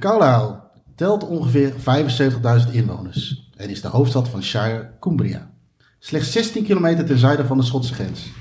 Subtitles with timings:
[0.00, 0.60] Carlisle
[0.94, 5.50] telt ongeveer 75.000 inwoners en is de hoofdstad van Shire Cumbria.
[5.98, 8.32] Slechts 16 kilometer ten zuiden van de Schotse grens.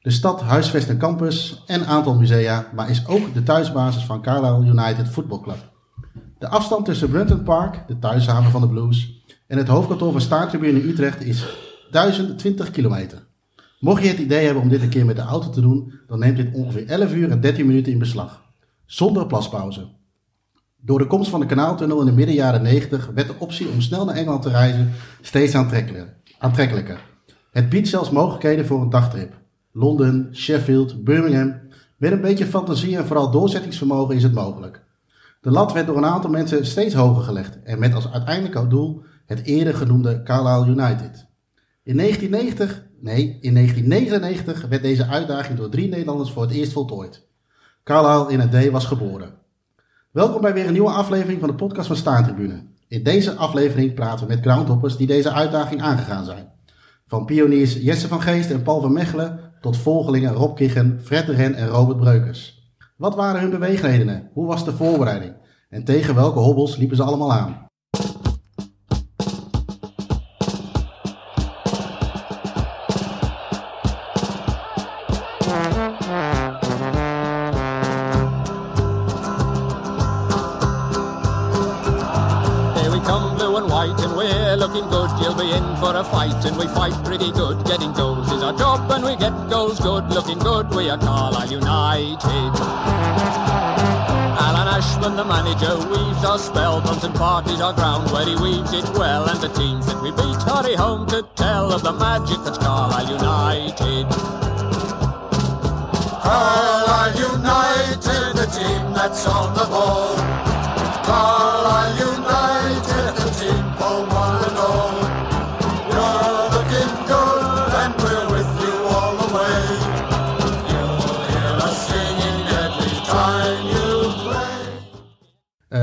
[0.00, 4.66] De stad huisvest een campus en aantal musea, maar is ook de thuisbasis van Carlisle
[4.66, 5.70] United Football Club.
[6.38, 10.80] De afstand tussen Brunton Park, de thuishaven van de Blues, en het hoofdkantoor van Staartribune
[10.80, 11.46] in Utrecht is
[11.90, 13.26] 1020 kilometer.
[13.80, 16.18] Mocht je het idee hebben om dit een keer met de auto te doen, dan
[16.18, 18.42] neemt dit ongeveer 11 uur en 13 minuten in beslag.
[18.86, 20.00] Zonder plaspauze.
[20.84, 23.80] Door de komst van de kanaaltunnel in de midden jaren 90 werd de optie om
[23.80, 25.54] snel naar Engeland te reizen steeds
[26.38, 27.00] aantrekkelijker.
[27.50, 29.32] Het biedt zelfs mogelijkheden voor een dagtrip.
[29.72, 31.60] Londen, Sheffield, Birmingham.
[31.96, 34.82] Met een beetje fantasie en vooral doorzettingsvermogen is het mogelijk.
[35.40, 39.02] De lat werd door een aantal mensen steeds hoger gelegd en met als uiteindelijk doel
[39.26, 41.26] het eerder genoemde Carlisle United.
[41.82, 47.26] In 1990, nee, in 1999 werd deze uitdaging door drie Nederlanders voor het eerst voltooid.
[47.84, 49.40] Carlisle in het D was geboren.
[50.12, 52.62] Welkom bij weer een nieuwe aflevering van de podcast van Staantribune.
[52.88, 56.52] In deze aflevering praten we met groundhoppers die deze uitdaging aangegaan zijn.
[57.06, 61.32] Van pioniers Jesse van Geest en Paul van Mechelen tot volgelingen Rob Kichen, Fred de
[61.32, 62.72] Ren en Robert Breukers.
[62.96, 64.30] Wat waren hun beweegredenen?
[64.32, 65.34] Hoe was de voorbereiding?
[65.68, 67.66] En tegen welke hobbels liepen ze allemaal aan?
[86.02, 87.64] A fight, and we fight pretty good.
[87.64, 90.04] Getting goals is our job, and we get goals good.
[90.10, 92.52] Looking good, we are Carlisle United.
[94.44, 96.80] Alan Ashman, the manager, weaves our spell.
[96.80, 99.28] Brunton Park is our ground where he weaves it well.
[99.28, 103.10] And the teams that we beat hurry home to tell of the magic that's Carlisle
[103.18, 104.06] United.
[106.26, 110.21] Carlisle United, the team that's on the ball.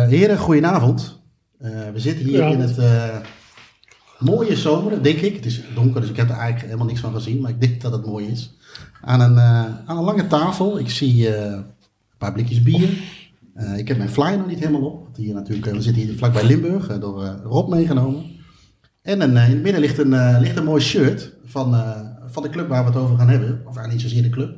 [0.09, 1.21] Heren, goedenavond.
[1.59, 3.17] Eh, we zitten hier in het eh,
[4.19, 5.35] mooie zomer, denk ik.
[5.35, 7.41] Het is donker, dus ik heb er eigenlijk helemaal niks van gezien.
[7.41, 8.57] Maar ik denk dat het mooi is.
[9.01, 10.79] Aan een, eh, aan een lange tafel.
[10.79, 11.65] Ik zie eh, een
[12.17, 12.89] paar blikjes bier.
[13.53, 15.03] Eh, ik heb mijn flyer nog niet helemaal op.
[15.03, 18.37] Want Hier natuurlijk, eh, we zitten hier vlakbij Limburg, eh, door eh, Rob meegenomen.
[19.01, 21.99] En een, eh, in het midden ligt een, eh, ligt een mooi shirt van, eh,
[22.27, 23.61] van de club waar we het over gaan hebben.
[23.65, 24.55] Of niet zozeer de club.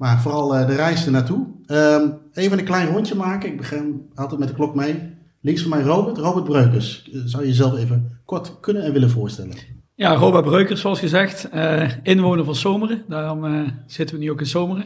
[0.00, 1.46] Maar vooral eh, de reis ernaartoe.
[1.66, 3.48] Ehm even een klein rondje maken.
[3.50, 4.94] Ik begin altijd met de klok mee.
[5.40, 7.10] Links van mij Robert, Robert Breukers.
[7.12, 9.54] Eh, Zou je jezelf even kort kunnen en willen voorstellen?
[9.94, 11.48] Ja, Robert Breukers, zoals gezegd.
[11.48, 13.02] eh, inwoner van Zomeren.
[13.08, 14.84] Daarom zitten we nu ook in Zomeren.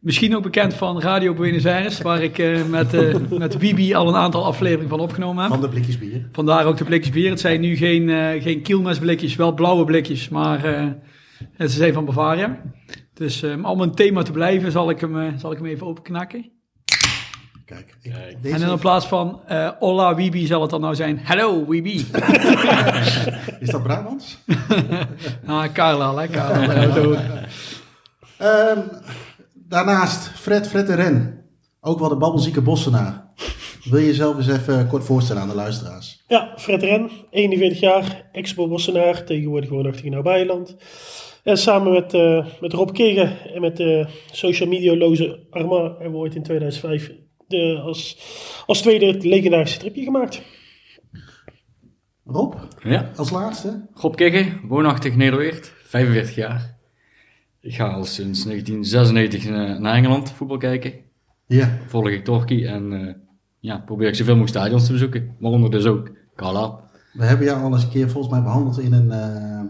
[0.00, 4.14] Misschien ook bekend van Radio Buenos Aires, waar ik met, eh met Wibi al een
[4.14, 5.52] aantal afleveringen van opgenomen heb.
[5.52, 6.28] Van de blikjes bier.
[6.32, 7.30] Vandaar ook de blikjes bier.
[7.30, 10.60] Het zijn nu geen, eh geen kielmesblikjes, wel blauwe blikjes, maar
[11.58, 12.60] ze zijn van Bavaria.
[13.14, 15.86] Dus eh, om een thema te blijven, zal ik hem, eh, zal ik hem even
[15.86, 16.52] openknakken.
[17.64, 20.94] Kijk, ik, En deze dan in plaats van eh Hola Wibi zal het dan nou
[20.94, 21.96] zijn Hello Wibi.
[23.60, 24.38] is dat Brabants?
[25.46, 27.46] ah, Carla, hè, Carla.
[28.38, 28.78] Ehm,
[29.54, 31.44] daarnaast Fred, Fred de Ren.
[31.80, 33.24] Ook wel de babbelzieke bossenaar.
[33.84, 36.24] Wil je jezelf eens even kort voorstellen aan de luisteraars?
[36.28, 40.76] Ja, Fred Ren, 41 jaar, ex-Bossenaar, tegenwoordig woonachtig in Nabijland.
[41.44, 46.16] En samen met, eh, met Rob Kegen en met de social media-loze Arma hebben we
[46.16, 47.12] ooit in 2005
[47.48, 48.18] de, als,
[48.66, 50.42] als tweede het legendarische stripje gemaakt.
[52.26, 53.86] Rob, Ja, als laatste.
[53.94, 56.76] Rob Kegge, woonachtig Nederweert, 45 jaar.
[57.60, 60.92] Ik ga al sinds 1996 na- naar Engeland voetbal kijken.
[61.46, 63.14] Ja, Volg ik Torquay en eh,
[63.60, 65.36] ja, probeer ik zoveel mogelijk stadions te bezoeken.
[65.38, 66.74] Waaronder dus ook Carlisle.
[67.12, 69.60] we hebben jou al eens een keer volgens mij behandeld in een, eh,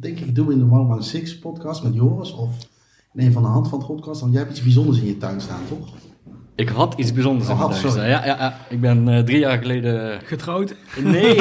[0.00, 2.32] denk ik, Doe in de 116 podcast met Joris.
[2.32, 2.50] Of
[3.14, 4.20] in een van de hand van het podcast.
[4.20, 5.88] Want jij hebt iets bijzonders in je tuin staan, toch?
[6.54, 8.08] Ik had iets bijzonders Oh, in mijn had, thuis sorry.
[8.10, 8.28] staan.
[8.28, 8.56] Ja, ja, ja.
[8.68, 10.20] Ik ben eh, drie jaar geleden...
[10.24, 10.74] Getrouwd.
[11.04, 11.34] Nee!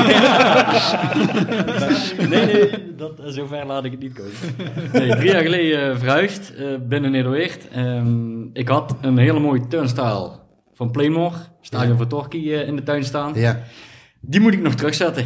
[2.29, 4.31] nee, nee, dat, eh, zover laat ik het niet komen.
[4.93, 7.67] Nee, drie jaar geleden eh, verhuisd eh, binnen Nederweert.
[7.69, 10.31] Ehm, ik had een hele mooie turnstile
[10.73, 11.97] van Playmore, stadion Ja.
[11.97, 13.31] van Torquay, in de tuin staan.
[13.35, 13.59] Ja.
[14.21, 15.25] Die moet ik nog terugzetten.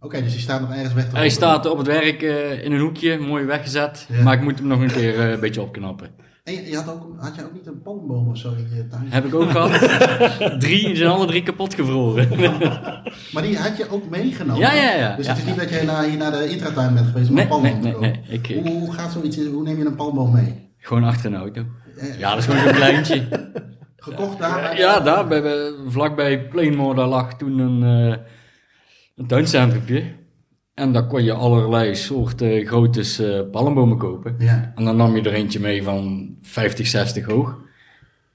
[0.00, 2.80] Oké, dus die staat nog ergens weg Hij staat op het werk eh, in een
[2.80, 4.06] hoekje, mooi weggezet.
[4.12, 4.22] Ja.
[4.22, 6.08] Maar ik moet hem nog een keer eh, een beetje opknappen.
[6.44, 8.86] En je, je had, ook, had jij ook niet een palmboom of zo in je
[8.88, 9.06] tuin?
[9.08, 9.70] Heb ik ook gehad.
[10.60, 12.28] drie, zijn alle drie kapot gevroren.
[13.32, 14.60] Maar die had je ook meegenomen?
[14.60, 15.16] Ja, ja, ja.
[15.16, 15.32] Dus Ja.
[15.32, 17.48] het is niet dat jij naar, hier naar de intratuin bent geweest om Nee, een
[17.50, 18.20] palmboom nee, te kopen?
[18.28, 18.38] nee.
[18.40, 20.70] Ik- Hoe, hoe gaat zoiets, hoe neem je een palmboom mee?
[20.78, 21.62] Gewoon achter een auto.
[21.98, 23.22] Eh, Ja, dat is gewoon zo'n kleintje.
[23.96, 24.78] Gekocht daar?
[24.78, 28.14] Ja, daar bij, bij, vlakbij Plainmore, daar lag toen een, uh,
[29.16, 30.02] een tuincentrumpje.
[30.74, 34.34] En daar kon je allerlei soorten grote uh, palmbomen kopen.
[34.38, 34.72] Ja.
[34.74, 37.58] En dan nam je er eentje mee van 50, 60 hoog.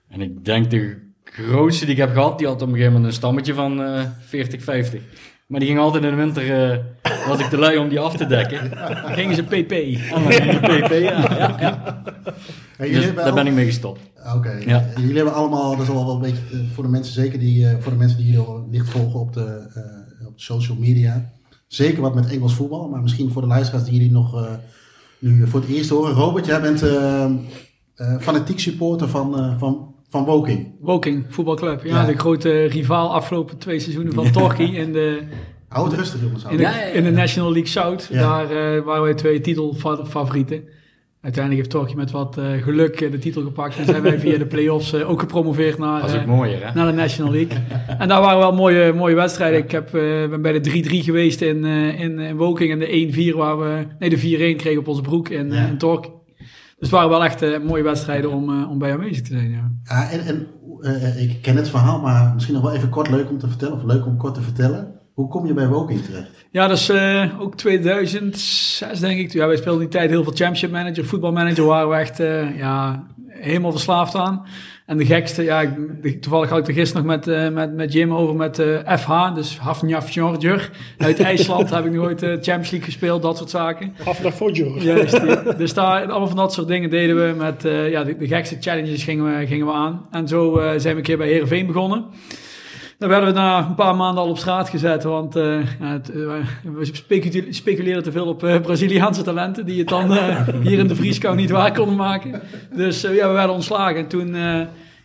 [0.10, 3.10] En ik denk de grootste die ik heb gehad, die had op een gegeven moment
[3.12, 5.02] een stammetje van uh, 40, 50.
[5.48, 6.78] Maar die ging altijd in de winter, uh,
[7.28, 8.70] was ik te lui om die af te dekken.
[9.04, 9.72] Dan gingen ze pp.
[9.72, 11.36] En dan pp, ja.
[11.38, 12.04] ja, ja.
[12.78, 14.00] Hey, jullie Dus daar al- ben ik mee gestopt.
[14.36, 14.52] Oké.
[14.66, 14.86] Ja.
[14.98, 17.76] Jullie hebben allemaal, dat is wel een beetje eh, voor de mensen zeker die, eh,
[17.80, 20.01] voor de mensen die al licht volgen op de, eh, op de
[20.42, 21.32] social media.
[21.68, 24.52] Zeker wat met Engels voetbal, maar misschien voor de luisteraars die jullie nog eh,
[25.20, 26.14] nu voor het eerst horen.
[26.14, 27.32] Robert, jij bent eh, eh,
[28.20, 30.68] fanatiek supporter van, van, van Woking.
[30.80, 31.84] Woking voetbalclub.
[31.84, 32.06] Ja, Ja.
[32.06, 35.24] de grote rivaal afgelopen twee seizoenen van Torquay in de,
[35.68, 36.44] Hou het rustig jongens.
[36.44, 38.08] in de, in de National League South.
[38.12, 38.20] Ja.
[38.22, 40.64] Daar waren wij twee titelfavorieten.
[41.22, 43.78] Uiteindelijk heeft Torquay met wat eh, geluk eh, de titel gepakt.
[43.78, 46.74] En zijn wij via de play-offs eh, ook gepromoveerd naar, ook eh, mooier, hè?
[46.74, 47.58] naar de National League.
[47.98, 49.60] en daar waren wel mooie, mooie wedstrijden.
[49.60, 52.72] Ik heb, eh, ben bij de 3-3 geweest in, eh, in, in Woking.
[52.72, 52.88] En de
[53.34, 53.86] 1-4 waar we...
[54.00, 55.66] Nee, de 4-1 kregen op onze broek in, Ja.
[55.68, 56.12] in Torquay.
[56.38, 59.50] Dus het waren wel echt eh, mooie wedstrijden om, eh, om bij aanwezig te zijn,
[59.50, 59.72] ja.
[59.84, 60.48] Ja, en, en
[60.82, 63.74] eh, ik ken het verhaal, maar misschien nog wel even kort leuk om te vertellen,
[63.76, 65.00] of leuk om kort te vertellen.
[65.14, 66.41] Hoe kom je bij Woking terecht?
[66.52, 69.32] Ja, dat is eh, ook 2006 denk ik.
[69.32, 71.66] Ja, wij speelden die tijd heel veel championship manager, voetbalmanager.
[71.66, 74.46] Waren we echt eh, ja, helemaal verslaafd aan.
[74.86, 75.62] En de gekste, ja,
[76.02, 78.56] ik, toevallig had ik er gisteren nog met, eh, met, met Jim over met
[79.00, 79.34] FH.
[79.36, 80.70] Dus Hafnjafjordur.
[80.98, 83.96] Uit IJsland heb ik nog ooit Champions League gespeeld, dat soort zaken.
[84.06, 84.82] Af naar Fodjor.
[84.84, 87.62] Juist, die- dus daar, allemaal van dat soort dingen deden we met
[87.92, 90.06] ja, de, de gekste challenges gingen we, gingen we aan.
[90.12, 92.06] En zo zijn we een keer bij Heerenveen begonnen.
[93.02, 96.18] Dan werden we na een paar maanden al op straat gezet, want eh, het, eh,
[96.64, 100.12] we specu- speculeerden te veel op eh, Braziliaanse talenten, die het dan
[100.68, 102.42] hier in de vrieskou niet waar konden maken.
[102.76, 103.96] Dus ja, we werden ontslagen.
[103.96, 104.36] En toen,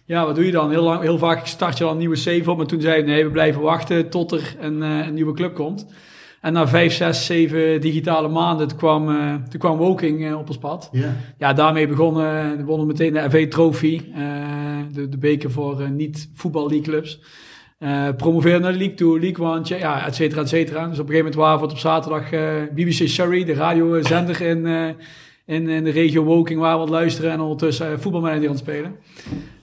[0.04, 0.70] ja, wat doe je dan?
[0.70, 3.06] Heel, lang, heel vaak start je al een nieuwe save op, maar toen zei ik,
[3.06, 5.86] nee, we blijven wachten tot er een, een nieuwe club komt.
[6.40, 10.58] En na vijf, zes, zeven digitale maanden toen kwam, eh, toen kwam Woking op ons
[10.58, 10.88] pad.
[10.92, 11.14] Ja.
[11.38, 14.00] Ja, daarmee begonnen, we wonnen meteen de FA Trophy,
[14.92, 17.20] de, de beker voor eh, niet-voetbal league clubs.
[17.78, 20.88] Eh promoveerde naar League Two, League One, ja, et cetera, et cetera.
[20.88, 24.66] Dus op een gegeven moment waren we op zaterdag eh, BBC Surrey, de radiozender in,
[24.66, 24.88] eh,
[25.46, 28.96] in, in de regio Woking, waar we het luisteren en ondertussen voetbalmanager aan het spelen.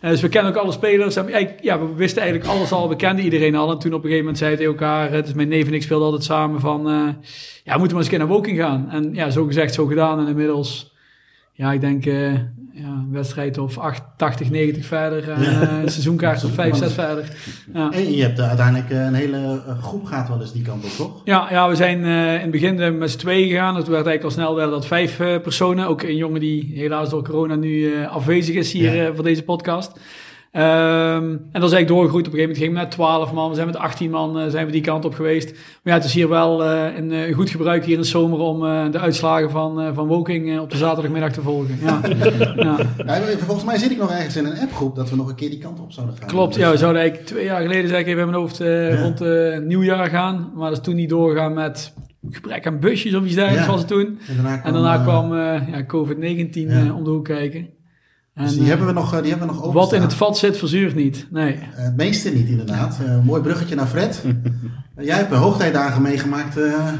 [0.01, 1.15] Dus we kennen ook alle spelers.
[1.15, 1.27] En,
[1.61, 3.71] ja, we wisten eigenlijk alles al, we kenden iedereen al.
[3.71, 5.81] En toen op een gegeven moment zeiden tegen elkaar, eh, dus mijn neef en ik
[5.81, 6.81] speelden altijd samen van,
[7.63, 8.89] ja, we moeten maar eens een keer naar Woking gaan.
[8.89, 10.19] En ja, zo gezegd, zo gedaan.
[10.19, 10.92] En inmiddels,
[11.55, 12.33] ja, ik denk, eh,
[12.73, 13.77] ja, een wedstrijd of
[14.17, 15.29] 80, 90 verder.
[15.29, 17.25] En eh, een seizoenkaart of 5, 6 verder.
[17.73, 17.91] Ja.
[17.91, 21.21] En je hebt uiteindelijk eh, een hele groep gaat wel eens die kant op, toch?
[21.23, 23.75] Ja, ja, we zijn in het begin met z'n tweeën gegaan.
[23.75, 25.87] Het werd eigenlijk al snel werden dat vijf personen.
[25.87, 29.13] Ook een jongen die helaas door corona nu afwezig is hier Ja.
[29.13, 29.99] voor deze podcast.
[30.53, 32.27] Ehm, en dat is eigenlijk doorgegroeid.
[32.27, 33.49] Op een gegeven moment gingen we met 12 man.
[33.49, 35.51] We zijn met 18 man eh, zijn we die kant op geweest.
[35.51, 38.39] Maar ja, het is hier wel eh, een eh, goed gebruik hier in de zomer
[38.39, 38.59] om
[38.91, 41.77] de uitslagen van, van Woking op de zaterdagmiddag te volgen.
[41.81, 41.99] Ja,
[42.55, 42.77] ja.
[43.05, 45.49] Ja, volgens mij zit ik nog ergens in een appgroep dat we nog een keer
[45.49, 46.27] die kant op zouden gaan.
[46.27, 49.01] Klopt, ja, we zouden eigenlijk twee jaar geleden zeg ik even in mijn hoofd Ja.
[49.01, 49.19] rond
[49.67, 50.51] nieuwjaar gaan.
[50.55, 51.93] Maar dat is toen niet doorgegaan met
[52.31, 54.19] gebrek aan busjes of iets dergelijks was het toen.
[54.27, 56.85] En daarna kwam, En daarna kwam eh, ja, COVID-19 Ja.
[56.85, 57.67] eh, om de hoek kijken.
[58.33, 59.79] En, dus die hebben we nog, die hebben we nog over.
[59.79, 61.27] wat in het vat zit, verzuurt niet.
[61.31, 61.53] Nee.
[61.53, 62.99] Eh, het meeste niet, inderdaad.
[63.05, 64.23] Eh, mooi bruggetje naar Fred.
[64.97, 66.93] Jij hebt de hoogtijdagen meegemaakt eh,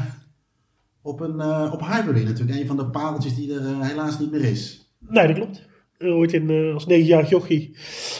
[1.02, 2.24] op, een, eh, op Highbury.
[2.24, 4.90] Natuurlijk een van de pareltjes die er helaas niet meer is.
[5.08, 5.62] Nee, dat klopt.
[5.98, 7.76] Ooit in, eh, als negenjarig jochie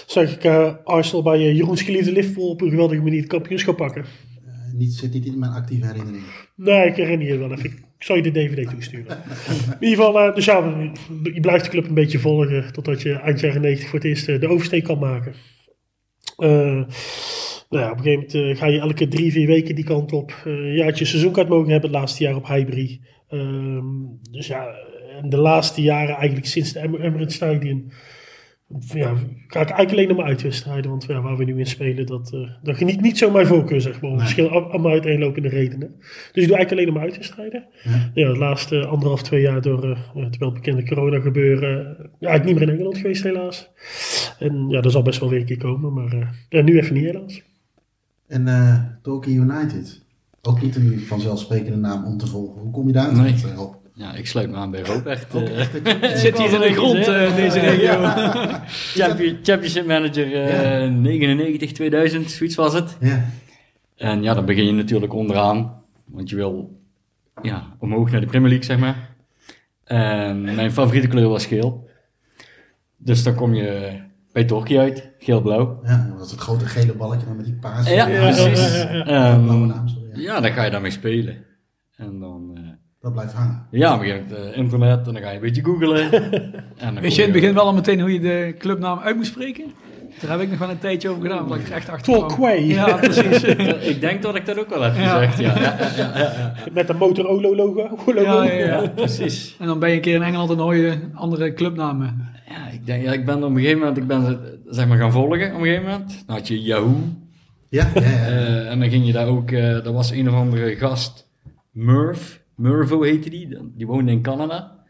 [0.07, 4.05] zag ik eh, Arsenal bij Jeroens geliefde Liverpool op een geweldige manier het kampioenschap pakken.
[4.73, 6.25] Niet, zit niet in mijn actieve herinnering.
[6.57, 7.85] Nee, ik herinner je wel even.
[8.05, 9.17] Zal je de DVD toesturen.
[9.81, 10.89] In ieder geval, eh, dus ja,
[11.23, 14.29] je blijft de club een beetje volgen totdat je eind jaren 90 voor het eerst
[14.29, 15.35] eh, de oversteek kan maken.
[16.37, 16.49] Eh,
[17.69, 20.31] nou ja, op een gegeven moment ga je elke drie, vier weken die kant op.
[20.45, 23.01] Eh, een jaartje seizoenkaart mogen hebben het laatste jaar op Highbury.
[23.29, 23.85] Ehm,
[24.31, 24.67] dus ja,
[25.23, 27.93] en de laatste jaren eigenlijk sinds de Em- Emirates Stadion
[28.93, 29.15] ja,
[29.47, 30.91] ga ik eigenlijk alleen nog maar uitwedstrijden.
[30.91, 33.81] Want ja, waar we nu in spelen, dat, eh, dat geniet niet zo mijn voorkeur,
[33.81, 34.11] zeg maar.
[34.11, 34.21] Om Nee.
[34.21, 35.95] verschillende allemaal uiteenlopende redenen.
[36.33, 37.67] Dus ik doe eigenlijk alleen nog maar uitwedstrijden.
[37.85, 38.11] Ja.
[38.15, 41.99] Ja, de laatste anderhalf, twee jaar door eh, ja, het welbekende corona gebeuren.
[41.99, 43.71] eh, ja, ik niet meer in Engeland geweest helaas.
[44.39, 45.93] En ja, dat zal best wel weer een keer komen.
[45.93, 47.43] Maar eh, ja, nu even niet helaas.
[48.27, 50.03] En eh Tokyo United.
[50.43, 52.63] Ook niet een vanzelfsprekende naam om te volgen.
[52.63, 53.35] Hoe kom je daar Nee.
[53.57, 53.75] Rob?
[53.97, 55.35] Ja, ik sluit me aan bij Rob echt.
[55.35, 55.67] Ook eh,
[56.01, 57.93] Het zit hier in de grond, eh, deze regio.
[59.07, 60.87] champion- championship manager eh, Ja.
[60.89, 62.97] 99, 2000, zoiets was het.
[63.01, 63.25] Ja.
[63.97, 65.83] En ja, dan begin je natuurlijk onderaan.
[66.05, 66.81] Want je wil
[67.43, 69.11] ja, omhoog naar de Premier League, zeg maar.
[69.85, 71.89] En mijn favoriete kleur was geel.
[72.97, 74.01] Dus dan kom je
[74.33, 75.81] bij Torquay uit, geel-blauw.
[75.85, 77.89] Ja, dat is het grote gele balletje dan met die paas.
[77.89, 78.83] Ja, ja, precies.
[78.83, 79.67] ja, ja, Ehm.
[79.67, 79.85] Ja.
[80.13, 81.45] ja, dan ga je daarmee spelen.
[81.97, 82.44] En dan, eh,
[83.05, 83.67] Dat blijft hangen.
[83.71, 86.11] ja, begin het eh, internet en dan ga je een beetje googlen.
[86.85, 89.17] En dan Weet je in het begin wel al meteen hoe je de clubnaam uit
[89.17, 89.65] moet spreken?
[90.21, 92.13] Daar heb ik nog wel een tijdje over gedaan, omdat ik echt achter.
[92.13, 92.65] Torquay.
[92.65, 93.43] Ja, precies.
[93.89, 95.03] Ik denk dat ik dat ook wel heb Ja.
[95.19, 95.59] gezegd, ja.
[95.65, 96.55] ja, ja, ja, ja.
[96.73, 97.89] Met een Motorola logo.
[98.07, 98.21] logo.
[98.23, 98.83] Ja, ja, ja.
[98.83, 99.57] Ja, precies.
[99.59, 102.29] En dan ben je een keer in Engeland en hoor je andere clubnamen.
[102.49, 104.99] Ja, ik, denk, ja, ik ben op een gegeven moment ik ben, ze, zeg maar
[104.99, 106.23] gaan volgen op een gegeven moment.
[106.27, 106.97] Dan had je Yahoo.
[107.69, 108.07] Ja, ja, ja.
[108.07, 111.29] eh, en dan ging je daar ook, eh er was een of andere gast,
[111.73, 114.85] Murph, Murvo heette die, die woonde in Canada.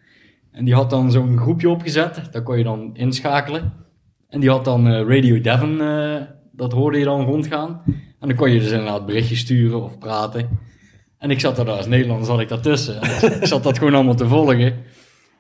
[0.51, 3.73] En die had dan zo'n groepje opgezet, daar kon je dan inschakelen.
[4.29, 7.83] En die had dan eh, Radio Devon, eh, dat hoorde je dan rondgaan.
[8.21, 10.49] En dan kon je dus inderdaad berichtjes sturen of praten.
[11.19, 13.01] En ik zat daar als Nederlander, zat ik daartussen.
[13.03, 14.73] En ik zat dat gewoon allemaal te volgen.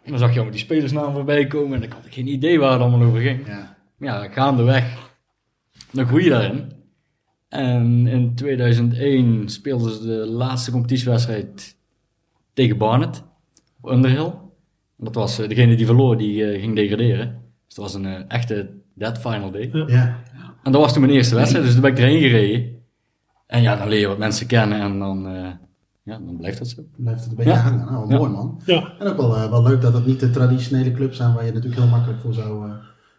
[0.03, 2.73] En dan zag je allemaal die spelersnaam voorbij komen en ik had geen idee waar
[2.73, 3.47] het allemaal over ging.
[3.47, 3.73] ja.
[3.99, 5.13] Ja, gaandeweg,
[5.93, 6.73] dan groei je daarin.
[7.49, 11.74] En in 2001 speelden ze de laatste competitiewedstrijd
[12.55, 13.23] tegen Barnet,
[13.81, 14.33] op Underhill.
[14.99, 17.43] En dat was eh, degene die verloor, die eh, ging degraderen.
[17.67, 19.71] Dus dat was een eh, echte dead final day.
[19.87, 20.23] ja.
[20.63, 22.73] En dat was toen mijn eerste wedstrijd, dus toen ben ik erheen gereden.
[23.47, 25.51] En ja, dan leer je wat mensen kennen en dan, eh,
[26.03, 26.83] ja, dan blijft dat zo.
[26.97, 27.59] Blijft het een beetje Ja.
[27.59, 27.85] hangen.
[27.87, 28.19] Nou, Ja.
[28.19, 28.61] mooi man.
[28.67, 28.93] Ja.
[28.99, 31.53] En ook wel, eh, wel leuk dat het niet de traditionele clubs zijn waar je
[31.53, 32.75] natuurlijk heel makkelijk voor zou, eh,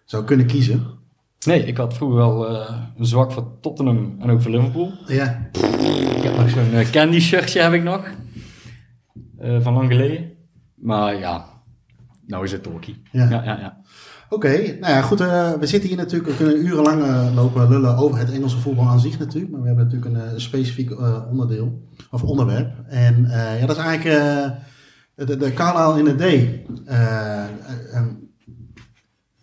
[0.05, 0.83] zou kunnen kiezen.
[1.45, 4.91] Nee, ik had vroeger wel eh, een zwak voor Tottenham en ook voor Liverpool.
[5.07, 5.49] Ja,
[6.15, 8.07] Ik heb nog zo'n candy shirtje heb ik nog.
[9.45, 10.31] Eh, van lang geleden.
[10.75, 11.45] Maar ja,
[12.27, 13.01] nou is het Torquay.
[13.11, 13.29] Ja.
[13.29, 13.77] Ja, ja, ja.
[14.29, 14.49] oké.
[14.79, 15.21] Nou ja, goed.
[15.21, 18.87] eh, we zitten hier natuurlijk, we kunnen urenlang eh, lopen lullen over het Engelse voetbal
[18.87, 19.51] aan zich natuurlijk.
[19.51, 22.73] Maar we hebben natuurlijk een, specifiek eh, onderdeel, of onderwerp.
[22.87, 26.53] En eh, ja, dat is eigenlijk eh, de, de Carlisle in het D.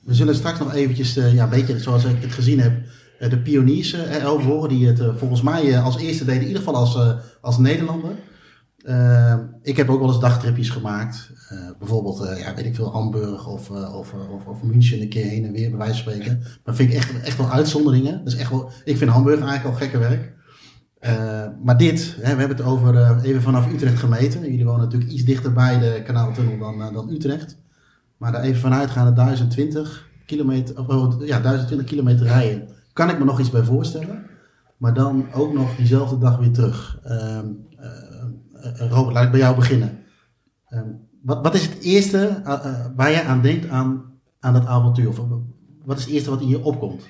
[0.05, 2.73] We zullen straks nog eventjes, eh, ja, een beetje zoals ik het gezien heb,
[3.19, 4.69] eh, de pioniers eh, erover horen.
[4.69, 8.11] Die het volgens mij eh, als eerste deden, in ieder geval als, eh, als Nederlander.
[9.63, 11.31] Ik heb ook wel eens dagtripjes gemaakt.
[11.49, 15.09] Eh, bijvoorbeeld, eh, ja, weet ik veel, Hamburg of, eh, of, of, of München een
[15.09, 16.43] keer heen en weer, bij wijze van spreken.
[16.65, 18.25] Maar vind ik echt, echt wel uitzonderingen.
[18.25, 20.33] Is echt wel, ik vind Hamburg eigenlijk al gekke werk.
[21.63, 24.41] Maar dit, hè, we hebben het over even vanaf Utrecht gemeten.
[24.41, 27.57] Jullie wonen natuurlijk iets dichter bij de kanaaltunnel dan, dan Utrecht.
[28.17, 33.41] Maar daar even vanuitgaande 1020 kilometer, oh, ja, 1020 kilometer rijden, kan ik me nog
[33.41, 34.31] iets bij voorstellen.
[34.83, 36.99] Maar dan ook nog diezelfde dag weer terug.
[37.05, 37.72] Ehm, eh, eh,
[38.91, 39.99] Robert, laat ik bij jou beginnen.
[40.69, 40.89] Ehm,
[41.23, 44.03] wat, wat is het eerste eh, eh, waar je aan denkt aan,
[44.41, 45.09] aan dat avontuur?
[45.09, 45.25] Of, eh,
[45.85, 47.03] wat is het eerste wat in je opkomt?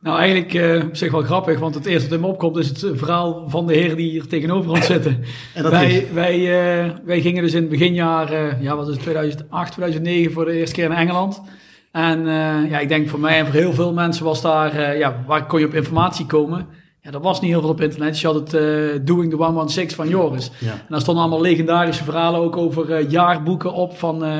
[0.00, 2.68] Nou, eigenlijk eh, op zich wel grappig, want het eerste wat in me opkomt is
[2.68, 5.24] het verhaal van de heren die hier tegenover ons zitten.
[5.70, 9.02] Wij, is, wij, eh, wij gingen dus in het beginjaar, eh, ja, wat is het,
[9.02, 11.42] 2008, 2009 voor de eerste keer naar Engeland.
[11.92, 14.98] En eh, ja, ik denk voor mij en voor heel veel mensen was daar, eh,
[14.98, 16.66] ja, waar kon je op informatie komen?
[17.08, 18.08] Ja, er was niet heel veel op internet.
[18.08, 20.50] Dus je had het eh, Doing the 116 van Joris.
[20.58, 20.72] ja.
[20.72, 24.32] En daar stonden allemaal legendarische verhalen ook over eh, jaarboeken op van, eh,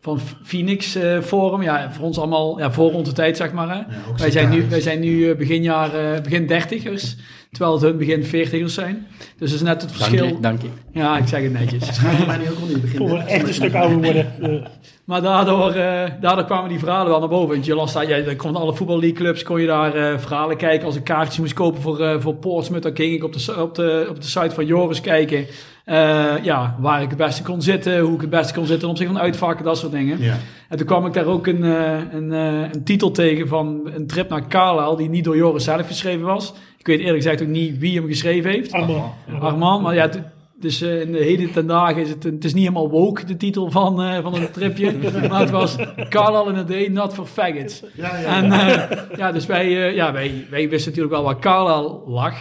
[0.00, 1.62] van Phoenix Forum.
[1.62, 3.68] Ja, voor ons allemaal ja, voor onze tijd, zeg maar.
[3.68, 3.74] Hè.
[3.74, 7.16] Ja, wij, zijn nu, wij zijn nu begin, jaar, begin dertigers,
[7.56, 9.06] terwijl het hun begin veertigers zijn.
[9.38, 10.26] Dus dat is net het Dank verschil.
[10.26, 10.68] je, dank je.
[10.92, 11.94] Ja, ik zeg het netjes.
[11.94, 12.96] Schrijf mij nu ook al in het begin.
[12.98, 14.32] Voor een echt een stuk ouder worden.
[15.06, 17.48] Maar daardoor, eh, daardoor kwamen die verhalen wel naar boven.
[17.48, 20.86] Want je las daar, ja, dan kon alle voetballeagueclubs, kon je daar eh, verhalen kijken.
[20.86, 23.74] Als ik kaartjes moest kopen voor, eh voor Portsmouth, dan ging ik op de, op
[23.74, 25.46] de, op de site van Joris kijken.
[25.84, 28.88] eh, ja, waar ik het beste kon zitten, hoe ik het beste kon zitten ten
[28.88, 30.20] opzichte van uitvakken, dat soort dingen.
[30.22, 30.36] Ja.
[30.68, 34.06] En toen kwam ik daar ook een, eh, een, eh, een titel tegen van een
[34.06, 36.54] trip naar Carlisle, die niet door Joris zelf geschreven was.
[36.86, 38.72] Ik weet eerlijk gezegd ook niet wie hem geschreven heeft.
[38.72, 39.12] Armand.
[39.40, 40.20] Armand, maar ja, het-
[40.60, 43.36] dus in de heden ten dagen is het, een- het is niet helemaal woke, de
[43.36, 44.92] titel van, eh, van een tripje.
[45.30, 45.76] maar het was
[46.08, 47.82] Carlisle in a day, not for faggots.
[47.94, 52.00] Ja, ja, En eh, ja, dus wij, ja, wij, wij wisten natuurlijk wel waar Carlisle
[52.06, 52.34] lag.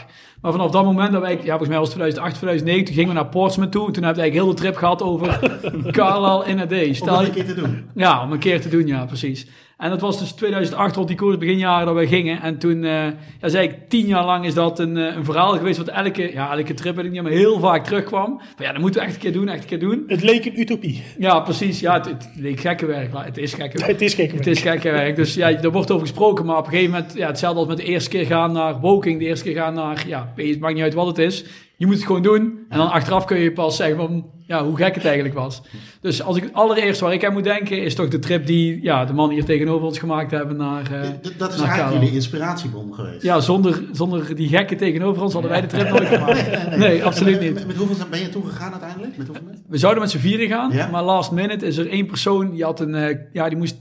[0.45, 3.09] Maar vanaf dat moment, dat wij, ja, volgens mij was het 2008, 2009, toen gingen
[3.09, 3.87] we naar Portsmouth toe.
[3.87, 5.39] En toen hebben we eigenlijk heel de trip gehad over
[5.97, 6.97] Carlisle in a day.
[6.99, 7.89] Om dat een keer te doen.
[7.95, 9.47] ja, om een keer te doen, ja, precies.
[9.77, 12.41] En dat was dus 2008 rond die koers, beginjaren dat we gingen.
[12.41, 13.05] En toen, eh
[13.41, 16.31] ja, zei ik, tien jaar lang is dat een, eh, een verhaal geweest wat elke,
[16.33, 18.41] ja, elke trip, weet ik niet, maar heel vaak terugkwam.
[18.55, 20.03] Van ja, dat moeten we echt een keer doen, echt een keer doen.
[20.07, 21.03] Het leek een utopie.
[21.17, 21.79] Ja, precies.
[21.79, 23.91] Ja, het, het leek gekke werk, maar het is gekke werk.
[23.95, 24.31] Het is gek.
[24.31, 25.15] Het is gekke werk.
[25.15, 27.77] Dus ja, er wordt over gesproken, maar op een gegeven moment, ja, hetzelfde als met
[27.77, 30.83] de eerste keer gaan naar Woking, de eerste keer gaan naar, ja, het maakt niet
[30.83, 31.45] uit wat het is.
[31.77, 32.59] Je moet het gewoon doen.
[32.69, 35.61] En dan achteraf kun je pas zeggen van, ja, hoe gek het eigenlijk was.
[36.01, 39.05] Dus als ik allereerst waar ik aan moet denken, is toch de trip die, ja,
[39.05, 42.93] de man hier tegenover ons gemaakt hebben naar, eh, Dat is naar eigenlijk jullie inspiratiebron
[42.93, 43.21] geweest.
[43.23, 46.77] Ja, zonder, zonder die gekken tegenover ons hadden wij de trip nooit gemaakt.
[46.77, 47.53] Nee, absoluut niet.
[47.53, 49.17] Met, met hoeveel ben je toegegaan uiteindelijk?
[49.17, 49.45] Met hoeveel?
[49.67, 50.87] We zouden met z'n vieren gaan, Ja.
[50.87, 53.77] maar last minute is er één persoon die had een, eh, ja, die moest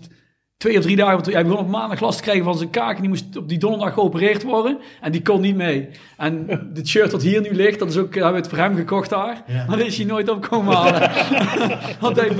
[0.65, 2.95] twee of drie dagen, want hij begon op maandag last te krijgen van zijn kaak.
[2.95, 4.79] En die moest op die donderdag geopereerd worden.
[5.01, 5.89] En die kon niet mee.
[6.17, 8.77] En het shirt dat hier nu ligt, dat is ook, hebben we het voor hem
[8.77, 9.43] gekocht daar.
[9.67, 11.01] Maar daar is hij nooit op komen halen.
[12.01, 12.31] want hij,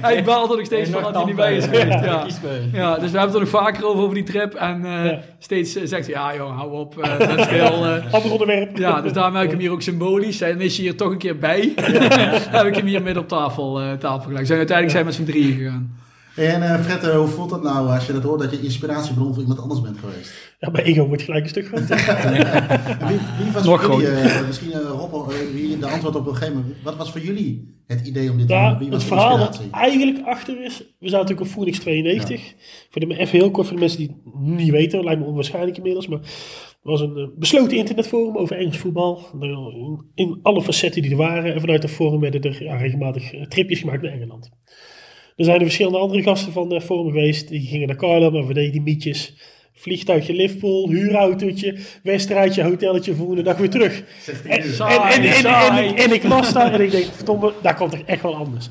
[0.00, 2.04] hij baalt er nog steeds van dat hij niet bij is geweest.
[2.04, 2.26] Ja.
[2.72, 4.54] Ja, dus we hebben het er nog vaker over, over die trip.
[4.54, 5.18] En eh, Ja.
[5.38, 7.84] steeds eh, zegt hij, ja joh, hou op, eh ben stil.
[7.86, 8.12] eh.
[8.14, 8.76] Ander onderwerp.
[8.76, 10.40] Ja, dus daarom heb ik hem hier ook symbolisch.
[10.40, 11.72] En is hij hier toch een keer bij.
[12.50, 14.46] heb ik hem hier midden op tafel, tafel gelegd.
[14.46, 16.06] Zijn, uiteindelijk zijn we met z'n drieën gegaan.
[16.38, 19.32] En eh Fred, eh, hoe voelt dat nou als je dat hoort dat je inspiratiebron
[19.34, 20.56] voor iemand anders bent geweest?
[20.58, 21.96] Ja, mijn ego wordt gelijk een stuk groter.
[23.08, 26.34] Wie, wie was Nog voor jullie, eh, misschien eh, Rob, wie de antwoord op een
[26.34, 28.62] gegeven moment, wat was voor jullie het idee om dit te doen?
[28.62, 29.90] Ja, Wie het was de verhaal dat inspiratie?
[29.90, 32.54] eigenlijk achter is, we zaten natuurlijk op Phoenix 92.
[32.90, 35.76] Voor de, even heel kort voor de mensen die het niet weten, lijkt me onwaarschijnlijk
[35.76, 36.28] inmiddels, maar het
[36.82, 39.26] was een besloten internetforum over Engels voetbal.
[39.32, 41.54] Nou, In, alle facetten die er waren.
[41.54, 44.50] En vanuit dat forum werden er ja, regelmatig tripjes gemaakt naar Engeland.
[45.38, 47.48] Er zijn er verschillende andere gasten van het forum geweest.
[47.48, 49.34] Die gingen naar Carlo, maar we deden die mietjes.
[49.72, 54.02] Vliegtuigje Liverpool, huurautootje, wedstrijdje, hotelletje, volgende dag weer terug.
[54.26, 54.62] En, en,
[55.22, 58.22] en, en, en, en ik las daar en ik denk, verdomme, daar komt er echt
[58.22, 58.68] wel anders.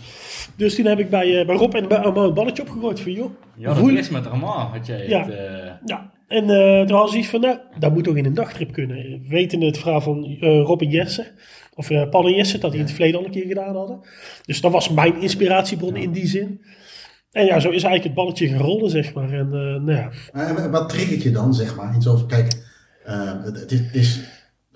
[0.55, 3.11] Dus toen heb ik bij, eh, bij Rob en bij Armand een balletje opgegooid van
[3.11, 3.29] joh.
[3.57, 5.19] Ja, dat voel- is met Arma, had jij Ja.
[5.25, 5.29] het...
[5.35, 8.33] eh, Ja, en eh toen had ze iets van, nou, dat moet toch in een
[8.33, 9.23] dagtrip kunnen.
[9.29, 11.25] Weten het verhaal van eh, Rob en Jesse,
[11.77, 13.99] of Paul en Jesse, dat die in het verleden al een keer gedaan hadden.
[14.45, 16.61] Dus dat was mijn inspiratiebron in die zin.
[17.31, 19.31] En ja, zo is eigenlijk het balletje gerollen, zeg maar.
[19.33, 21.93] En eh, nou ja, wat triggert je dan, zeg maar?
[21.93, 22.51] In zo, kijk,
[23.03, 24.19] het, is, het is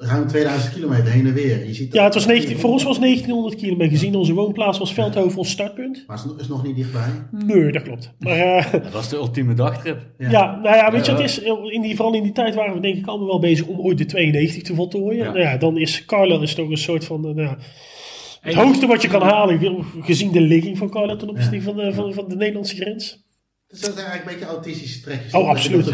[0.03, 1.67] ruim 2000 kilometer heen en weer.
[1.67, 4.15] Je ziet ja het was 19, voor ons was 1900 kilometer gezien.
[4.15, 6.03] Onze woonplaats was Veldhoven ons startpunt.
[6.07, 7.09] Maar het is nog niet dichtbij.
[7.31, 8.11] Nee, dat klopt.
[8.19, 9.99] Maar eh, dat is de ultieme dagtrip.
[10.17, 11.39] Ja, nou ja, weet je, het is,
[11.69, 13.97] in die, vooral in die tijd waren we denk ik allemaal wel bezig om ooit
[13.97, 15.25] de 92 te voltooien.
[15.25, 15.31] Ja.
[15.31, 17.55] Nou ja, dan is Carlo is toch een soort van, eh, nou
[18.41, 21.93] het hoogste wat je kan halen, gezien de ligging van Carlo ten opzichte van, de,
[21.93, 23.23] van, van de Nederlandse grens.
[23.71, 25.33] Dus dat zijn eigenlijk een beetje autistische trekjes.
[25.33, 25.85] Oh, absoluut.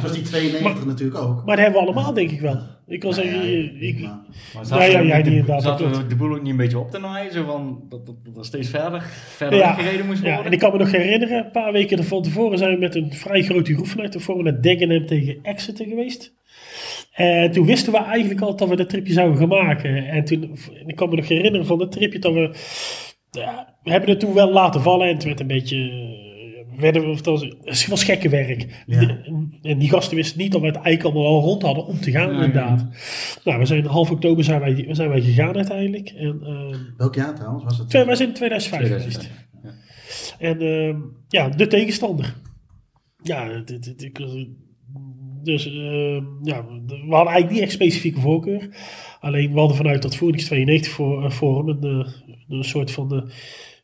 [0.00, 1.36] Zoals die 92 natuurlijk ook.
[1.44, 2.58] Maar dat hebben we allemaal denk ik wel.
[2.86, 4.18] Ik kan Nou ja, zeggen, ik, maar-
[4.54, 6.10] Maar Nou ja, we jij de, niet inderdaad, dat zaten we klopt.
[6.10, 7.32] de boel ook niet een beetje op te naaien?
[7.32, 9.02] Zo van, dat, dat, dat er steeds verder,
[9.36, 10.44] verder ja, gereden moest ja, worden?
[10.46, 13.12] en ik kan me nog herinneren, een paar weken van tevoren zijn we met een
[13.12, 16.34] vrij grote groep vanuit tevoren naar Dagenham tegen Exeter geweest.
[17.12, 20.08] En toen wisten we eigenlijk al dat we dat tripje zouden gaan maken.
[20.08, 20.42] En toen,
[20.80, 22.50] en ik kan me nog herinneren van dat tripje dat we,
[23.30, 26.25] ja, we hebben het toen wel laten vallen en het werd een beetje, eh,
[26.78, 28.82] werden we, of het was, het was gekke werk.
[28.86, 29.00] Ja.
[29.00, 32.00] En, en die gasten wisten niet dat we het eigenlijk allemaal al rond hadden om
[32.00, 32.44] te gaan Ja, ja.
[32.44, 32.86] inderdaad.
[33.44, 36.08] Nou, we zijn half oktober zijn wij, zijn wij gegaan uiteindelijk.
[36.08, 37.88] En, ehm, Welk jaar trouwens was het?
[37.88, 39.20] Twee, wij zijn in 2005 geweest.
[39.20, 39.70] 2005, ja.
[40.38, 42.34] En ehm, ja, de tegenstander.
[43.22, 44.46] Ja, dit, dit, ik was-
[45.46, 48.68] dus ehm, ja, we hadden eigenlijk niet echt specifieke voorkeur.
[49.20, 52.12] Alleen we hadden vanuit dat Phoenix 92 voor, eh, forum een, eh,
[52.48, 53.22] een soort van eh,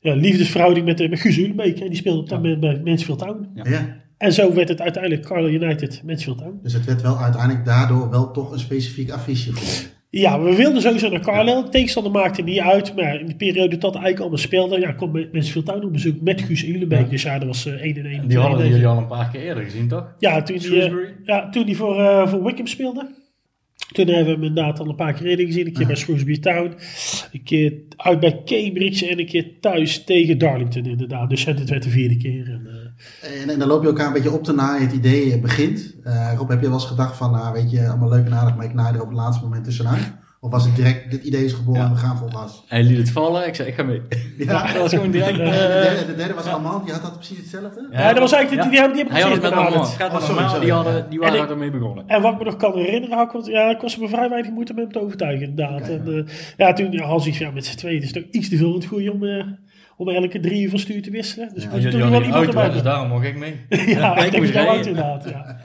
[0.01, 1.89] ja, liefdesverhouding met, met Guus hè.
[1.89, 3.49] Die speelde op dat moment bij Mansfield Town.
[3.55, 4.01] Ja.
[4.19, 6.59] En zo werd het uiteindelijk Carlo United Mansfield Town.
[6.63, 10.02] Dus het werd wel uiteindelijk daardoor wel toch een specifiek affiche geworden.
[10.15, 11.63] Ja, we wilden sowieso naar Carlisle.
[11.63, 12.95] De tegenstander maakte niet uit.
[12.97, 16.41] Maar in de periode dat eigenlijk allemaal speelde, ja, kwam Mansfield Town op bezoek met
[16.41, 17.11] Guus Ulenbeek.
[17.11, 18.21] Dus ja, dat was eh 1 en 1.
[18.21, 20.15] En die hadden jullie al een paar keer eerder gezien, toch?
[20.19, 20.93] Ja, toen die, eh,
[21.25, 23.09] ja, toen die voor, eh voor Wickham speelde.
[23.93, 25.67] Toen hebben we hem inderdaad al een paar keer eerder gezien.
[25.67, 26.75] Een keer bij Shrewsbury Town.
[27.33, 29.09] Een keer uit bij Cambridge.
[29.09, 31.31] En een keer thuis tegen Darlington inderdaad.
[31.31, 32.47] Dus het werd de vierde keer.
[32.47, 32.73] En, eh,
[33.43, 34.83] En, en dan loop je elkaar een beetje op te naaien.
[34.87, 35.95] Het idee begint.
[36.05, 38.57] Eh, Rob, heb je wel eens gedacht van, nou weet je, allemaal leuk en aardig,
[38.57, 40.13] maar ik naai er op het laatste moment tussenuit?
[40.41, 41.87] Of was het direct, dit idee is geboren Ja.
[41.87, 42.65] en we gaan vol gas?
[42.69, 44.03] Hij liet het vallen, ik zei, ik ga mee.
[44.39, 44.67] Ja.
[44.73, 45.37] dat was gewoon direct...
[45.37, 45.51] De eh,
[45.83, 47.89] derde, de derde was Armand, die had dat precies hetzelfde?
[47.91, 49.91] ja, dat was eigenlijk, die, die, hebben- die hebben Hij had het precies met allemaal.
[49.91, 50.51] Het gaat Oh, met sorry, allemaal.
[50.55, 50.65] sorry.
[50.67, 52.05] Die, hadden, die waren ermee begonnen.
[52.09, 54.29] En wat ik me nog kan herinneren, had ik, want, ja, het kostte me vrij
[54.29, 55.89] weinig moeite om hem te overtuigen, inderdaad.
[55.89, 58.49] En, eh, ja, toen ja, had ik ja, met z'n tweeën, het is toch iets
[58.49, 59.45] te veel het goede om, eh,
[60.03, 61.51] om elke drie uur van stuur te wisselen.
[61.55, 63.61] Dus Ja, moet er toch hadden wel iemand erbij dus daarom mocht ik mee.
[63.87, 65.57] Ja, ik ik denk wel uit inderdaad, ja.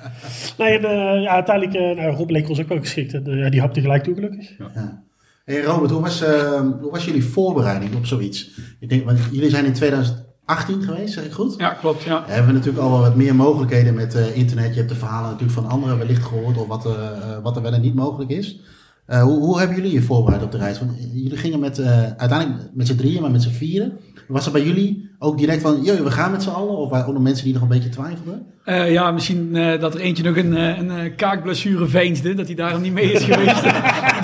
[0.58, 3.14] Nee, en eh, ja, uiteindelijk, eh nou, Rob leek ons ook wel geschikt.
[3.14, 4.58] En die hapte gelijk toe, gelukkig.
[4.58, 5.06] Ja.
[5.46, 8.50] Hey Robert, hoe was, eh, hoe was jullie voorbereiding op zoiets?
[8.80, 11.56] Ik denk, want jullie zijn in 2018 geweest, zeg ik goed?
[11.58, 12.04] Ja, klopt.
[12.04, 12.24] Ja.
[12.26, 14.70] We hebben natuurlijk al wel wat meer mogelijkheden met eh, internet.
[14.70, 16.98] Je hebt de verhalen natuurlijk van anderen wellicht gehoord of wat,
[17.44, 18.60] wat er wel en niet mogelijk is.
[19.08, 20.80] Eh, hoe, hoe hebben jullie je voorbereid op de reis?
[20.80, 23.98] Want jullie gingen met, eh, uiteindelijk met z'n drieën, maar met z'n vieren.
[24.28, 26.78] Was er bij jullie ook direct van, joh, we gaan met z'n allen?
[26.78, 28.46] Of waren er ook nog mensen die nog een beetje twijfelden?
[28.64, 32.34] Eh, ja, misschien eh, dat er eentje nog een, eh, een kaakblessure veensde.
[32.34, 33.64] Dat hij daarom niet mee is geweest.
[33.64, 33.74] dat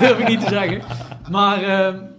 [0.00, 0.80] durf ik niet te zeggen.
[1.30, 1.60] Maar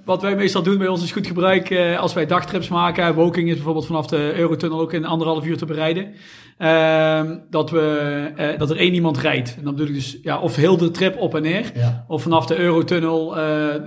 [0.06, 3.14] wat wij meestal doen bij ons is goed gebruik als wij dagtrips maken.
[3.14, 6.14] Woking is bijvoorbeeld vanaf de Eurotunnel ook in anderhalf uur te bereiden.
[6.58, 9.56] Ehm, dat, we, dat er één iemand rijdt.
[9.58, 11.72] En dan bedoel ik dus ja, of heel de trip op en neer.
[11.76, 12.06] Ja.
[12.08, 13.26] Of vanaf de Eurotunnel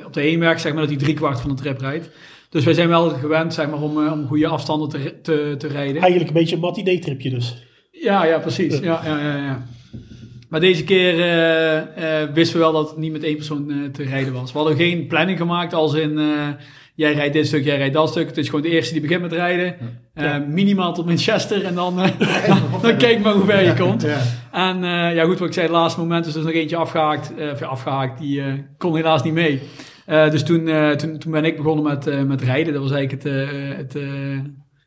[0.07, 2.11] op de heenweg, zeg maar dat hij driekwart van de trip rijdt.
[2.51, 5.67] Dus wij zijn wel gewend zeg maar, om, eh, om goede afstanden te, te, te
[5.67, 5.97] rijden.
[6.01, 7.67] Eigenlijk een beetje een mat idee-tripje dus.
[7.91, 8.79] Ja, ja, precies.
[8.79, 9.67] Ja, ja, ja, ja.
[10.49, 14.03] Maar deze keer eh, eh, wisten we wel dat het niet met één persoon te
[14.03, 14.53] rijden was.
[14.53, 16.19] We hadden geen planning gemaakt als in...
[16.19, 16.49] eh,
[16.95, 18.27] jij rijdt dit stuk, jij rijdt dat stuk.
[18.27, 19.77] Het is gewoon de eerste die begint met rijden.
[20.15, 22.11] Eh, minimaal tot Manchester en dan, eh,
[22.83, 24.03] dan kijk maar hoe ver je komt.
[24.03, 24.19] Ja.
[24.53, 27.35] En eh, ja, goed, wat ik zei, het laatste moment is dus nog eentje afgehaakt.
[27.39, 28.47] eh, of afgehaakt, die eh,
[28.79, 29.61] kon helaas niet mee.
[30.09, 32.73] Eh, dus toen, eh, toen, toen ben ik begonnen met, eh, met rijden.
[32.73, 33.33] Dat was eigenlijk het,
[33.77, 34.03] het,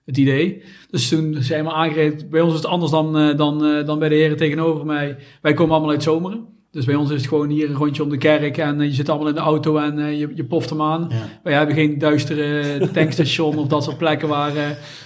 [0.05, 0.63] het idee.
[0.89, 2.29] Dus toen zijn we aangereden.
[2.29, 5.17] Bij ons is het anders dan, dan, dan bij de heren tegenover mij.
[5.41, 6.45] Wij komen allemaal uit Zomeren.
[6.71, 9.09] Dus bij ons is het gewoon hier een rondje om de kerk en je zit
[9.09, 11.07] allemaal in de auto en je, je poft hem aan.
[11.09, 11.15] Ja.
[11.43, 14.51] Wij hebben geen duistere tankstation of dat soort plekken waar,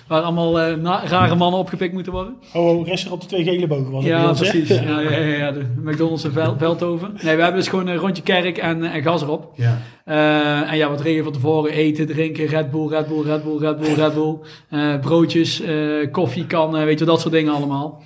[0.07, 2.35] waar allemaal rare mannen opgepikt moeten worden.
[2.53, 4.69] Oh, oh, restaurant de twee gele bogen was het Ja, ons, precies.
[4.79, 7.11] Ja, ja, ja, de McDonald's en Vel- Veldhoven.
[7.13, 9.51] Nee, we hebben dus gewoon een rondje kerk en, en gas erop.
[9.55, 9.81] Ja.
[10.05, 11.71] Eh, en ja, wat regen van tevoren.
[11.71, 14.37] Eten, drinken, Red Bull, Red Bull, Red Bull, Red Bull, Red Bull.
[14.69, 18.03] Eh, broodjes, eh, koffie, kan, weet je, dat soort dingen allemaal.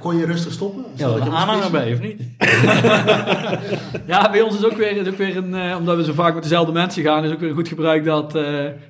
[0.00, 0.84] Kon je rustig stoppen?
[0.94, 2.20] Ja, dat een aanhanger bij, of niet?
[4.06, 6.34] Ja, bij ons is ook weer, is ook weer een, eh, omdat we zo vaak
[6.34, 8.44] met dezelfde mensen gaan, is ook weer een goed gebruik dat, eh,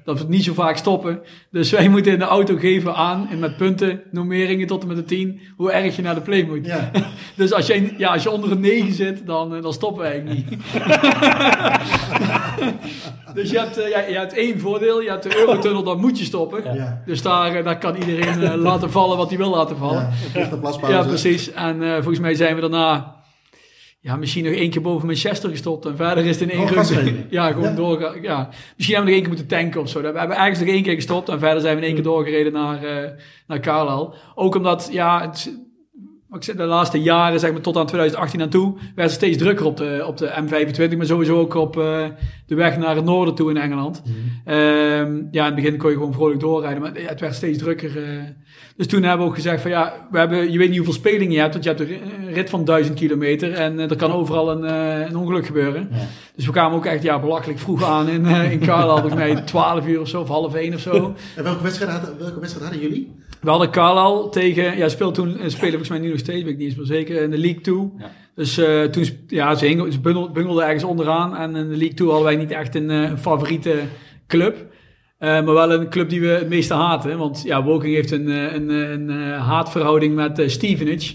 [0.05, 1.21] dat we het niet zo vaak stoppen.
[1.51, 4.97] Dus wij moeten in de auto geven aan, en met punten, nummeringen tot en met
[4.97, 6.67] de 10, hoe erg je naar de play moet.
[6.67, 6.91] Ja.
[7.37, 10.51] Dus als je, ja, als je onder een 9 zit, dan, dan stoppen we eigenlijk
[10.51, 10.61] niet.
[13.35, 16.19] Dus je hebt, eh, ja, je hebt één voordeel, je hebt de Eurotunnel, dan moet
[16.19, 16.75] je stoppen.
[16.75, 17.03] Ja.
[17.07, 20.09] Dus daar, eh, daar kan iedereen eh, laten vallen wat hij wil laten vallen.
[20.35, 20.49] Ja.
[20.89, 21.53] Ja, precies.
[21.53, 23.21] En volgens mij zijn we daarna
[24.01, 25.87] ja, misschien nog één keer boven Manchester gestopt.
[25.87, 27.27] En verder is het in één geven.
[27.31, 27.75] Ja, gewoon Ja.
[27.75, 28.23] doorgaan.
[28.23, 28.49] Ja.
[28.77, 30.01] Misschien hebben we nog één keer moeten tanken of zo.
[30.01, 31.29] We hebben ergens nog één keer gestopt.
[31.29, 33.11] En verder zijn we in één keer doorgereden naar, eh
[33.47, 34.15] naar Carlisle.
[34.35, 35.53] Ook omdat, ja, het,
[36.39, 39.39] ik zeg, de laatste jaren, zeg maar tot aan 2018 aan toe, werd het steeds
[39.39, 40.97] drukker op de, op de M25.
[40.97, 42.05] Maar sowieso ook op eh,
[42.47, 44.03] de weg naar het noorden toe in Engeland.
[44.45, 47.59] Ehm, ja, in het begin kon je gewoon vrolijk doorrijden, maar ja, het werd steeds
[47.59, 48.03] drukker.
[48.05, 48.19] eh.
[48.77, 51.33] Dus toen hebben we ook gezegd van ja, we hebben, je weet niet hoeveel spelingen
[51.33, 54.13] je hebt, want je hebt een een rit van 1000 kilometer en eh, er kan
[54.13, 55.89] overal een, eh, een ongeluk gebeuren.
[55.93, 55.97] Ja.
[56.37, 59.35] Dus we kwamen ook echt ja, belachelijk vroeg aan in, eh in Carlisle, volgens mij
[59.35, 61.15] 12 uur of zo, of half 1 of zo.
[61.37, 63.13] En welke wedstrijd, hadden, welke wedstrijd hadden jullie?
[63.41, 66.53] We hadden Carlisle tegen, ja, speelt toen, eh, spelen volgens mij nu nog steeds, weet
[66.53, 67.77] ik niet eens meer zeker, in de League 2.
[67.99, 68.11] Ja.
[68.35, 71.37] Dus eh, toen, ja, ze, hingen, ze bungel- bungelden ergens onderaan.
[71.37, 73.75] En in de League 2 hadden wij niet echt een, eh, een favoriete
[74.27, 74.57] club.
[75.23, 77.19] Eh, maar wel een club die we het meeste haten.
[77.19, 81.15] Want ja, Woking heeft een, eh, een, eh, een, haatverhouding met Stevenage.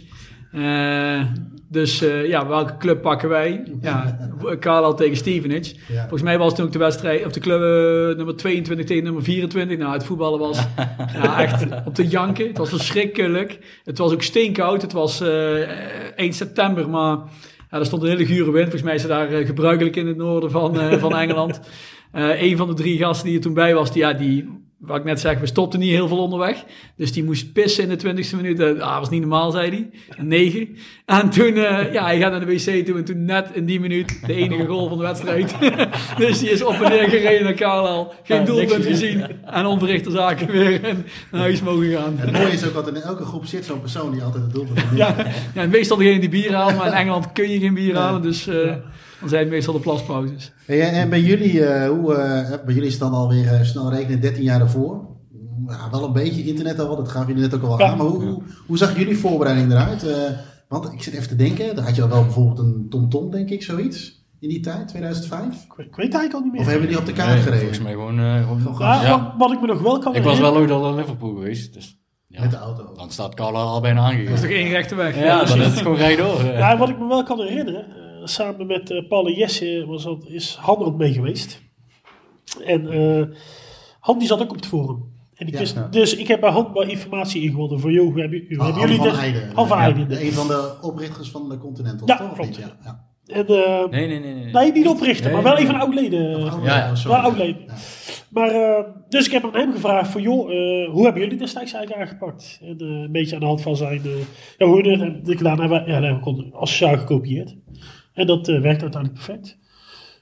[1.69, 3.63] Dus ja, welke club pakken wij?
[3.81, 4.17] Ja,
[4.59, 5.75] Carlisle tegen Stevenage.
[5.87, 5.99] Ja.
[5.99, 7.59] Volgens mij was het toen ook de wedstrijd, of de club
[8.17, 9.77] nummer 22 tegen nummer 24.
[9.77, 10.57] Nou, het voetballen was
[11.21, 12.47] ja, echt op de janken.
[12.47, 13.59] Het was verschrikkelijk.
[13.83, 14.81] Het was ook steenkoud.
[14.81, 15.69] Het was eh
[16.15, 17.17] 1 september, maar
[17.71, 18.63] ja, er stond een hele gure wind.
[18.63, 21.59] Volgens mij is het daar gebruikelijk in het noorden van, van Engeland.
[22.11, 24.97] Eh een van de drie gasten die er toen bij was, die, ja, die, wat
[24.97, 26.63] ik net zeg, we stopten niet heel veel onderweg.
[26.95, 28.57] Dus die moest pissen in de 20ste minuut.
[28.57, 29.89] Dat ah, was niet normaal, zei hij.
[30.17, 30.77] Een negen.
[31.05, 33.79] En toen, eh, ja, hij gaat naar de wc toe en toen net in die
[33.79, 35.55] minuut de enige goal van de wedstrijd.
[36.17, 38.07] dus die is op en neer gereden naar Carlisle.
[38.23, 39.25] Geen Ja, doelpunt gezien.
[39.45, 42.13] En onverrichte zaken weer in- naar huis mogen gaan.
[42.17, 44.79] Het mooie is ook dat in elke groep zit zo'n persoon die altijd het doelpunt
[44.79, 44.99] verdient.
[44.99, 45.15] Ja,
[45.53, 48.21] ja, meestal degene die bier haalt, maar in Engeland kun je geen bier halen.
[48.21, 48.73] Dus eh,
[49.19, 50.51] dan zijn het meestal de plaspauzes.
[50.65, 53.62] Hey, en en bij jullie, eh, hoe, eh, bij jullie is het dan alweer eh,
[53.63, 55.06] snel rekenen 13 jaar ervoor.
[55.67, 57.86] Ja, wel een beetje internet al, dat gaven jullie net ook al Ja.
[57.88, 57.97] aan.
[57.97, 60.08] Maar hoe, hoe, hoe zag jullie voorbereiding eruit?
[60.08, 60.15] Eh,
[60.67, 63.49] want ik zit even te denken, dan had je al wel bijvoorbeeld een TomTom, denk
[63.49, 64.15] ik, zoiets.
[64.39, 65.45] In die tijd, 2005?
[65.63, 66.62] Ik weet eigenlijk al niet meer.
[66.62, 67.60] Of hebben die op de kaart Nee, gereden?
[67.60, 68.19] volgens mij gewoon...
[68.19, 69.10] eh, gewoon Ja, ja.
[69.19, 71.34] Wat, wat ik me nog wel kan Ik was herinneren- wel ooit al in Liverpool
[71.34, 71.97] geweest, dus...
[72.27, 72.93] Ja, Met de auto.
[72.95, 75.15] Dan staat Carla al bijna Dat is toch één rechte weg?
[75.19, 76.39] Ja, dan is het gewoon rijdoor.
[76.39, 76.58] eh.
[76.58, 77.86] Ja, wat ik me wel kan herinneren,
[78.27, 81.61] samen met eh, Paul en Jesse was dat, is Han ook mee geweest.
[82.65, 83.25] En eh
[83.99, 85.15] Han die zat ook op het forum.
[85.35, 85.87] En ik Ja, wist, ja.
[85.87, 88.95] Dus ik heb bij Han wel informatie ingewonnen voor, hoe hebben, hoe hebben Han jullie
[88.97, 89.07] van?
[89.19, 89.51] Heijden.
[89.53, 90.07] Han van Ja, Heijden.
[90.09, 92.07] de- Een van de oprichters van de Continental.
[92.07, 92.33] Ja, toch?
[92.33, 92.55] Klopt.
[92.55, 93.05] Ja, ja.
[93.27, 94.33] En, eh, Nee, nee, nee.
[94.33, 94.51] nee.
[94.53, 95.63] nee, niet oprichten, Nee, maar wel nee.
[95.63, 96.35] even oud-leden.
[96.35, 96.95] Oh, Ja, ja.
[96.95, 97.15] sorry.
[97.17, 97.61] Wel oud-leden.
[97.67, 97.73] Ja.
[98.29, 101.73] Maar, eh, dus ik heb aan hem gevraagd van, joh, eh, hoe hebben jullie destijds
[101.73, 102.59] eigenlijk aangepakt?
[102.61, 104.01] En een beetje aan de hand van zijn,
[104.57, 104.89] ja, hoe we
[105.23, 107.55] het gedaan hebben, ja, dat hebben we gewoon als sociaal gekopieerd.
[108.17, 109.58] En dat eh, werkt uiteindelijk perfect.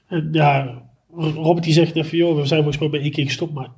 [0.08, 0.82] En ja,
[1.16, 3.68] Robert die zegt even, joh, we zijn volgens mij bij één keer gestopt, maar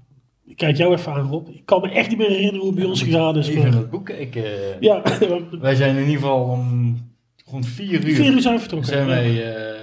[0.46, 1.48] ik kijk jou even aan, Rob.
[1.48, 3.48] Ik kan me echt niet meer herinneren hoe het bij ons gegaan is.
[3.48, 4.44] Even Maar, het boek kijken.
[4.80, 5.02] ja,
[5.60, 6.96] Wij zijn in ieder geval om
[7.50, 8.88] rond vier uur, vier uur zijn we vertrokken.
[8.88, 9.76] zijn wij eh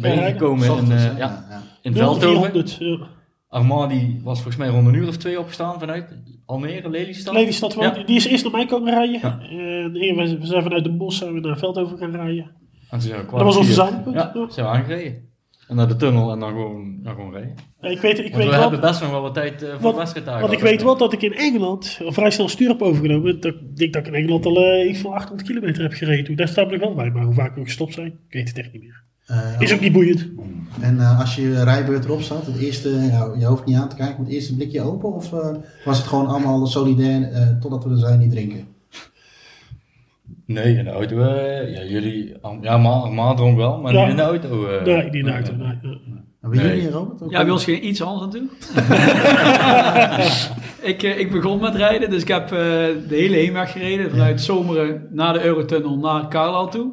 [0.00, 1.10] bijeengekomen in, eh, hè?
[1.10, 1.62] ja, ja.
[1.82, 2.86] in 0400, Veldhoven.
[2.98, 3.06] ja.
[3.48, 7.34] Armand die was volgens mij rond een uur of twee opgestaan vanuit Almere, Lelystad.
[7.34, 7.90] Lelystad, Ja.
[8.06, 9.20] die is eerst naar mij komen rijden.
[9.22, 9.40] Ja.
[9.40, 12.50] En we zijn vanuit de bos zijn we naar Veldhoven gaan rijden.
[12.90, 12.98] En
[13.30, 14.14] Dat was ons vier- verzamelpunt.
[14.14, 15.28] Ja, zijn we aangereden.
[15.68, 17.54] En naar de tunnel en dan gewoon, dan gewoon rijden.
[17.80, 19.96] Ik weet, ik Want weet we wel, hebben best nog wel wat tijd eh, voor
[19.96, 20.40] wedstrijddagen.
[20.40, 23.40] want ik weet wel dat ik in Engeland al vrij snel stuur heb overgenomen.
[23.40, 26.24] Dat, ik denk dat ik in Engeland al eh, iets van 800 kilometer heb gereden.
[26.24, 26.36] toen.
[26.36, 28.72] Daar staat ik wel bij, maar hoe vaak we gestopt zijn, ik weet het echt
[28.72, 29.02] niet meer.
[29.26, 30.28] Eh, Is ook niet boeiend.
[30.80, 32.88] En eh, als je rijbeurt erop staat, het eerste,
[33.38, 35.14] je hoeft niet aan te kijken, maar het eerste blikje open?
[35.14, 35.30] Of
[35.84, 38.66] was het gewoon allemaal solidair eh, totdat we er zijn niet drinken?
[40.52, 44.00] Nee, in de auto, eh, ja, jullie, ja, Ma, Ma dronk wel, maar Ja.
[44.00, 44.66] niet in de auto.
[44.66, 44.84] eh.
[44.84, 45.52] nee, niet in de auto.
[45.56, 46.66] Nee, nee.
[46.76, 47.22] Jullie, Robert?
[47.22, 48.48] Ook Ja, bij ons ging iets anders aan toe.
[50.90, 54.10] ik, eh, ik begon met rijden, dus ik heb eh, de hele heenweg gereden.
[54.10, 56.92] Vanuit Zomeren naar de Eurotunnel naar Carlisle toe.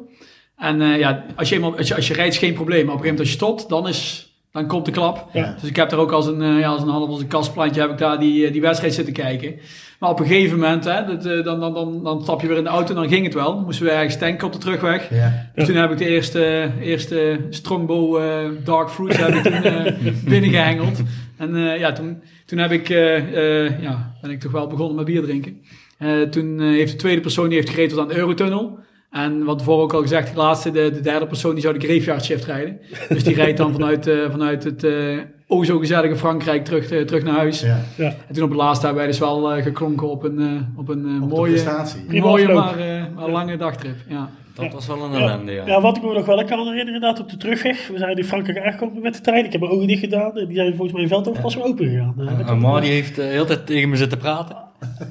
[0.56, 2.86] En eh, ja, als je, eenmaal, als, je, als je rijdt is geen probleem.
[2.86, 5.28] Maar op een gegeven moment als je stopt, dan, is, dan komt de klap.
[5.32, 5.56] Ja.
[5.60, 7.80] Dus ik heb er ook als een, eh, ja, als een half als een kastplantje
[7.80, 9.54] heb ik daar die, eh, die wedstrijd zitten kijken.
[9.98, 12.56] Maar op een gegeven moment, hè, dat, eh, dan, dan, dan, dan stap je weer
[12.56, 13.60] in de auto en dan ging het wel.
[13.60, 15.10] Moesten we ergens tanken op de terugweg.
[15.10, 15.50] Ja.
[15.54, 19.92] Dus toen heb ik de eerste, eerste Strongbow eh, Dark Fruits heb ik toen eh,
[20.24, 21.02] binnengehengeld.
[21.36, 24.96] En eh, ja, toen, toen heb ik, eh, eh, ja, ben ik toch wel begonnen
[24.96, 25.60] met bier drinken.
[25.98, 28.78] Eh, toen eh, heeft de tweede persoon die heeft gereden tot aan de Eurotunnel.
[29.10, 31.86] En wat voor ook al gezegd, de laatste, de, de derde persoon, die zou de
[31.86, 32.80] graveyard shift rijden.
[33.08, 35.18] Dus die rijdt dan vanuit, eh, vanuit het eh
[35.50, 37.60] o zo gezellige Frankrijk terug, eh, terug naar huis.
[37.60, 37.80] Ja.
[37.96, 38.14] Ja.
[38.28, 41.22] En toen op het laatste hebben wij dus wel eh, geklonken op een, op een
[41.22, 42.00] Op mooie, prestatie.
[42.00, 43.96] Prima mooie maar, eh, maar lange dagtrip.
[44.08, 44.30] Ja.
[44.54, 45.66] Dat was wel een ellende, ja.
[45.66, 47.88] Ja, wat ik me nog wel kan herinneren, inderdaad, op de terugweg.
[47.88, 49.44] We zijn in Frankrijk aangekomen met de trein.
[49.44, 50.36] Ik heb mijn ogen dicht gedaan.
[50.36, 52.14] En die zijn volgens mij in Veldhoven pas weer open gegaan.
[52.18, 52.80] Eh, dat En kan Ma wel.
[52.80, 54.56] die heeft de hele tijd tegen me zitten praten.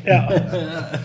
[0.03, 0.27] Ja,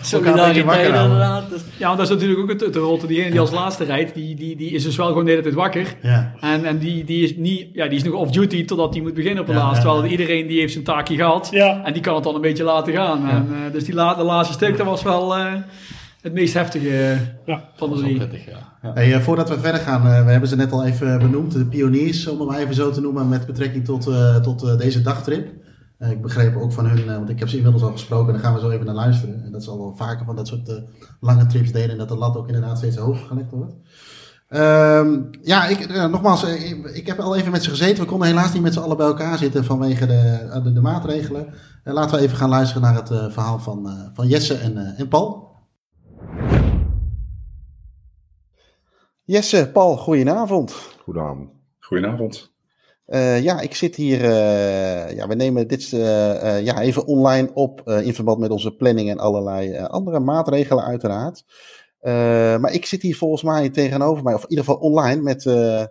[0.01, 1.49] Solidariteit inderdaad.
[1.49, 3.07] Dus- Ja, want dat is natuurlijk ook het, het rotte.
[3.07, 5.53] Diegene die als laatste rijdt, die, die, die is dus wel gewoon de hele tijd
[5.53, 5.95] wakker.
[6.01, 6.33] Ja.
[6.39, 9.41] En, en die, die, is niet, ja, die is nog off-duty totdat hij moet beginnen
[9.41, 9.87] op de Ja, laatste.
[9.87, 11.47] ja, Terwijl iedereen die heeft zijn taakje gehad.
[11.51, 11.81] ja.
[11.85, 13.29] En die kan het dan een beetje laten gaan.
[13.29, 15.53] En, eh, dus die la, de laatste stuk, dat was wel eh,
[16.21, 17.69] het meest heftige eh, Ja.
[17.75, 18.17] van de drie.
[18.81, 18.91] ja.
[18.93, 21.65] Hey, eh, voordat we verder gaan, eh, we hebben ze net al even benoemd, de
[21.65, 25.47] pioniers, om hem maar even zo te noemen, met betrekking tot, eh, tot deze dagtrip.
[25.99, 28.43] Ik begreep ook van hun, eh, want ik heb ze inmiddels al gesproken, en daar
[28.43, 29.43] gaan we zo even naar luisteren.
[29.43, 30.75] En dat ze al wel vaker van dat soort eh,
[31.19, 33.73] lange trips deden en dat de lat ook inderdaad steeds hoger gelegd wordt.
[34.47, 36.43] Ehm, ja, ik, eh, nogmaals,
[36.93, 38.03] ik, heb al even met ze gezeten.
[38.03, 41.53] We konden helaas niet met z'n allen bij elkaar zitten vanwege de, de, maatregelen.
[41.83, 45.51] Laten we even gaan luisteren naar het verhaal van, van Jesse en, en Paul.
[49.23, 50.71] Jesse, Paul, goedenavond.
[51.03, 51.49] Goedenavond.
[51.79, 52.52] Goedenavond.
[53.13, 54.23] Eh, ja, ik zit hier.
[54.23, 59.09] eh, ja, we nemen dit eh, ja, even online op in verband met onze planning
[59.09, 61.43] en allerlei andere maatregelen, uiteraard.
[62.61, 65.41] Maar ik zit hier volgens mij tegenover mij, of in ieder geval online, met,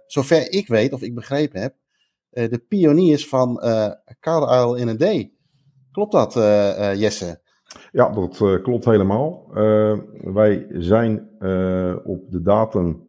[0.06, 1.74] zover ik weet of ik begrepen heb,
[2.30, 5.30] de pioniers van eh Carlisle in een D.
[5.92, 6.32] Klopt dat,
[6.98, 7.40] Jesse?
[7.92, 9.46] Ja, dat klopt helemaal.
[10.22, 11.28] Wij zijn
[12.04, 13.08] op de datum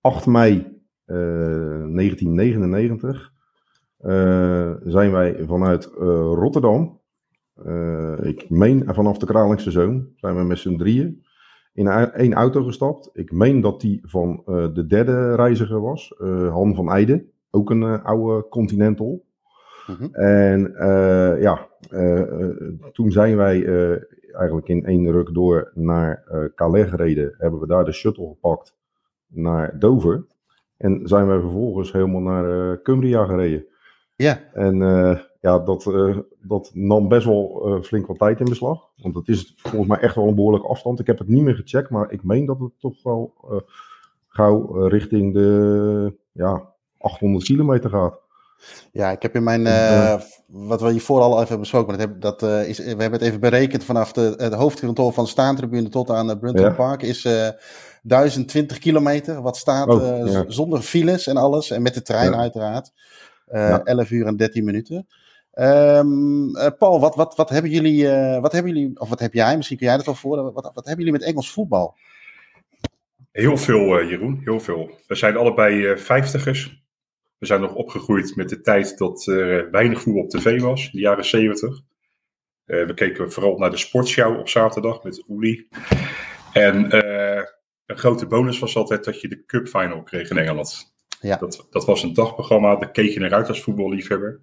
[0.00, 0.74] 8 mei
[1.04, 3.33] eh, 1999 eh,
[4.84, 7.00] zijn wij vanuit eh, Rotterdam,
[7.64, 11.22] eh, ik meen vanaf de Kralingse Zoom, zijn we met z'n drieën
[11.74, 13.10] in één auto gestapt.
[13.12, 17.70] Ik meen dat die van eh, de derde reiziger was, eh, Han van Eijden, ook
[17.70, 19.24] een eh, oude Continental.
[19.86, 20.14] Mhm.
[20.14, 22.56] En eh, ja, eh, eh,
[22.92, 27.34] toen zijn wij eh, eigenlijk in één ruk door naar eh Calais gereden.
[27.38, 28.76] Hebben we daar de shuttle gepakt
[29.26, 30.26] naar Dover.
[30.76, 33.66] En zijn wij vervolgens helemaal naar eh, Cumbria gereden.
[34.16, 38.48] Ja, En eh, ja, dat, eh, dat nam best wel eh, flink wat tijd in
[38.48, 38.88] beslag.
[38.96, 41.00] Want het is volgens mij echt wel een behoorlijke afstand.
[41.00, 43.32] Ik heb het niet meer gecheckt, maar ik meen dat het toch wel
[44.28, 46.62] gauw richting de ja,
[46.98, 48.18] 800 kilometer gaat.
[48.92, 49.62] Ja, ik heb in mijn,
[50.46, 53.40] wat we hiervoor al even besproken, maar dat heb, dat, is, we hebben het even
[53.40, 56.72] berekend vanaf de, de hoofdkantoor van de staantribune tot aan uh, Brunton Ja.
[56.72, 57.48] Park, is eh
[58.02, 60.44] 1020 kilometer, wat staat Oh, ja.
[60.48, 62.38] zonder files en alles, en met de trein Ja.
[62.38, 62.92] uiteraard.
[63.46, 63.82] Eh Ja.
[63.82, 65.06] 11 uur en 13 minuten.
[65.52, 69.32] Ehm, eh, Paul, wat, wat, wat hebben jullie, eh, wat hebben jullie, of wat heb
[69.32, 71.96] jij, misschien kun jij dat wel voor, wat, wat hebben jullie met Engels voetbal?
[73.32, 74.90] Heel veel, eh, Jeroen, heel veel.
[75.06, 76.82] We zijn allebei eh, vijftigers.
[77.38, 80.90] We zijn nog opgegroeid met de tijd dat er weinig voetbal op tv was, in
[80.92, 81.80] de jaren zeventig.
[82.64, 85.68] Eh, we keken vooral naar de sportshow op zaterdag met Uli.
[86.52, 87.42] En eh,
[87.86, 90.93] een grote bonus was altijd dat je de Cup Final kreeg in Engeland.
[91.24, 91.36] Ja.
[91.36, 94.40] Dat, dat was een dagprogramma, daar keek je naar uit als voetballiefhebber.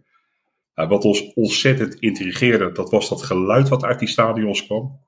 [0.75, 4.99] Nou, wat ons ontzettend intrigeerde, dat was dat geluid wat uit die stadions kwam.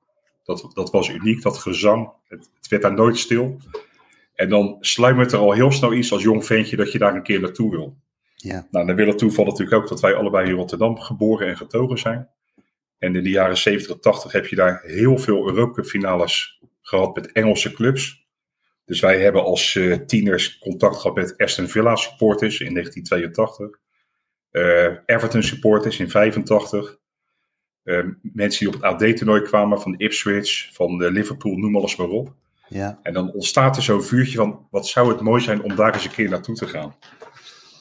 [0.44, 2.10] Dat, dat was uniek, dat gezang.
[2.28, 3.58] Het, het werd daar nooit stil.
[4.36, 7.24] En dan sluimert er al heel snel iets als jong ventje dat je daar een
[7.24, 7.96] keer naartoe wil.
[8.36, 8.68] Ja.
[8.72, 11.98] Nou, dan wil het toeval natuurlijk ook dat wij allebei in Rotterdam geboren en getogen
[11.98, 12.30] zijn.
[12.98, 17.16] En in de jaren 70 en 80 heb je daar heel veel Europacup finales gehad
[17.16, 18.23] met Engelse clubs.
[18.86, 23.82] Dus wij hebben als eh, tieners contact gehad met Aston Villa supporters in 1982.
[24.52, 26.98] eh, Everton supporters in 85.
[27.84, 32.34] eh, mensen die op het AD-toernooi kwamen van Ipswich, van Liverpool, noem alles maar op.
[32.68, 33.00] Ja.
[33.04, 36.06] En dan ontstaat er zo'n vuurtje van, wat zou het mooi zijn om daar eens
[36.06, 36.96] een keer naartoe te gaan.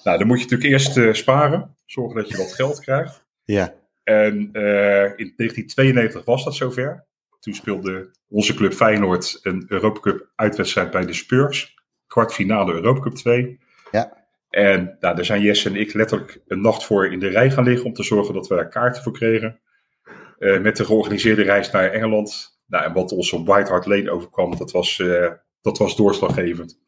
[0.05, 3.25] Nou, dan moet je natuurlijk eerst sparen, zorgen dat je wat geld krijgt.
[3.45, 3.75] Ja.
[4.03, 7.07] En in 1992 was dat zover.
[7.42, 11.74] Toen speelde onze club Feyenoord een Europa Cup uitwedstrijd bij de Spurs.
[12.07, 13.59] Kwartfinale Europa Cup 2.
[13.90, 14.26] Ja.
[14.50, 17.64] En nou, daar zijn Jesse en ik letterlijk een nacht voor in de rij gaan
[17.64, 19.61] liggen om te zorgen dat we daar kaarten voor kregen.
[20.38, 22.59] Eh, met de georganiseerde reis naar Engeland.
[22.66, 26.78] Nou, en wat ons op White Hart Lane overkwam, dat was, eh, dat was doorslaggevend.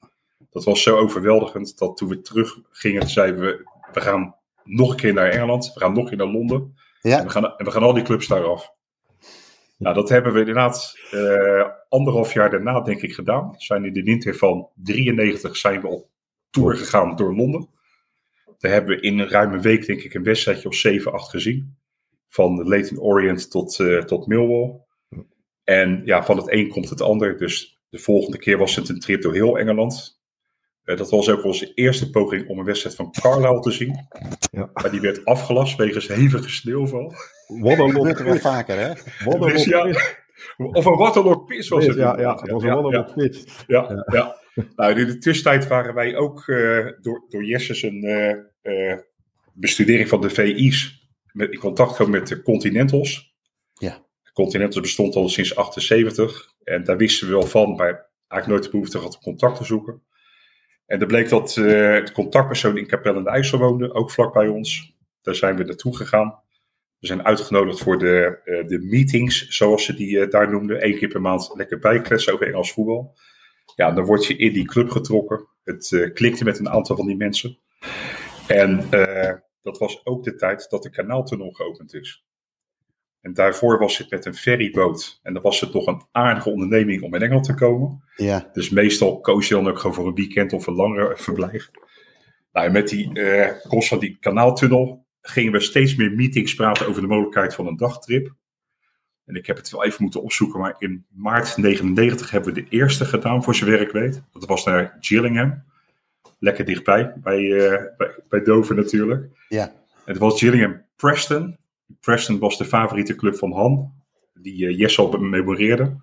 [0.50, 4.96] Dat was zo overweldigend dat toen we terug gingen, zeiden we, we gaan nog een
[4.96, 5.70] keer naar Engeland.
[5.74, 6.74] We gaan nog een keer naar Londen.
[7.02, 7.22] En Ja.
[7.22, 8.73] we gaan, en we gaan al die clubs daar af.
[9.78, 13.50] Nou, dat hebben we inderdaad eh, anderhalf jaar daarna, denk ik, gedaan.
[13.50, 16.08] We zijn in de winter van 93 zijn we op
[16.50, 17.68] tour gegaan door Londen.
[18.58, 21.76] Daar hebben we in een ruime week, denk ik, een wedstrijdje of 7, 8 gezien.
[22.28, 24.80] Van Leighton Orient tot, eh, tot Millwall.
[25.64, 27.38] En ja, van het een komt het ander.
[27.38, 30.13] Dus de volgende keer was het een trip door heel Engeland.
[30.84, 34.08] Eh, dat was ook onze eerste poging om een wedstrijd van Carlisle te zien.
[34.50, 34.70] Ja.
[34.72, 37.14] Maar die werd afgelast wegens hevige sneeuwval.
[37.46, 38.94] Wat een Dat wel vaker, hè?
[39.38, 39.86] Dus ja,
[40.56, 41.96] of een Waterloo Pis was het.
[41.96, 43.32] Ja, ja, het was een ja, wat een
[43.66, 44.42] ja, ja, ja.
[44.76, 48.98] Nou, in de tussentijd waren wij ook eh, door, door Jesses een eh, eh,
[49.52, 53.34] bestudering van de VI's met, in contact gekomen met de Continentals.
[53.72, 54.06] Ja.
[54.22, 58.62] De Continentals bestond al sinds 78 en daar wisten we wel van, maar eigenlijk nooit
[58.62, 60.02] de behoefte gehad om contact te zoeken.
[60.86, 61.64] En er bleek dat eh,
[62.04, 64.94] de contactpersoon in Capelle aan de IJssel woonde, ook vlak bij ons.
[65.22, 66.42] Daar zijn we naartoe gegaan.
[67.04, 70.86] We zijn uitgenodigd voor de, eh, de meetings, zoals ze die eh, daar noemden.
[70.86, 73.16] Eén keer per maand lekker bijkletsen over Engels voetbal.
[73.76, 75.48] Ja, dan word je in die club getrokken.
[75.64, 77.58] Het eh, klikte met een aantal van die mensen.
[78.46, 78.88] En
[79.62, 82.24] dat was ook de tijd dat de kanaaltunnel geopend is.
[83.24, 85.20] En daarvoor was het met een ferryboot.
[85.22, 88.02] En dan was het nog een aardige onderneming om in Engeland te komen.
[88.16, 88.50] Ja.
[88.52, 91.70] Dus meestal koos je dan ook gewoon voor een weekend of een langer verblijf.
[92.52, 93.12] Nou, en met die
[93.68, 97.76] komst van die kanaaltunnel gingen we steeds meer meetings praten over de mogelijkheid van een
[97.76, 98.34] dagtrip.
[99.24, 102.68] En ik heb het wel even moeten opzoeken, maar in maart 99 hebben we de
[102.68, 104.22] eerste gedaan, voor zover ik weet.
[104.32, 105.62] Dat was naar Gillingham.
[106.38, 109.26] Lekker dichtbij, bij, eh, bij, bij Dover natuurlijk.
[109.48, 109.72] Ja.
[110.04, 111.56] Het was Gillingham Preston.
[112.00, 113.92] Preston was de favoriete club van Han,
[114.34, 115.96] die eh, Jesse al memoreerde.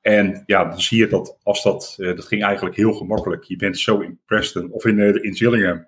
[0.00, 3.44] En ja, dan zie je dat als dat, eh, dat ging eigenlijk heel gemakkelijk.
[3.44, 5.86] Je bent zo in Preston of in, eh, in Gillingham.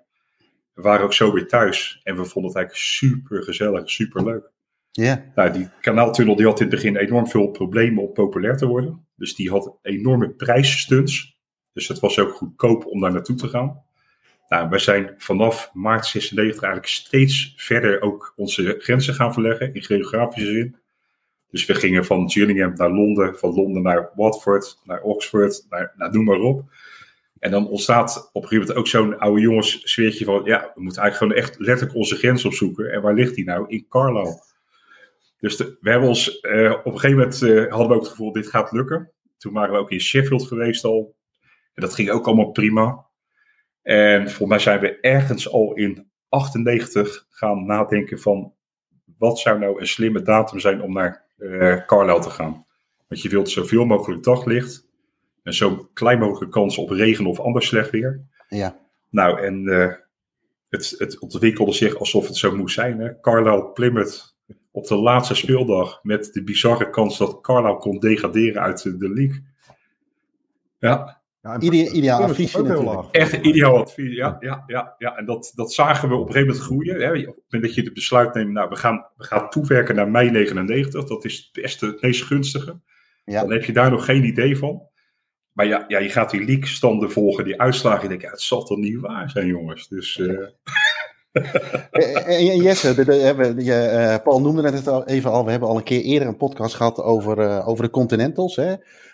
[0.73, 4.51] We waren ook zo weer thuis en we vonden het eigenlijk super gezellig, super leuk.
[4.91, 5.31] Ja.
[5.35, 9.07] Nou, die kanaaltunnel die had in het begin enorm veel problemen om populair te worden.
[9.15, 11.37] Dus die had enorme prijsstunts.
[11.73, 13.83] Dus het was ook goedkoop om daar naartoe te gaan.
[14.53, 19.83] Nou, wij zijn vanaf maart 96 eigenlijk steeds verder ook onze grenzen gaan verleggen in
[19.83, 20.75] geografische zin.
[21.49, 26.11] Dus we gingen van Gillingham naar Londen, van Londen naar Watford, naar Oxford, naar, nou,
[26.11, 26.63] noem maar op.
[27.39, 30.81] En dan ontstaat op een gegeven moment ook zo'n oude jongens sfeertje van, ja, we
[30.81, 32.91] moeten eigenlijk gewoon echt letterlijk onze grens opzoeken.
[32.91, 33.65] En waar ligt die nou?
[33.67, 34.43] In Carlisle.
[35.39, 38.31] Dus we hebben ons, eh, op een gegeven moment eh, hadden we ook het gevoel,
[38.31, 39.11] dit gaat lukken.
[39.37, 41.15] Toen waren we ook in Sheffield geweest al.
[41.73, 43.11] En dat ging ook allemaal prima.
[43.83, 48.53] En volgens mij zijn we ergens al in 98 gaan nadenken van,
[49.17, 52.65] wat zou nou een slimme datum zijn om naar eh Carlisle te gaan.
[53.07, 54.87] Want je wilt zoveel mogelijk daglicht.
[55.43, 58.21] En zo klein mogelijke kans op regen of ander slecht weer.
[58.47, 58.77] Ja.
[59.09, 59.93] Nou, en eh,
[60.69, 62.99] het, het ontwikkelde zich alsof het zo moest zijn.
[62.99, 63.19] Hè?
[63.19, 64.35] Carlisle Plymouth
[64.71, 69.09] op de laatste speeldag met de bizarre kans dat Carlisle kon degraderen uit de, de
[69.09, 69.43] league.
[70.79, 73.11] Ja, Ja, Ide- ideaal heel natuurlijk.
[73.11, 74.15] echt een ideaal advies.
[74.15, 75.15] Ja, ja, ja, ja.
[75.17, 77.01] en dat, dat zagen we op een gegeven moment groeien.
[77.01, 77.09] Hè?
[77.09, 80.09] Op het moment dat je het besluit neemt, nou, we gaan, we gaan toewerken naar
[80.09, 81.05] mei 99.
[81.05, 82.79] Dat is het beste, het meest gunstige.
[83.25, 83.41] Ja.
[83.41, 84.81] Dan heb je daar nog geen idee van.
[85.51, 87.97] Maar ja, ja je gaat die league-standen volgen, die uitslagen.
[87.97, 89.87] En je denkt, ja, het zal toch niet waar zijn, jongens.
[89.87, 90.47] Dus eh,
[91.91, 95.45] En, en Jesse, de, de, eh, Paul noemde het al even al.
[95.45, 98.55] We hebben al een keer eerder een podcast gehad over, eh, over de Continentals.
[98.55, 98.73] Hè?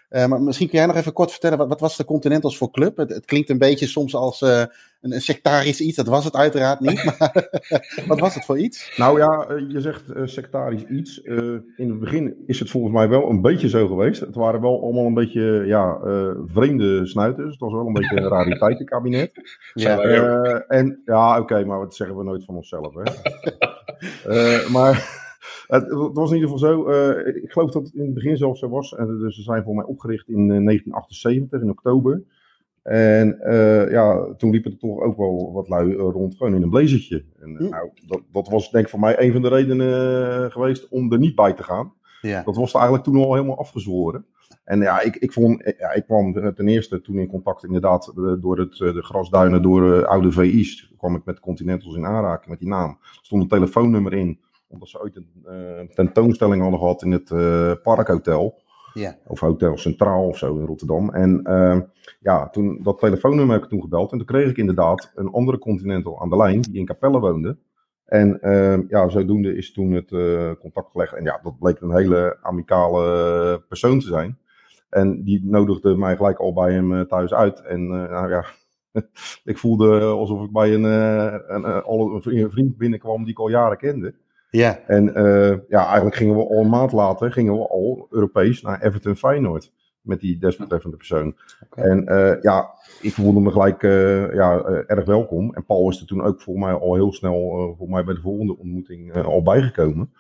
[0.10, 2.72] Eh, maar misschien kun jij nog even kort vertellen, wat, wat was de Continentals voor
[2.72, 2.98] club?
[2.98, 4.64] Het, het klinkt een beetje soms als eh,
[5.02, 5.96] een, een sectarisch iets.
[5.96, 7.04] Dat was het uiteraard niet.
[7.04, 7.52] Maar
[8.08, 8.94] wat was het voor iets?
[8.98, 11.18] Nou ja, eh, je zegt eh, sectarisch iets.
[11.18, 14.20] In het begin is het volgens mij wel een beetje zo geweest.
[14.20, 16.00] Het waren wel allemaal een beetje ja,
[16.46, 17.52] vreemde snuiters.
[17.52, 19.32] Het was wel een beetje een rariteitenkabinet.
[19.74, 19.98] Ja.
[20.68, 22.94] en ja, oké, maar dat zeggen we nooit van onszelf.
[22.94, 23.04] Hè?
[24.72, 25.19] Maar
[25.70, 28.60] Het, was in ieder geval zo, eh, ik geloof dat het in het begin zelfs
[28.60, 28.96] zo was.
[28.96, 32.24] En, dus ze zijn voor mij opgericht in eh, 1978, in oktober.
[32.84, 36.62] En eh, ja, toen liepen er toch ook wel wat lui eh, rond, gewoon in
[36.62, 37.24] een blazertje.
[37.40, 37.70] En, eh, Hm.
[37.70, 41.12] nou, dat, dat was denk ik voor mij een van de redenen eh, geweest om
[41.12, 41.94] er niet bij te gaan.
[42.22, 42.44] Ja.
[42.44, 44.26] Dat was eigenlijk toen al helemaal afgezworen.
[44.64, 47.64] En ja, ik, ik, vond, eh, ja, ik kwam eh, ten eerste toen in contact
[47.64, 51.96] inderdaad eh, door het, eh, de grasduinen, door eh, oude VI's, kwam ik met Continentals
[51.96, 52.90] in aanraking met die naam.
[52.90, 54.40] Er stond een telefoonnummer in,
[54.70, 58.62] omdat ze ooit een eh, tentoonstelling hadden gehad in het eh, Parkhotel.
[58.94, 59.18] Ja.
[59.28, 61.10] Of Hotel Centraal of zo in Rotterdam.
[61.10, 61.80] En eh,
[62.20, 64.12] ja, toen, dat telefoonnummer heb ik toen gebeld.
[64.12, 67.58] En toen kreeg ik inderdaad een andere Continental aan de lijn, die in Capelle woonde.
[68.06, 68.40] En
[68.88, 70.10] ja, zodoende is toen het
[70.60, 71.14] contact gelegd.
[71.14, 74.38] En ja, dat bleek een hele amicale persoon te zijn.
[74.90, 77.62] En die nodigde mij gelijk al bij hem thuis uit.
[77.62, 78.46] En nou ja,
[79.52, 81.66] ik voelde alsof ik bij een, een,
[82.24, 84.16] een vriend binnenkwam die ik al jaren kende.
[84.50, 84.80] Ja.
[84.88, 88.82] En eh, ja, eigenlijk gingen we al een maand later gingen we al Europees naar
[88.82, 89.72] Everton Feyenoord.
[90.02, 91.36] Met die desbetreffende persoon.
[91.70, 92.70] En eh, ja,
[93.02, 95.54] ik voelde me gelijk eh, ja, erg welkom.
[95.54, 98.22] En Paul is er toen ook voor mij al heel snel voor mij bij de
[98.22, 100.14] volgende ontmoeting al bijgekomen.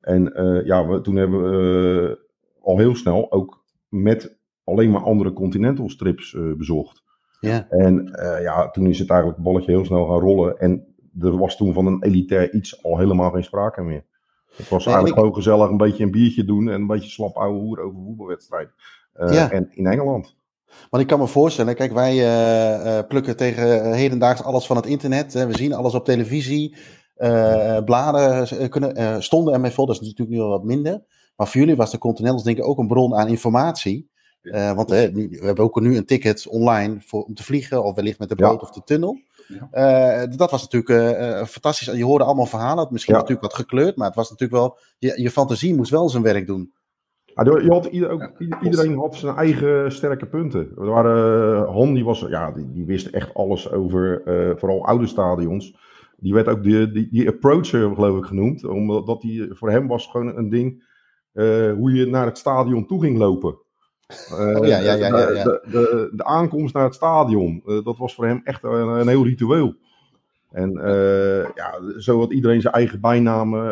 [0.00, 0.32] En
[0.64, 2.18] ja, we, toen hebben we
[2.60, 7.02] al heel snel ook met alleen maar andere Continental strips bezocht.
[7.40, 7.66] Ja.
[7.68, 8.10] En
[8.40, 10.58] ja, toen is het eigenlijk het balletje heel snel gaan rollen.
[10.58, 14.04] En er was toen van een elitair iets al helemaal geen sprake meer.
[14.56, 17.10] Het was Nee, eigenlijk ik- gewoon gezellig een beetje een biertje doen en een beetje
[17.10, 18.68] slap ouwe hoer over voetbalwedstrijd.
[19.12, 19.50] Eh, Ja.
[19.50, 20.34] En in Engeland.
[20.90, 24.86] Want ik kan me voorstellen, kijk, wij eh, eh, plukken tegen hedendaags alles van het
[24.86, 25.32] internet.
[25.32, 25.46] Hè.
[25.46, 26.76] We zien alles op televisie.
[27.84, 29.86] bladen kunnen, stonden ermee vol.
[29.86, 31.02] Dat is natuurlijk nu al wat minder.
[31.36, 34.10] Maar voor jullie was de Continentals denk ik ook een bron aan informatie.
[34.74, 37.84] Want we hebben ook nu een ticket online voor, om te vliegen.
[37.84, 38.48] Of wellicht met de Ja.
[38.48, 39.18] boot of de tunnel.
[39.48, 39.68] Ja.
[39.70, 41.86] Eh, dat was natuurlijk eh, eh, fantastisch.
[41.86, 42.86] Je hoorde allemaal verhalen.
[42.90, 43.20] Misschien Ja.
[43.20, 43.96] natuurlijk wat gekleurd.
[43.96, 44.78] Maar het was natuurlijk wel...
[44.98, 46.72] Je, je fantasie moest wel zijn werk doen.
[47.24, 48.32] Ja, je had ieder, ook,
[48.62, 50.70] iedereen had zijn eigen sterke punten.
[50.76, 55.06] Er waren, Han die, was, ja, die, die wist echt alles over eh, vooral oude
[55.06, 55.76] stadions.
[56.16, 58.64] Die werd ook die, die, die approacher, geloof ik, genoemd.
[58.64, 60.84] Omdat dat die, voor hem was gewoon een ding
[61.32, 63.58] eh, hoe je naar het stadion toe ging lopen.
[64.06, 65.10] Eh, Oh, ja, ja, ja.
[65.10, 69.08] De, de, de aankomst naar het stadion, eh, dat was voor hem echt een, een
[69.08, 69.74] heel ritueel.
[70.50, 73.64] En eh, ja, zo had iedereen zijn eigen bijnamen.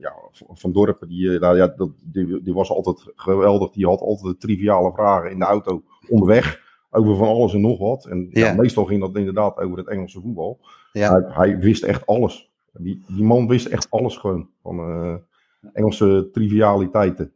[0.00, 0.12] ja,
[0.52, 3.70] Van- Dorpen, die, nou, ja, dat, die, die was altijd geweldig.
[3.70, 6.60] Die had altijd triviale vragen in de auto onderweg.
[6.90, 8.06] Over van alles en nog wat.
[8.06, 8.46] En ja.
[8.46, 8.54] Ja.
[8.54, 10.58] meestal ging dat inderdaad over het Engelse voetbal.
[10.92, 11.12] Ja.
[11.12, 12.50] Hij, hij wist echt alles.
[12.72, 14.48] Die, die man wist echt alles gewoon.
[14.62, 15.20] Van
[15.72, 17.32] Engelse trivialiteiten.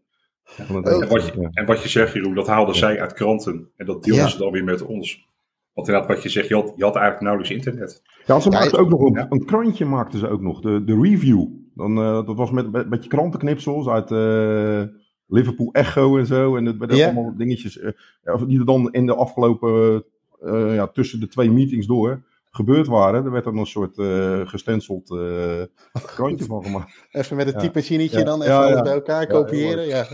[0.56, 3.68] En wat, je, en wat je zegt, Jeroen, dat haalden zij uit kranten.
[3.76, 4.30] En dat deelden Ja.
[4.30, 5.26] ze dan weer met ons.
[5.72, 8.02] Want inderdaad, wat je zegt, je had, je had eigenlijk nauwelijks internet.
[8.26, 9.26] Ja, ze Ja, maakten ook nog een, ja.
[9.30, 10.60] een krantje, maakten ze ook nog.
[10.60, 11.46] De, de review.
[11.74, 14.82] Dan, eh, dat was met een beetje krantenknipsels uit eh,
[15.26, 16.56] Liverpool Echo en zo.
[16.56, 17.04] En dat werden Ja.
[17.04, 20.04] allemaal dingetjes eh, die er dan in de afgelopen,
[20.40, 22.22] eh, ja, tussen de twee meetings door
[22.56, 23.24] gebeurd waren.
[23.24, 26.92] Er werd dan een soort eh gestenceld eh, krantje van gemaakt.
[27.10, 27.58] Even met een Ja.
[27.58, 28.24] typemachinetje Ja.
[28.24, 29.86] dan even alles bij elkaar kopiëren.
[29.86, 30.06] Ja.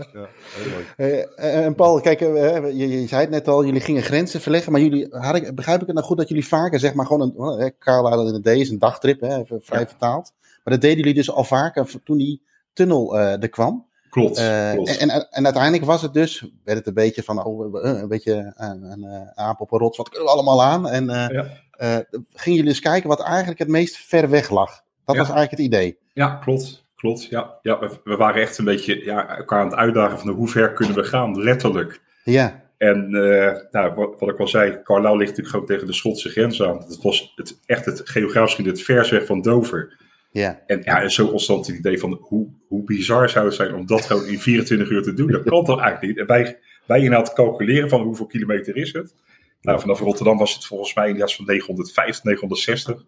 [0.97, 4.81] Eh, en Paul, kijk, je, je zei het net al, jullie gingen grenzen verleggen, maar
[4.81, 7.59] jullie, had ik, begrijp ik het nou goed dat jullie vaker, zeg maar, gewoon een,
[7.59, 10.33] eh, Karel had in de D, is een dagtrip, hè, even vrij vertaald.
[10.63, 12.41] Maar dat deden jullie dus al vaker toen die
[12.73, 13.85] tunnel er kwam.
[14.11, 14.97] Klopt, Eh, klopt.
[14.97, 18.07] en, en, en uiteindelijk was het dus, werd het een beetje van, oh, eh, een
[18.07, 20.89] beetje een, een eh, aap op een rots, wat kunnen we allemaal aan?
[20.89, 21.45] En eh Ja.
[21.71, 21.97] eh,
[22.33, 24.69] gingen jullie eens kijken wat eigenlijk het meest ver weg lag.
[25.05, 25.21] Dat Ja.
[25.21, 25.97] was eigenlijk het idee.
[26.13, 26.85] Ja, klopt.
[26.95, 27.57] Klopt, ja.
[27.61, 30.73] ja we, we waren echt een beetje ja, elkaar aan het uitdagen van hoe ver
[30.73, 32.01] kunnen we gaan, letterlijk.
[32.23, 35.93] Ja, En eh, nou, wat, wat ik al zei, Carlisle ligt natuurlijk gewoon tegen de
[35.93, 36.77] Schotse grens aan.
[36.77, 39.99] Het was het, echt het geografisch het vers weg van Dover.
[40.31, 40.61] Ja.
[40.67, 43.85] En ja, en zo ontstond het idee van hoe, hoe bizar zou het zijn om
[43.85, 45.31] dat gewoon in 24 uur te doen.
[45.31, 46.17] Dat kan toch eigenlijk niet?
[46.17, 49.13] En wij, wij inderdaad calculeren van hoeveel kilometer is het.
[49.61, 53.03] Nou, vanaf Rotterdam was het volgens mij inderdaad van 950, 960.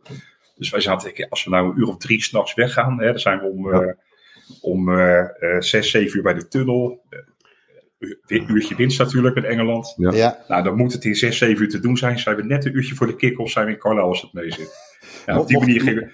[0.55, 3.19] Dus wij zaten, denken, als we nou een uur of drie s'nachts weggaan, hè, dan
[3.19, 3.81] zijn we om, Ja.
[3.81, 3.93] eh,
[4.61, 7.01] om eh, eh, zes, zeven uur bij de tunnel.
[8.27, 9.93] Een uurtje winst natuurlijk met Engeland.
[9.97, 10.11] Ja.
[10.11, 10.43] ja.
[10.47, 12.19] Nou, dan moet het in 6, 7 uur te doen zijn.
[12.19, 14.51] Zijn we net een uurtje voor de kick-off, zijn we in Carlisle als het mee
[14.51, 14.71] zit.
[15.25, 16.11] Ja, op die manier gingen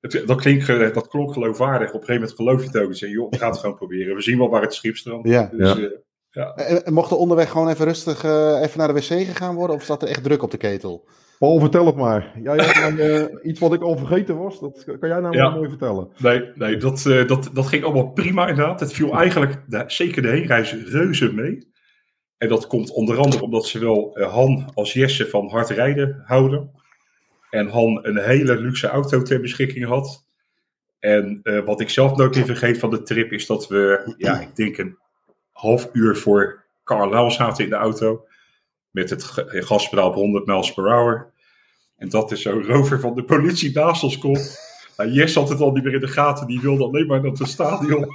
[0.00, 1.88] het, dat, klinkt, dat klonk geloofwaardig.
[1.88, 2.88] Op een gegeven moment geloof je het ook.
[2.90, 4.14] En zeg je, joh, we gaan het gewoon proberen.
[4.14, 5.28] We zien wel waar het schip strandt.
[5.28, 5.50] Ja.
[5.52, 5.76] Dus, Ja.
[5.84, 5.90] eh,
[6.30, 6.54] ja.
[6.54, 9.76] En, en mocht er onderweg gewoon even rustig eh, even naar de wc gegaan worden?
[9.76, 11.08] Of zat er echt druk op de ketel?
[11.38, 12.32] Paul, vertel het maar.
[12.42, 14.60] Jij had nou, eh, iets wat ik al vergeten was.
[14.60, 15.50] Dat kan jij nou Ja.
[15.50, 16.08] mooi vertellen.
[16.18, 18.80] Nee, nee dat, eh, dat, dat ging allemaal prima inderdaad.
[18.80, 21.72] Het viel eigenlijk, de- zeker de heenreis, reuze mee.
[22.36, 26.70] En dat komt onder andere omdat zowel eh, Han als Jesse van hard rijden houden.
[27.50, 30.26] En Han een hele luxe auto ter beschikking had.
[30.98, 34.40] En eh, wat ik zelf nooit meer vergeet van de trip is dat we, ja,
[34.40, 34.98] ik denk een
[35.52, 38.26] half uur voor Carlisle zaten in de auto.
[38.90, 41.32] Met het gaspedaal op 100 miles per hour.
[41.96, 44.67] En dat is zo'n rover van de politie naast komt.
[44.98, 46.46] Nou, Jess had het al niet meer in de gaten.
[46.46, 48.06] Die wilde alleen maar naar het stadion.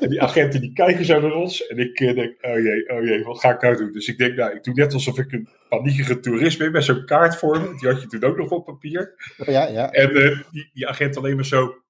[0.00, 1.66] En die agenten die kijken zo naar ons.
[1.66, 3.92] En ik eh, denk, oh jee, oh jee, wat ga ik nou doen?
[3.92, 6.72] Dus ik denk, nou, ik doe net alsof ik een paniekige toerist ben.
[6.72, 7.74] Met zo'n kaart voor me.
[7.78, 9.14] Die had je toen ook nog op papier.
[9.46, 9.90] Ja, ja.
[9.90, 11.81] En eh, die, die agent alleen maar zo.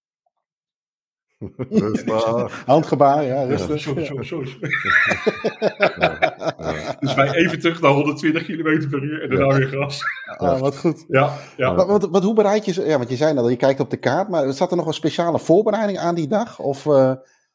[1.69, 2.63] Rustig.
[2.67, 3.81] Handgebaar, ja, rustig.
[3.81, 4.43] Zo, zo, zo.
[7.01, 10.01] Dus wij even terug naar 120 km per uur en daarna weer gas.
[10.37, 11.05] Ah, wat goed.
[11.09, 11.75] Ja, ja.
[11.75, 12.73] Wat, wat, wat- hoe bereid je...
[12.73, 14.29] ze- Ja, want je zei net al, je kijkt op de kaart.
[14.29, 16.59] Maar zat er nog een speciale voorbereiding aan die dag?
[16.59, 16.87] Of...
[16.87, 17.13] eh,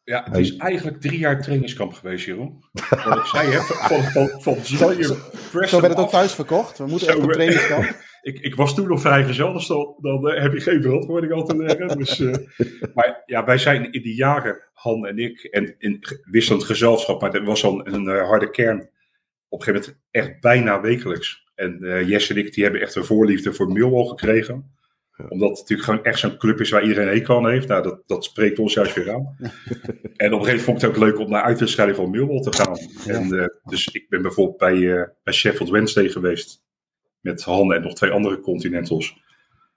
[0.07, 2.63] ja, het is eigenlijk drie jaar trainingskamp geweest, Jeroen.
[2.89, 5.15] Wat ik zei, hè, van, van, van, Zo- je zo-
[5.51, 6.77] press zo werd het ook thuis verkocht.
[6.77, 7.95] We moeten echt op eh, trainingskamp.
[8.21, 11.43] Ik, ik was toen nog vrijgezel, dus dan, dan eh, heb je geen verantwoording al
[11.45, 11.97] te leggen.
[11.97, 12.33] Dus, eh,
[12.95, 17.33] maar ja, wij zijn in die jaren, Han en ik, en in wisselend gezelschap, maar
[17.33, 18.89] er was al een eh, harde kern.
[19.49, 21.45] Op een gegeven moment echt bijna wekelijks.
[21.55, 24.76] En eh Jesse en ik, die hebben echt een voorliefde voor Millwall gekregen.
[25.29, 27.67] Omdat het natuurlijk gewoon echt zo'n club is waar iedereen hekel aan heeft.
[27.67, 29.37] Nou, dat, dat spreekt ons juist weer aan.
[30.17, 32.41] en op een gegeven moment vond ik het ook leuk om naar uitwedstrijden van Millwall
[32.41, 32.77] te gaan.
[33.07, 36.65] En, eh, dus ik ben bijvoorbeeld bij, eh, bij Sheffield Wednesday geweest
[37.21, 39.21] met Han en nog twee andere Continentals,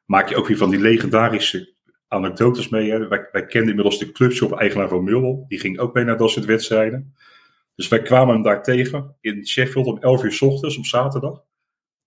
[0.05, 1.75] maak je ook weer van die legendarische
[2.09, 2.91] anekdotes mee.
[2.91, 3.09] Hè?
[3.09, 5.45] Wij, wij kenden inmiddels de clubshop-eigenaar van Millwall.
[5.49, 7.15] Die ging ook mee naar dat soort wedstrijden.
[7.75, 11.43] Dus wij kwamen hem daar tegen in Sheffield om 11 uur s ochtends op zaterdag.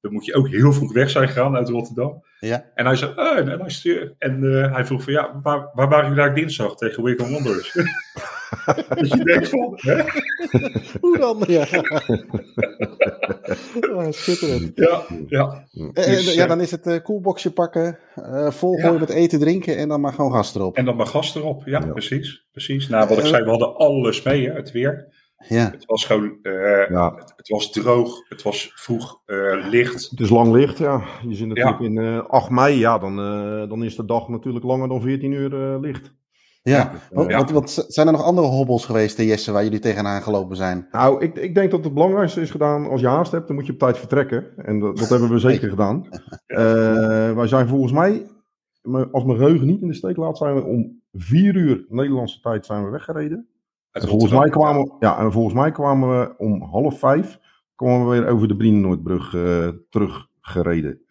[0.03, 2.23] Dan moet je ook heel vroeg weg zijn gegaan uit Rotterdam.
[2.39, 2.65] Ja.
[2.75, 5.89] En hij zei, oh, en, hij, stuur- en eh, hij vroeg van, ja, waar, waar
[5.89, 7.71] waren jullie daar dinsdag tegen Wigan Wanderers?
[8.99, 10.01] dus je denkt van, hè?
[11.01, 11.43] Hoe dan?
[11.47, 11.65] Ja.
[14.11, 14.71] Schitterend.
[14.75, 15.65] Ja, ja.
[15.71, 18.99] Eh, Dus, eh, ja, eh, dan is het eh koelboxje pakken, eh volgooien Ja.
[18.99, 20.75] met eten, drinken en dan maar gewoon gas erop.
[20.75, 21.61] En dan maar gas erop.
[21.65, 21.91] Ja, Ja.
[21.91, 22.45] precies.
[22.51, 22.87] precies.
[22.87, 25.07] Nou, wat ik zei, we hadden alles mee, hè, het weer.
[25.47, 25.69] Ja.
[25.71, 30.09] Het was gewoon, eh, Ja, het, het was droog, het was vroeg eh, licht.
[30.09, 31.01] het is lang licht, ja.
[31.27, 34.65] Je zit natuurlijk in eh 8 mei, ja, dan, eh, dan is de dag natuurlijk
[34.65, 36.13] langer dan 14 uur eh, licht.
[36.61, 36.91] Ja.
[37.11, 37.37] Wat, Ja.
[37.37, 40.87] wat, wat zijn er nog andere hobbels geweest, eh, Jesse, waar jullie tegenaan gelopen zijn?
[40.91, 43.65] Nou, ik, ik denk dat het belangrijkste is gedaan, als je haast hebt, dan moet
[43.65, 44.45] je op tijd vertrekken.
[44.57, 46.07] En dat, dat hebben we zeker gedaan.
[46.47, 48.25] Eh, wij zijn volgens mij,
[49.11, 52.65] als mijn geheugen niet in de steek laat, zijn we om 4 uur Nederlandse tijd
[52.65, 53.47] zijn we weggereden.
[53.93, 57.39] Uit volgens, mij kwamen, ja, en volgens mij kwamen we om half vijf
[57.75, 61.01] kwamen we weer over de Brienenoordbrug eh teruggereden.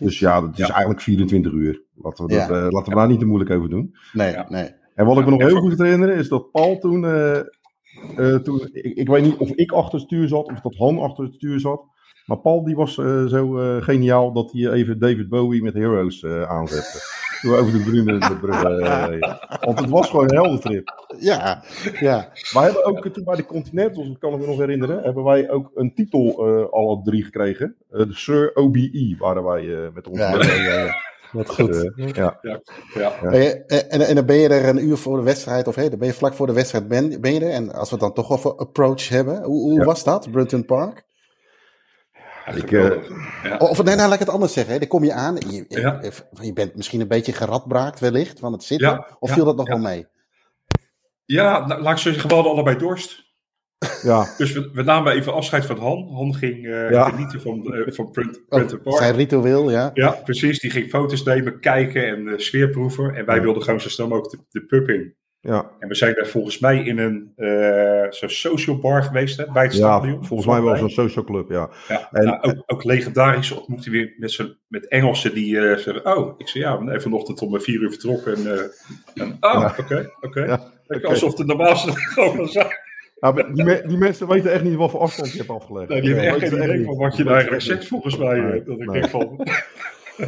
[0.00, 0.68] Dus ja, dat is Ja.
[0.72, 1.82] eigenlijk 24 uur.
[1.94, 2.54] Laten we, dat, Ja.
[2.54, 3.94] eh, laten we daar niet te moeilijk over doen.
[4.12, 4.46] nee, Ja.
[4.48, 4.70] nee.
[4.94, 8.34] En wat ik me Ja, nog heel goed herinner is dat Paul toen, eh, eh,
[8.42, 11.24] toen ik, ik weet niet of ik achter het stuur zat of dat Han achter
[11.24, 11.84] het stuur zat.
[12.26, 16.22] Maar Paul die was eh, zo eh, geniaal dat hij even David Bowie met Heroes
[16.22, 16.98] eh, aanzette.
[17.40, 19.38] Toen we over de Brunenbrug eh, reden.
[19.60, 21.06] Want het was gewoon een heldentrip.
[21.18, 21.62] Ja,
[22.00, 22.28] ja.
[22.52, 25.24] Wij hebben ook eh, toen bij de Continentals, dat kan ik me nog herinneren, hebben
[25.24, 27.76] wij ook een titel eh alle drie gekregen.
[27.90, 30.18] Eh, de Sir OBE waren wij eh, met ons.
[30.18, 30.94] Ja, ja, ja, ja.
[31.32, 31.94] Wat goed.
[31.96, 32.38] Eh, ja.
[32.42, 33.12] Ja.
[33.22, 33.48] Eh,
[33.88, 36.08] en, en dan ben je er een uur voor de wedstrijd, of hey, dan ben
[36.08, 37.50] je vlak voor de wedstrijd ben, ben je er.
[37.50, 39.84] En als we het dan toch over approach hebben, hoe, hoe Ja.
[39.84, 41.04] was dat, Brunton Park?
[42.54, 43.08] Ik, geweldig.
[43.42, 43.56] ja.
[43.56, 44.72] Of nee, nou, laat ik het anders zeggen.
[44.72, 44.78] Hè.
[44.78, 46.00] Dan kom je aan, je, Ja.
[46.40, 48.88] je bent misschien een beetje geradbraakt wellicht van het zitten.
[48.88, 50.06] Ja, of viel dat nog wel mee?
[51.24, 53.28] ja, nou, laat ik zo zeggen, we allebei dorst.
[54.02, 54.26] ja.
[54.38, 56.08] Dus we, we namen even afscheid van Han.
[56.12, 57.08] Han ging eh, Ja.
[57.08, 58.96] genieten van, eh van Print, Oh, Printer Park.
[58.96, 59.90] zijn ritueel, ja.
[59.94, 60.58] Ja, precies.
[60.60, 63.14] Die ging foto's nemen, kijken en eh, sfeerproeven.
[63.14, 65.14] En wij wilden gewoon zo snel mogelijk de, de pub in.
[65.42, 67.32] Ja, En we zijn daar volgens mij in een
[68.10, 70.24] zo'n social bar geweest hè, bij het ja, stadion.
[70.24, 71.68] volgens mij wel zo'n social club, ja.
[71.88, 76.34] Ja, En- nou, ook, ook legendarisch ontmoette weer met, met Engelsen die eh, zeggen: Oh,
[76.38, 78.34] ik zei ja, zijn vanochtend om eh, vier uur vertrokken.
[78.36, 80.44] En, eh, en oh, oké, oké.
[80.44, 81.06] Ja, oké.
[81.06, 82.66] Alsof het normaalste gewoon zijn.
[83.20, 85.88] Ja, die, me- die mensen weten echt niet wat voor afstand je hebt afgelegd.
[85.88, 88.40] Nee, die hebben echt geen idee van wat je nou eigenlijk zegt, volgens mij.
[88.40, 89.00] Nee, dat ik nee.
[89.00, 89.46] denk van.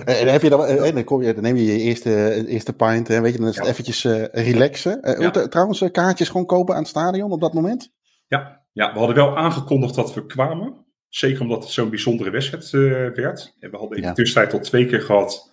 [0.04, 2.72] En dan, heb je dan, eh, dan, kom je, dan neem je je eerste, eerste
[2.72, 3.70] pint, hè, weet je, dan is het Ja.
[3.70, 5.02] eventjes eh, relaxen.
[5.02, 5.30] Eh, Ja.
[5.30, 7.92] Trouwens, eh, kaartjes gewoon kopen aan het stadion op dat moment?
[8.26, 10.84] Ja, ja, we hadden wel aangekondigd dat we kwamen.
[11.08, 13.56] Zeker omdat het zo'n bijzondere wedstrijd eh, werd.
[13.60, 14.08] En we hadden in Ja.
[14.08, 15.50] de tussentijd al twee keer gehad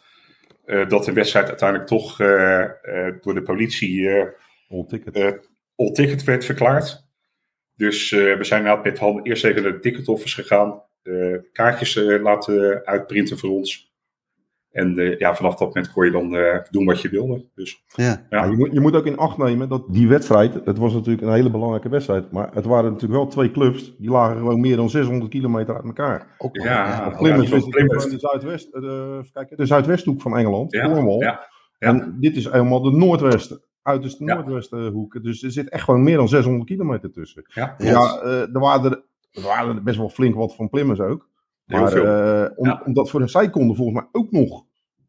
[0.66, 2.70] eh, dat de wedstrijd uiteindelijk toch eh, eh,
[3.22, 4.26] door de politie eh
[4.70, 5.16] All ticket.
[5.16, 5.32] eh,
[5.76, 7.08] all ticket werd verklaard.
[7.76, 10.84] Dus eh, we zijn inderdaad met Han eerst even naar de ticket office gegaan.
[11.04, 13.89] eh, kaartjes eh, laten uitprinten voor ons.
[14.72, 17.46] En eh, ja, vanaf dat moment kon je dan eh, doen wat je wilde.
[17.56, 18.26] Dus Ja.
[18.30, 21.34] je, moet, je moet ook in acht nemen dat die wedstrijd, het was natuurlijk een
[21.34, 24.90] hele belangrijke wedstrijd, maar het waren natuurlijk wel twee clubs, die lagen gewoon meer dan
[24.90, 26.36] 600 kilometer uit elkaar.
[26.38, 28.10] Ook Ja, Plymouth is Plymouth.
[28.12, 31.20] de, Zuidwest, eh, de, kijken, de Zuidwesthoek van Engeland, ja, Cornwall.
[31.20, 31.48] ja,
[31.80, 31.88] Ja.
[31.88, 34.34] En dit is helemaal de noordwesten, uiterste Ja.
[34.34, 35.24] noordwestenhoek.
[35.24, 37.44] Dus er zit echt gewoon meer dan 600 kilometer tussen.
[37.54, 41.29] Ja, Ja, er, waren er, er waren er best wel flink wat van Plimmers ook.
[41.70, 42.06] Heel Maar veel.
[42.06, 42.82] eh, om, Ja.
[42.86, 44.66] omdat voor een zij konden volgens mij ook nog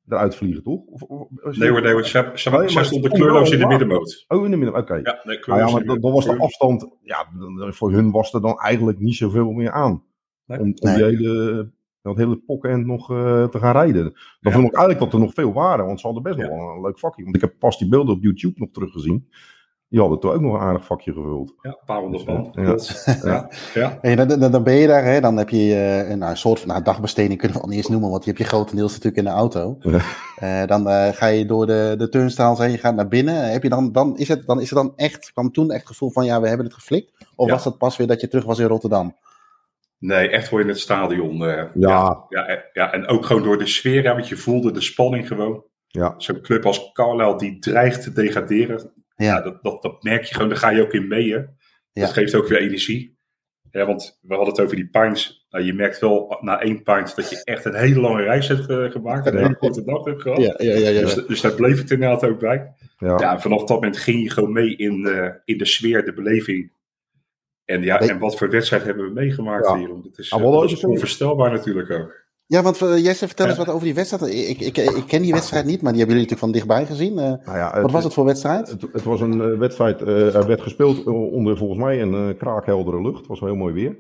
[0.08, 0.80] eruit vliegen, toch?
[0.86, 2.04] Of, of- Nee hoor, nee hoor.
[2.04, 4.24] Ze, ze, Nee, ze maar stonden stonden kleurloos in de wel middenmoot.
[4.28, 4.94] Oh, in de midden, oké.
[4.94, 7.26] Ja, nee, Nou kleurloos ja, maar dan, dan was de afstand, ja,
[7.72, 10.02] voor hun was er dan eigenlijk niet zoveel meer aan.
[10.46, 10.58] Nee.
[10.58, 10.94] Om, om Nee.
[10.94, 11.70] die hele,
[12.02, 14.02] dat hele pokken nog eh, te gaan rijden.
[14.04, 14.50] Dan Ja.
[14.50, 16.48] vond ik eigenlijk dat er nog veel waren, want ze hadden best Ja.
[16.48, 17.22] wel een leuk vakje.
[17.22, 19.28] Want ik heb pas die beelden op YouTube nog teruggezien.
[19.91, 21.55] Die hadden toch ook nog een aardig vakje gevuld.
[21.62, 22.49] Ja, een paar honderd man.
[22.53, 22.62] Ja.
[22.64, 23.05] Klopt.
[23.24, 23.99] Ja, ja.
[24.01, 26.36] En dan, dan, dan ben je daar, hè, dan heb je eh, een, nou, een
[26.36, 28.91] soort van nou, dagbesteding, kunnen we al niet eens noemen, want die heb je grotendeels
[28.91, 29.78] natuurlijk in de auto.
[30.36, 33.51] Eh, dan eh, ga je door de, de turnstiles heen, je gaat naar binnen.
[33.53, 35.88] Heb je dan, dan, is het, dan is het dan echt, kwam toen echt het
[35.88, 37.12] gevoel van ja, we hebben het geflikt?
[37.36, 37.53] Of Ja.
[37.53, 39.16] was dat pas weer dat je terug was in Rotterdam?
[39.99, 41.45] Nee, echt gewoon in het stadion.
[41.45, 42.24] eh, Ja.
[42.28, 45.26] Ja, eh, ja, en ook gewoon door de sfeer, hè, want je voelde de spanning
[45.26, 45.64] gewoon.
[45.86, 46.14] Ja.
[46.16, 48.93] Zo'n club als Carlisle die dreigt te degraderen.
[49.24, 49.26] Ja.
[49.36, 51.32] Ja, dat, dat, dat merk je gewoon, daar ga je ook in mee.
[51.32, 51.40] Hè.
[51.92, 53.18] Dat geeft ook weer energie.
[53.70, 55.46] Ja, want we hadden het over die pints.
[55.50, 58.68] Nou, je merkt wel na één pint dat je echt een hele lange reis hebt
[58.68, 59.26] eh, gemaakt.
[59.26, 60.40] En een hele korte dag hebt gehad.
[60.40, 60.88] ja, ja, ja.
[60.88, 62.72] ja, Dus, dus daar bleef het inderdaad ook bij.
[62.98, 63.18] Ja.
[63.18, 66.72] Ja, vanaf dat moment ging je gewoon mee in, eh, in de sfeer, de beleving.
[67.64, 69.88] En, ja, en wat voor wedstrijd hebben we meegemaakt hier?
[69.88, 70.90] Dat is, Ah, eh, dat is is ook.
[70.90, 72.19] onvoorstelbaar natuurlijk ook.
[72.51, 73.64] Ja, want eh, Jesse, vertel eens Ja.
[73.64, 74.34] wat over die wedstrijd.
[74.34, 76.86] Ik, ik, ik, ik ken die wedstrijd niet, maar die hebben jullie natuurlijk van dichtbij
[76.86, 77.18] gezien.
[77.18, 78.68] Eh, Nou ja, wat was het voor wedstrijd?
[78.70, 82.38] Het, het was een eh, wedstrijd, eh, er werd gespeeld onder volgens mij een eh,
[82.38, 83.18] kraakheldere lucht.
[83.18, 83.96] Het was wel heel mooi weer.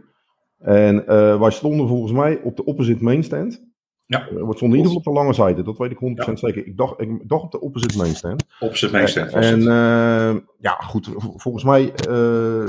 [0.58, 3.62] En eh, wij stonden volgens mij op de opposite main stand.
[4.06, 4.20] Ja.
[4.20, 6.46] Eh, we stonden in ieder geval op de lange zijde, dat weet ik 100% Ja.
[6.46, 6.66] zeker.
[6.66, 8.44] Ik dacht, ik dacht op de opposite main stand.
[8.60, 12.68] Op zijn meest was en eh, ja, goed, volgens mij, eh,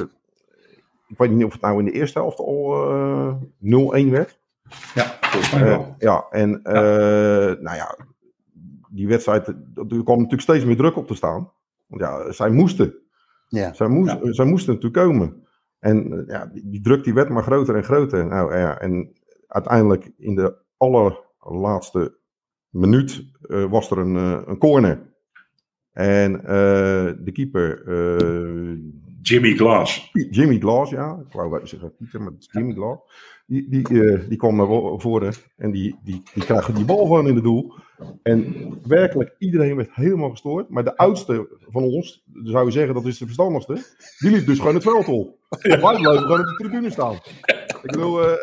[1.07, 4.39] ik weet niet of het nou in de eerste helft al eh 0-1 werd.
[4.93, 5.95] Ja, volgens mij Eh, wel.
[5.97, 7.97] ja, en eh, nou ja,
[8.89, 9.55] die wedstrijd, er
[9.85, 11.51] kwam natuurlijk steeds meer druk op te staan.
[11.87, 12.93] Want ja, zij moesten.
[13.47, 14.33] Ja, Zij, moest, Ja.
[14.33, 15.47] zij moesten natuurlijk komen.
[15.79, 18.25] En eh, ja, die, die druk die werd maar groter en groter.
[18.25, 19.13] Nou ja, en
[19.47, 22.17] uiteindelijk in de allerlaatste
[22.69, 25.09] minuut eh, was er een, eh, een corner.
[25.91, 28.77] En eh, de keeper, eh,
[29.21, 30.09] Jimmy Glass.
[30.29, 32.99] Jimmy Glass, ja, ik wou wel zeggen Pieter, maar het is Jimmy Glass.
[33.45, 37.05] Die, die, eh, die kwam naar vo- voren en die, die, die krijgt die bal
[37.07, 37.73] van in het doel.
[38.23, 38.55] En
[38.87, 40.69] werkelijk, iedereen werd helemaal gestoord.
[40.69, 43.73] Maar de oudste van ons, zou je zeggen dat is de verstandigste,
[44.19, 45.37] die liep dus gewoon het veld op.
[45.49, 47.13] Wij bleven gewoon op de tribune staan.
[47.13, 48.33] Ik bedoel, eh,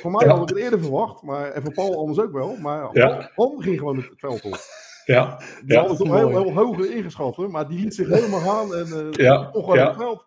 [0.00, 2.56] voor mij had ik het eerder verwacht, maar, en voor Paul anders ook wel.
[2.60, 3.30] Maar Ja.
[3.34, 4.58] Han ging gewoon het veld op.
[5.06, 8.40] Ja, Die ja, hadden toch heel, heel hoger ingeschat, hoor, maar die liet zich helemaal
[8.40, 9.86] gaan en eh Ja, toch ja.
[9.88, 10.24] het veld.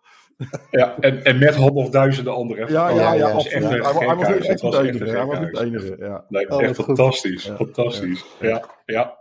[0.72, 0.96] ja.
[1.00, 2.72] En, en met had nog duizenden anderen.
[2.72, 4.62] Ja, ja, Ja, ja, ja, Het was echt Hij, een wa- hij was Het echt
[4.62, 5.18] was de echt een enige.
[5.18, 5.96] Hij was niet de enige.
[6.00, 6.26] Ja.
[6.30, 7.44] Nee, Oh, echt fantastisch.
[7.46, 7.56] Ja.
[7.56, 8.26] Fantastisch.
[8.40, 9.18] Ja, ja.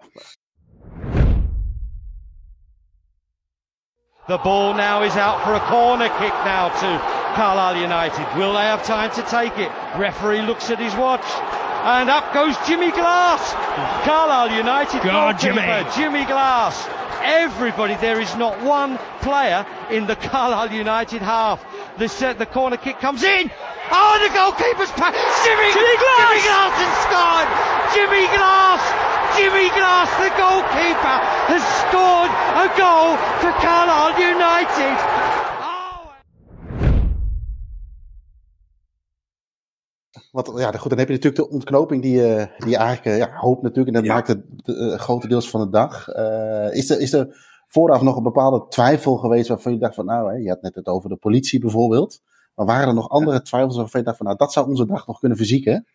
[4.27, 6.89] The ball now is out for a corner kick now to
[7.35, 8.27] Carlisle United.
[8.37, 9.71] Will they have time to take it?
[9.97, 11.27] Referee looks at his watch.
[11.81, 13.53] And up goes Jimmy Glass.
[14.05, 15.95] Carlisle United Go on, goalkeeper, Jimmy.
[15.95, 16.89] Jimmy Glass.
[17.23, 21.65] Everybody, there is not one player in the Carlisle United half.
[21.99, 23.51] The, set, the corner kick comes in.
[23.91, 25.15] Oh, the goalkeeper's pa-
[25.45, 26.19] Jimmy, Jimmy Glass!
[26.29, 27.49] Jimmy Glass has scored!
[27.97, 28.83] Jimmy Glass!
[29.39, 31.17] Jimmy Glass, the goalkeeper,
[31.53, 35.28] has scored a goal for Carlisle United.
[40.57, 43.37] Ja, goed, dan heb je natuurlijk de ontknoping die, je die je eigenlijk eh, ja,
[43.37, 43.89] hoopt natuurlijk.
[43.89, 44.15] En dat Ja.
[44.15, 46.09] maakt het eh, grotendeels van de dag.
[46.09, 47.37] Eh, is, er, is er
[47.69, 50.75] vooraf nog een bepaalde twijfel geweest waarvan je dacht van, nou, hè, je had net
[50.75, 52.21] het over de politie bijvoorbeeld.
[52.55, 55.07] Maar waren er nog andere twijfels waarvan je dacht van, nou, dat zou onze dag
[55.07, 55.87] nog kunnen verzieken?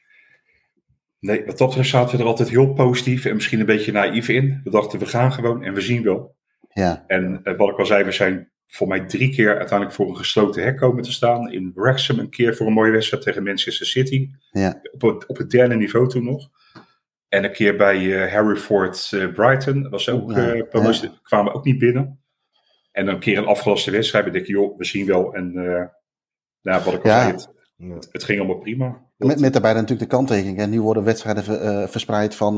[1.19, 4.27] Nee, wat dat betreft zaten we er altijd heel positief en misschien een beetje naïef
[4.29, 4.61] in.
[4.63, 6.35] We dachten, we gaan gewoon en we zien wel.
[6.73, 10.09] Ja, En eh, wat ik al zei, we zijn voor mij drie keer uiteindelijk voor
[10.09, 11.51] een gesloten hek komen te staan.
[11.51, 14.29] In Wrexham een keer voor een mooie wedstrijd tegen Manchester City.
[14.51, 16.49] ja, Op het, op het derde niveau toen nog.
[17.27, 19.81] En een keer bij eh, Harry Ford eh, Brighton.
[19.81, 22.23] Dat was ook, Ja, eh, kwamen we ook niet binnen.
[22.91, 24.25] En dan een keer een afgelaste wedstrijd.
[24.25, 25.33] We denken, joh, we zien wel.
[25.33, 25.85] En eh
[26.61, 27.21] nou, wat ik al Ja.
[27.21, 29.01] zei, het, het, het ging allemaal prima.
[29.17, 30.57] met, met daarbij natuurlijk de kanttekening.
[30.57, 32.55] En nu worden wedstrijden ver- eh, verspreid van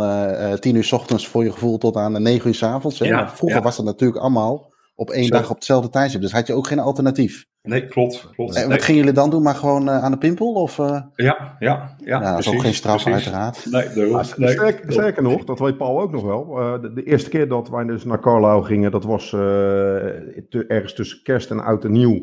[0.60, 3.00] tien uur s ochtends voor je gevoel tot aan negen uur s avonds.
[3.00, 3.28] hè.
[3.28, 3.64] Vroeger ja.
[3.64, 5.30] was dat natuurlijk allemaal op één Zo.
[5.36, 6.22] dag op hetzelfde tijdstip.
[6.22, 7.46] Dus had je ook geen alternatief.
[7.62, 8.30] Nee, klopt.
[8.36, 8.56] klopt.
[8.56, 8.70] En Nee.
[8.78, 9.42] wat gingen jullie dan doen?
[9.44, 10.54] Maar gewoon eh, aan de pimpel?
[10.54, 12.20] Of, eh Ja, ja, ja.
[12.20, 13.14] nou, dat is ook geen straf precies.
[13.26, 13.66] uiteraard.
[13.72, 14.14] Nee, daarom.
[14.14, 14.94] Maar nee, sterk- klopt.
[14.94, 16.60] sterker nog, dat weet Paul ook nog wel.
[16.60, 20.66] eh, de, de eerste keer dat wij dus naar Carlisle gingen, dat was eh, te-
[20.68, 22.16] ergens tussen kerst en oud en nieuw,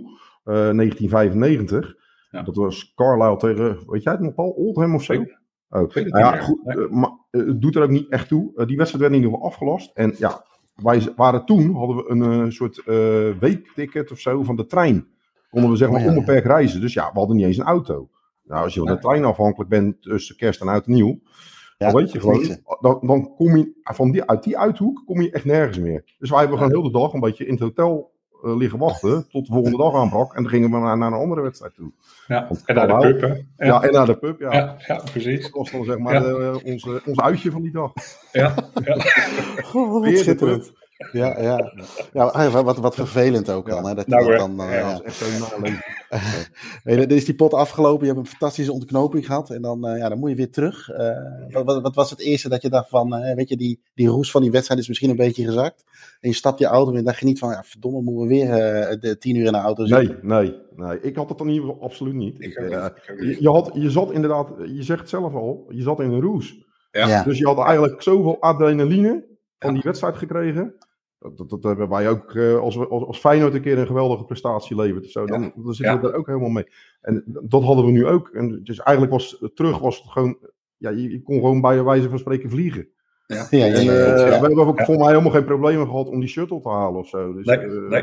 [0.44, 1.94] eh, 1995.
[2.30, 2.42] Ja.
[2.42, 5.12] Dat was Carlisle tegen, weet jij het nog Paul, Oldham of zo?
[5.12, 5.40] Ik-
[5.74, 8.52] Oh, nou ja, niet goed, eh, maar eh, het doet er ook niet echt toe.
[8.56, 9.90] Eh, die wedstrijd werd in ieder geval afgelast.
[9.94, 10.44] En ja,
[10.74, 12.94] wij waren toen, hadden we een eh, soort eh,
[13.40, 15.06] weekticket of zo van de trein.
[15.50, 16.18] Konden we zeg maar Oh, ja, ja.
[16.18, 16.80] onbeperkt reizen.
[16.80, 18.08] Dus ja, we hadden niet eens een auto.
[18.44, 21.20] Nou, als je van de trein afhankelijk bent tussen kerst en oud en nieuw,
[21.78, 25.20] Ja, dan weet je gewoon, dan, dan kom je van die, uit die uithoek kom
[25.20, 26.14] je echt nergens meer.
[26.18, 28.11] Dus wij hebben gewoon heel de dag een beetje in het hotel
[28.42, 30.34] liggen wachten tot de volgende dag aanbrak.
[30.34, 31.92] En dan gingen we naar, naar een andere wedstrijd toe.
[32.26, 33.20] Ja, Want en naar de pub,
[33.56, 33.66] hè?
[33.66, 34.52] Ja, en naar de pub, ja.
[34.52, 35.42] ja, ja, precies.
[35.42, 36.20] Dat was dan zeg maar Ja.
[36.20, 37.92] de- onze, ons uitje van die dag.
[38.32, 38.96] Ja, ja.
[39.72, 40.72] Oh, wat Weer de schitterend.
[41.12, 41.72] Ja, ja.
[42.12, 43.86] ja wat, wat vervelend ook dan.
[43.86, 44.92] Hè, dat je Nou, dat dan, eh, Ja, ja.
[44.92, 45.80] Dat is echt zo'n
[46.84, 50.08] dan is die pot afgelopen, je hebt een fantastische ontknoping gehad en dan, eh, ja,
[50.08, 50.90] dan moet je weer terug.
[50.90, 51.16] Eh,
[51.50, 54.08] wat, wat, wat was het eerste dat je dacht van, eh, weet je, die, die
[54.08, 55.84] roes van die wedstrijd is misschien een beetje gezakt.
[56.20, 58.28] En je stapt je auto in en dacht je niet van, ja, verdomme, moeten we
[58.28, 58.48] weer
[59.00, 60.18] de tien uur in de auto zitten.
[60.22, 61.00] Nee, nee, nee.
[61.00, 62.34] Ik had het dan in ieder geval absoluut niet.
[62.38, 66.10] Ik je, je, had, je zat inderdaad, je zegt het zelf al, je zat in
[66.10, 66.64] een roes.
[66.90, 67.08] Ja.
[67.08, 67.22] Ja.
[67.22, 69.24] Dus je had eigenlijk zoveel adrenaline
[69.58, 70.74] van die wedstrijd gekregen.
[71.22, 74.24] Dat, dat, dat hebben wij ook, eh, als, als, als Feyenoord een keer een geweldige
[74.24, 76.00] prestatie levert of zo, dan, dan zitten Ja.
[76.00, 76.66] we er ook helemaal mee.
[77.00, 78.28] En dat hadden we nu ook.
[78.28, 80.38] En dus eigenlijk was terug was het gewoon,
[80.76, 82.88] ja, je, je kon gewoon bij wijze van spreken vliegen.
[83.26, 84.24] Ja, Ja, ja, En, ja, eh, ja.
[84.40, 84.84] We hebben ook Ja.
[84.84, 87.32] voor mij helemaal geen problemen gehad om die shuttle te halen of zo.
[87.32, 88.02] Dus, Nee, eh, nee.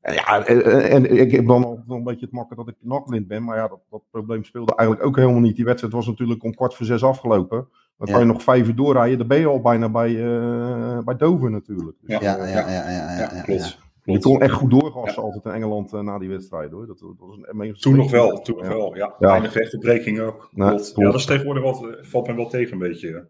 [0.00, 2.68] en Ja, en, en- en ik heb dan altijd wel een beetje het makken dat
[2.68, 3.44] ik nachtblind ben.
[3.44, 5.56] Maar ja, dat, dat probleem speelde eigenlijk ook helemaal niet.
[5.56, 7.68] Die wedstrijd was natuurlijk om kwart voor zes afgelopen.
[7.98, 8.12] Dan Ja.
[8.14, 9.18] kan je nog vijf uur doorrijden.
[9.18, 11.96] Dan ben je al bijna bij, eh bij Dover natuurlijk.
[12.00, 12.36] Dus, Ja.
[12.36, 13.78] Ja, ja, ja, ja, ja, ja, Ja, klopt.
[14.04, 14.12] ja.
[14.12, 16.86] Je kon echt goed doorgassen altijd in Engeland eh, na die wedstrijd hoor.
[16.86, 18.96] Dat, dat was een, een- Toen nog wel, toen nog wel.
[18.96, 19.28] Ja, Ja.
[19.28, 20.48] weinig vechtverbreking ook.
[20.52, 20.68] Nee.
[20.70, 23.28] Ja, dat is tegenwoordig wat, eh, valt me wel tegen een beetje.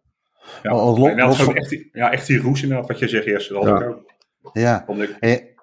[0.63, 3.53] Ja, Oh, los- los echt, die- ja, echt die roes inderdaad, wat je zegt, Jesse,
[3.53, 4.13] dat had ik ook.
[4.53, 4.85] Ja.
[4.87, 5.55] Omdat ik-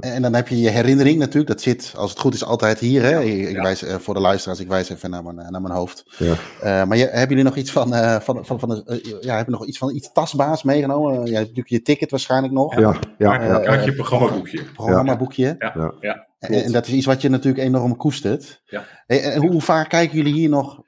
[0.00, 1.46] En, dan heb je je herinnering natuurlijk.
[1.46, 3.02] Dat zit, als het goed is, altijd hier.
[3.02, 3.20] Hè?
[3.22, 6.04] Ik, wijs, eh, voor de luisteraars, ik wijs even naar mijn, naar mijn hoofd.
[6.18, 6.34] Ja.
[6.60, 9.36] Eh, maar je, hebben jullie nog iets van, eh, van, van, van de, eh, ja,
[9.36, 11.12] heb je nog iets van iets tastbaars meegenomen?
[11.12, 12.78] Eh, je hebt natuurlijk je ticket waarschijnlijk nog.
[12.78, 14.62] Ja, ja, Ja, kaartje, programmaboekje.
[14.64, 15.54] Programmaboekje.
[15.58, 15.94] Ja, Ja.
[16.00, 16.26] ja.
[16.38, 18.62] En, dat is iets wat je natuurlijk enorm koestert.
[18.64, 18.84] Ja.
[19.06, 20.82] En, en hoe vaak kijken jullie hier nog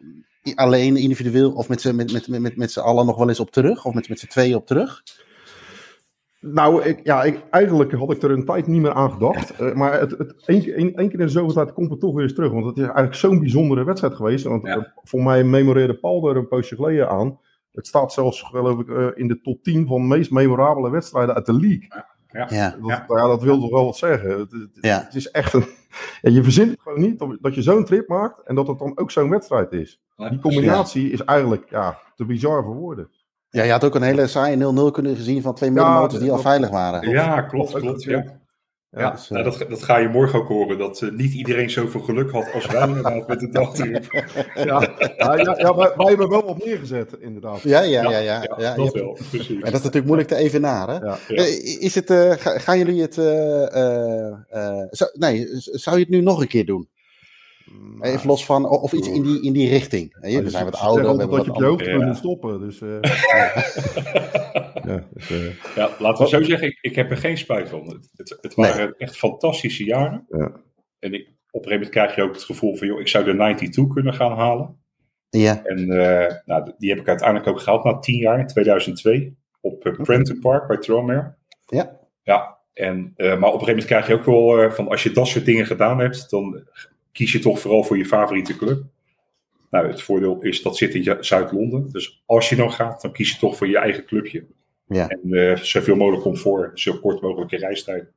[0.55, 3.41] alleen, individueel, of met z'n met, met, met, met, met z'n allen nog wel eens
[3.41, 3.85] op terug?
[3.85, 5.03] Of met, met z'n tweeën op terug?
[6.41, 9.51] Nou, ik, ja, ik, eigenlijk had ik er een tijd niet meer aan gedacht.
[9.51, 12.01] Eh, maar het, het, één, keer- één, één keer in de zoveel tijd komt het
[12.01, 12.53] toch weer eens terug.
[12.53, 14.45] Want het is eigenlijk zo'n bijzondere wedstrijd geweest.
[14.45, 14.77] Want Ja.
[14.77, 17.39] eh, voor mij memoreerde Paul er een poosje geleden aan.
[17.73, 21.35] Het staat zelfs, geloof ik, eh, in de top 10 van de meest memorabele wedstrijden
[21.35, 21.87] uit de league.
[21.89, 22.07] Ja.
[22.41, 22.77] Dat, Ja.
[23.07, 23.27] ja.
[23.27, 24.31] dat wil toch wel wat zeggen.
[24.39, 25.03] Het, het- Ja.
[25.05, 25.65] het is echt een...
[26.23, 28.79] Ja, je verzint het gewoon niet dat- dat je zo'n trip maakt en dat het
[28.79, 30.01] dan ook zo'n wedstrijd is.
[30.17, 33.09] Die combinatie is eigenlijk ja, te bizar voor woorden.
[33.57, 36.33] Ja, je had ook een hele saaie 0-0 kunnen gezien van twee Ja, middenmotors die
[36.33, 37.09] al veilig waren.
[37.11, 38.03] Ja, klopt, klopt.
[38.03, 38.25] Ja.
[38.91, 40.79] Ja, dus, nou, eh, dat, dat ga je morgen ook horen.
[40.79, 44.05] Dat eh, niet iedereen zoveel geluk had als wij inderdaad met de dagtrip.
[44.55, 44.65] Ja,
[45.17, 47.61] ja, ja, ja wij, wij hebben wel wat neergezet, inderdaad.
[47.63, 48.19] Ja, ja, ja.
[48.19, 49.19] ja, ja, dat wel.
[49.31, 49.49] Precies.
[49.49, 51.01] En dat is natuurlijk moeilijk te evenaren.
[51.05, 51.17] Ja.
[51.29, 51.37] Ja.
[51.37, 53.19] Eh, Is het, eh, ga- gaan jullie het.
[53.19, 56.89] eh, eh, eh, zou, nee, zou je het nu nog een keer doen?
[58.01, 58.69] Even los van.
[58.69, 60.17] Of iets in die, in die richting.
[60.21, 61.03] Eh, We zijn wat ouder.
[61.13, 62.07] We hebben dat je op je hoogtepunt Ja.
[62.07, 62.61] moet stoppen.
[62.61, 63.01] Dus, eh,
[64.87, 67.87] ja, dus, eh, Ja, laten we zo zeggen, ik, ik heb er geen spijt van.
[67.87, 70.27] Het, het, het waren echt fantastische jaren.
[70.29, 70.53] Ja.
[70.99, 73.25] En ik, op een gegeven moment krijg je ook het gevoel van, joh, ik zou
[73.25, 74.81] de 92 kunnen gaan halen.
[75.29, 79.37] Ja, En eh, nou, die heb ik uiteindelijk ook gehaald na tien jaar, in 2002,
[79.61, 81.35] op uh, Prenton Park bij Tranmere.
[81.67, 81.99] ja.
[82.23, 85.03] Ja, en, eh, maar op een gegeven moment krijg je ook wel eh, van, als
[85.03, 86.63] je dat soort dingen gedaan hebt, dan
[87.17, 88.83] kies je toch vooral voor je favoriete club.
[89.71, 91.93] Nou, het voordeel is dat zit in Zuid-Londen.
[91.93, 94.45] Dus als je dan gaat, dan kies je toch voor je eigen clubje.
[94.87, 95.09] Ja.
[95.09, 98.13] En eh, zoveel mogelijk comfort, zo kort mogelijke reistijd.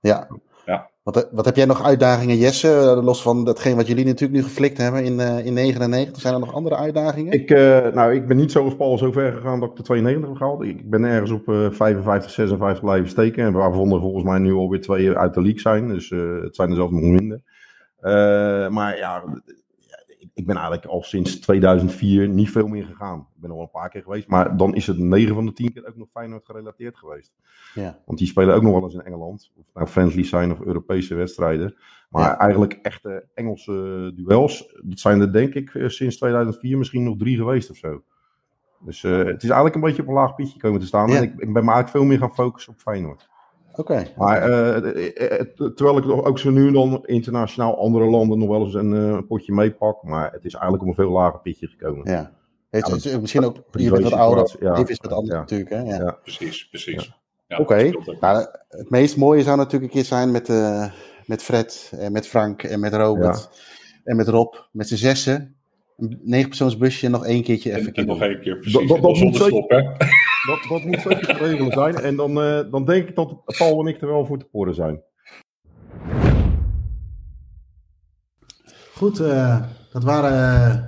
[0.00, 0.28] ja.
[0.66, 0.90] Ja.
[1.02, 2.68] Wat, eh, wat heb jij nog uitdagingen, Jesse?
[2.68, 6.22] Eh, Los van datgene wat jullie natuurlijk nu geflikt hebben in, eh in 99.
[6.22, 7.32] Zijn er nog andere uitdagingen?
[7.32, 10.28] ik, eh, nou, ik ben niet zoals Paul zo ver gegaan dat ik de 92
[10.28, 10.62] heb gehaald.
[10.62, 13.44] Ik ben ergens op eh 55, 56 blijven steken.
[13.44, 15.88] En waarvan er volgens mij nu alweer twee uit de league zijn.
[15.88, 17.40] Dus eh, het zijn er zelfs nog minder.
[18.00, 19.24] Eh, maar ja,
[20.34, 23.18] ik- ben eigenlijk al sinds 2004 niet veel meer gegaan.
[23.18, 24.28] Ik ben al een paar keer geweest.
[24.28, 27.32] Maar dan is het 9 van de 10 keer ook nog Feyenoord gerelateerd geweest.
[27.74, 27.98] Ja.
[28.06, 29.52] Want die spelen ook nog wel eens in Engeland.
[29.56, 31.76] Of nou friendly zijn of Europese wedstrijden.
[32.10, 32.38] Maar Ja.
[32.38, 34.76] eigenlijk echte Engelse duels.
[34.82, 38.02] Dat zijn er denk ik eh, sinds 2004 misschien nog drie geweest of zo.
[38.80, 41.08] Dus eh, het is eigenlijk een beetje op een laag pitje komen te staan.
[41.10, 41.16] Ja.
[41.16, 43.28] En ik, ik ben me eigenlijk veel meer gaan focussen op Feyenoord.
[43.76, 44.02] Oké.
[44.16, 48.38] Maar eh, eh, eh, terwijl ik nog ook zo nu en dan internationaal andere landen
[48.38, 50.02] nog wel eens een potje meepak.
[50.02, 52.10] Maar het is eigenlijk op een veel lager pitje gekomen.
[52.10, 52.32] Ja.
[52.70, 54.56] Het, Ja, het is misschien ook, je bent wat ouder.
[54.60, 54.72] ja.
[54.72, 55.40] Even is wat anders Ja.
[55.40, 55.70] natuurlijk.
[55.70, 55.80] Hè?
[55.82, 55.94] Ja.
[55.96, 56.18] Ja.
[56.22, 57.12] Precies, precies.
[57.48, 57.90] Ja, Oké.
[58.20, 60.84] Nou, het meest mooie zou natuurlijk een keer zijn met, eh,
[61.26, 63.48] met Fred, en met Frank en met Robert
[64.04, 65.54] en met Rob, met z'n zessen.
[65.96, 68.78] Een negenpersoonsbusje nog één keertje even En, en nog één keer Dat- precies.
[68.78, 70.06] dat- dat dan zonder moet zeker- stop, hè?
[70.46, 71.94] Dat, dat moet zeker te regelen zijn.
[71.94, 74.74] En dan, eh, dan denk ik dat Paul en ik er wel voor te poren
[74.74, 75.02] zijn.
[78.94, 80.84] Goed, eh, dat waren eh,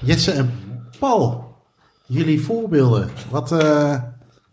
[0.00, 0.50] Jesse en
[0.98, 1.44] Paul.
[2.06, 3.08] Jullie voorbeelden.
[3.30, 4.02] Wat, eh,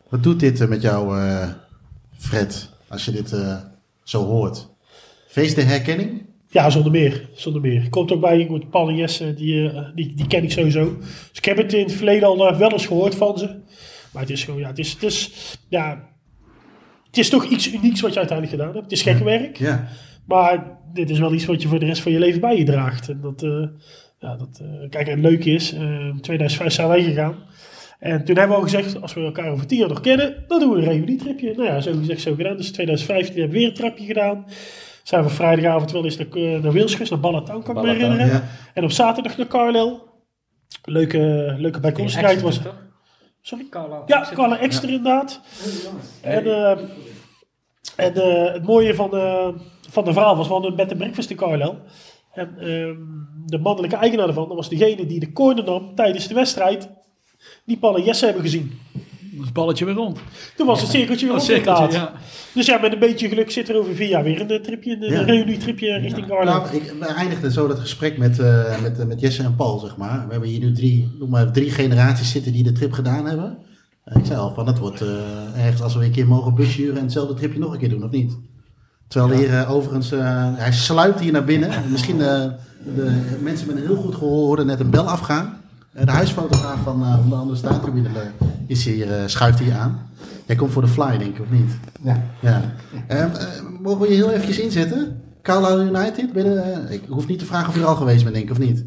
[0.09, 1.49] wat doet dit met jou, eh,
[2.17, 3.57] Fred, als je dit eh,
[4.03, 4.69] zo hoort?
[5.27, 6.25] Feest de herkenning?
[6.47, 7.29] Ja, zonder meer.
[7.33, 7.89] Zonder meer.
[7.89, 10.97] Komt ook bij, goed, Paul en Jesse, die, die, die ken ik sowieso.
[10.99, 13.61] Dus ik heb het in het verleden al wel eens gehoord van ze.
[14.13, 15.31] Maar het is gewoon, ja, het is, het is,
[15.67, 16.09] ja,
[17.05, 18.83] het is toch iets unieks wat je uiteindelijk gedaan hebt.
[18.83, 19.57] Het is gekke werk.
[19.57, 19.87] Ja.
[20.25, 22.63] Maar dit is wel iets wat je voor de rest van je leven bij je
[22.63, 23.09] draagt.
[23.09, 23.67] En dat, eh,
[24.19, 27.35] ja, dat, eh, kijk, en het leuke is, eh, in 2005 zijn wij gegaan.
[27.99, 30.59] En toen hebben we al gezegd, als we elkaar over tien jaar nog kennen, dan
[30.59, 31.53] doen we een reunietripje.
[31.55, 32.57] Nou ja, zo gezegd, zo gedaan.
[32.57, 34.45] Dus in 2015 hebben we weer een trapje gedaan.
[35.03, 37.89] Zijn we vrijdagavond wel eens naar, eh, naar Wales geweest, naar Ballatown, kan ik me
[37.89, 38.27] herinneren.
[38.27, 38.43] ja.
[38.73, 40.01] En op zaterdag naar Carlisle.
[40.83, 42.67] Leuke, leuke bijkomstigheid was het.
[43.45, 43.67] Sorry?
[44.05, 45.41] Ja, Carla Extra inderdaad.
[46.21, 46.71] En, eh,
[47.95, 49.47] en eh, het mooie van, eh,
[49.89, 51.77] van de verhaal was, we hadden een bed and breakfast in Carlisle.
[52.31, 52.95] En ehm,
[53.45, 56.89] de mannelijke eigenaar ervan, dat was degene die de corner nam tijdens de wedstrijd.
[57.65, 58.79] Die Paul en Jesse hebben gezien.
[59.33, 60.19] Dat is het balletje weer rond.
[60.55, 62.13] Toen was het cirkeltje weer Dat op is cirkeltje, inderdaad.
[62.13, 62.19] ja.
[62.53, 65.11] Dus ja, met een beetje geluk zit er over vier jaar weer een tripje, een
[65.11, 65.19] Ja.
[65.19, 65.25] ja.
[65.25, 66.59] reunietripje richting Carlisle.
[66.59, 69.79] Nou, ik, we eindigden zo dat gesprek met, eh, met, eh, met Jesse en Paul,
[69.79, 70.23] zeg maar.
[70.25, 73.57] We hebben hier nu drie, noem maar drie generaties zitten die de trip gedaan hebben.
[74.03, 76.95] Eh, ik zei al van, het wordt eh, ergens als we een keer mogen bushuren
[76.97, 78.37] en hetzelfde tripje nog een keer doen, of niet?
[79.07, 80.19] Terwijl hier overigens, eh,
[80.55, 81.69] hij sluipt hier naar binnen.
[81.91, 82.51] Misschien de
[83.41, 85.61] mensen met een heel goed gehoor hoorden net een bel afgaan.
[85.93, 89.73] Eh, de huisfotograaf van, eh, van de andere staantribune eh, is hier, eh, schuift hier
[89.73, 89.99] aan.
[90.45, 91.71] Jij komt voor de fly, denk ik, of niet?
[92.03, 92.23] Ja.
[92.39, 92.61] Ja.
[93.07, 93.47] Ehm, eh,
[93.81, 95.21] mogen we je heel eventjes inzetten?
[95.41, 96.33] Carlisle United?
[96.33, 98.45] Ben je, eh, ik hoef niet te vragen of je er al geweest bent, denk
[98.45, 98.83] ik, of niet?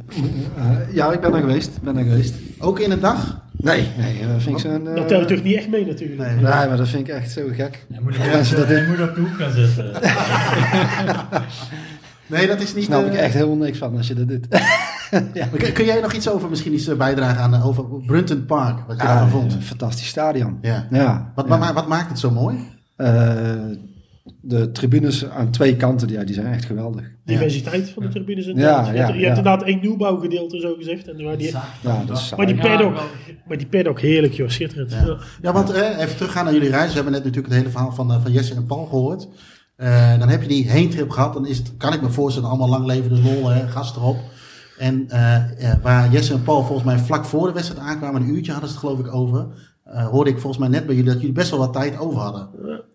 [0.57, 1.71] Eh, ja, ik ben er geweest.
[1.83, 2.35] Ben er geweest.
[2.59, 3.41] Ook in een dag?
[3.57, 4.89] Nee, nee, dat vind ik zo'n...
[4.89, 6.21] eh, Dat telt toch niet echt mee natuurlijk.
[6.21, 6.35] Nee.
[6.35, 7.87] Nee, maar dat vind ik echt zo gek.
[7.93, 9.91] Hij moet, je dat in- moet op de hoek gaan zitten.
[12.29, 12.85] Nee, dat is niet...
[12.85, 14.47] snap ik eh, echt helemaal niks van als je dat doet.
[15.59, 18.87] kun, kun jij nog iets over misschien iets eh, bijdragen aan eh, over Brunton Park?
[18.87, 19.53] Wat je daarvan vond?
[19.53, 20.59] een fantastisch stadion.
[20.63, 20.87] Ja.
[20.91, 21.33] Ja.
[21.35, 21.59] Wat, ja.
[21.59, 22.57] wat, wat maakt het zo mooi?
[22.97, 23.55] Eh,
[24.41, 27.05] de tribunes aan twee kanten, ja, die zijn echt geweldig.
[27.25, 29.09] Diversiteit van de tribunes Ja, je ja, hebt, je ja.
[29.11, 31.09] hebt inderdaad één nieuwbouwgedeelte zo gezegd.
[31.09, 33.03] En waar die, Ja, dat is maar die Ja, paddock,
[33.47, 34.91] maar die paddock heerlijk joh, schitterend.
[34.91, 35.05] Ja.
[35.07, 35.17] Ja.
[35.43, 36.89] Ja, want eh, even teruggaan naar jullie reis.
[36.89, 39.29] We hebben net natuurlijk het hele verhaal van, van Jesse en Paul gehoord.
[39.77, 41.33] Eh, dan heb je die heentrip gehad.
[41.33, 44.17] Dan is het, kan ik me voorstellen, allemaal lang leven de lol, hè, gas erop.
[44.79, 45.35] En eh,
[45.71, 48.71] eh, waar Jesse en Paul volgens mij vlak voor de wedstrijd aankwamen, een uurtje hadden
[48.71, 49.47] ze het geloof ik over.
[49.85, 52.21] eh, hoorde ik volgens mij net bij jullie dat jullie best wel wat tijd over
[52.21, 52.49] hadden.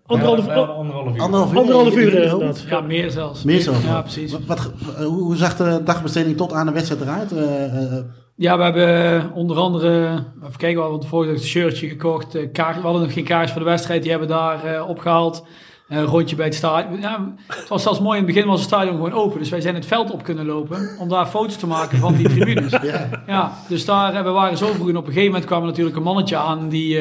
[0.05, 1.21] Anderhalf, Ja, anderhalf uur.
[1.21, 1.59] Anderhalf uur?
[1.59, 2.69] anderhalf uur?
[2.69, 3.43] Ja, meer zelfs.
[3.43, 3.73] Meer zo.
[3.86, 4.32] Ja, precies.
[4.32, 7.32] Wat, wat, hoe, hoe zag de dagbesteding tot aan de wedstrijd eruit?
[7.32, 8.03] Eh, eh,
[8.36, 10.09] Ja, we hebben onder andere,
[10.45, 12.36] even kijken, we hadden vorige dag een shirtje gekocht.
[12.36, 14.89] eh, kaart, we hadden nog geen kaars voor de wedstrijd, die hebben we daar eh,
[14.89, 15.45] opgehaald.
[15.91, 17.01] Eh, Een rondje bij het stadion.
[17.01, 19.39] Ja, het was zelfs mooi, in het begin was het stadion gewoon open.
[19.39, 22.29] Dus wij zijn het veld op kunnen lopen om daar foto's te maken van die
[22.29, 22.71] tribunes.
[22.91, 23.09] ja.
[23.27, 25.67] Ja, dus daar, eh, we waren zo vroeg en op een gegeven moment kwam er
[25.67, 26.97] natuurlijk een mannetje aan, die,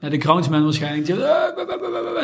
[0.00, 1.16] ja, de groundsman waarschijnlijk, die,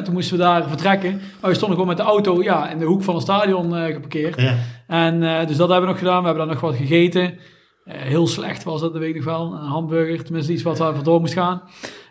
[0.02, 1.20] toen moesten we daar vertrekken.
[1.40, 4.40] Maar we stonden gewoon met de auto ja, in de hoek van het stadion geparkeerd.
[4.40, 4.54] Ja.
[4.86, 6.20] En dus dat hebben we nog gedaan.
[6.20, 7.38] We hebben daar nog wat gegeten.
[7.84, 9.52] Heel slecht was dat, dat weet ik nog wel.
[9.52, 11.62] Een hamburger, tenminste iets wat waar voor door moest gaan.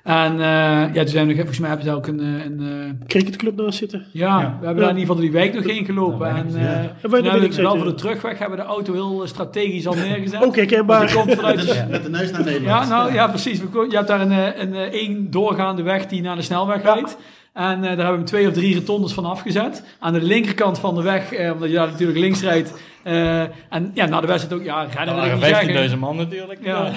[0.08, 2.60] En eh, ja, toen zijn we nog, volgens mij hebben ze ook een, eh, een
[2.60, 4.06] eh, Cricketclub naast zitten.
[4.12, 4.58] ja, Ja.
[4.60, 6.28] we hebben daar in ieder geval die wijk nog heen gelopen.
[6.28, 6.58] Ja, en ja.
[6.58, 9.88] eh wij hebben niks we wel voor de terugweg hebben we de auto heel strategisch
[9.88, 10.44] al neergezet.
[10.44, 10.98] Ook herkenbaar.
[11.00, 12.88] Want die komt vanuit de, Met de neus naar Nederland.
[12.88, 13.60] ja, nou ja, precies.
[13.90, 17.18] Je hebt daar een, een, één doorgaande weg die naar de snelweg rijdt.
[17.58, 19.84] En eh, daar hebben we twee of drie rotondes van afgezet.
[20.00, 22.74] Aan de linkerkant van de weg, eh, omdat je daar natuurlijk links rijdt.
[23.04, 25.90] Eh, en ja, na de wedstrijd ook, ja, rennen ik waren niet zeggen.
[25.90, 26.60] 15.000 man natuurlijk.
[26.64, 26.82] Ja.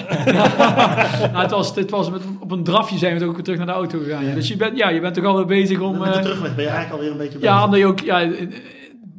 [1.31, 3.67] nou, het was, het was met, op een drafje zijn we ook weer terug naar
[3.67, 4.33] de auto gegaan.
[4.33, 5.97] Dus je bent, ja, je bent toch alweer bezig om...
[5.97, 7.65] Met de eh, terugweg ben je eigenlijk alweer een beetje ja, bezig.
[7.65, 7.99] omdat je ook...
[7.99, 8.29] Ja,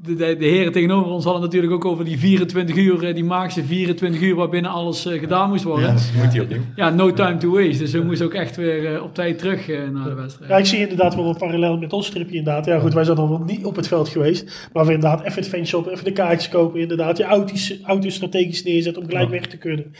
[0.03, 3.25] de, de, de heren tegenover ons hadden natuurlijk ook over die 24 uur, eh, die
[3.25, 5.87] magische 24 uur waarbinnen alles eh, gedaan moest worden.
[5.87, 5.95] Ja.
[6.15, 6.23] Ja.
[6.23, 6.91] Moet hij opnieuw.
[6.95, 7.79] no time to waste.
[7.79, 10.51] Dus we moesten ook echt weer eh, op tijd terug naar de wedstrijd.
[10.51, 12.67] Ja, ik zie inderdaad wel een parallel met ons stripje inderdaad.
[12.67, 14.69] Ja goed, wij zijn dan wel niet op het veld geweest.
[14.73, 16.81] Maar we inderdaad even het fanshop, even de kaartjes kopen.
[16.81, 19.93] Inderdaad, je auto's, auto's strategisch neerzetten om gelijk weg te kunnen.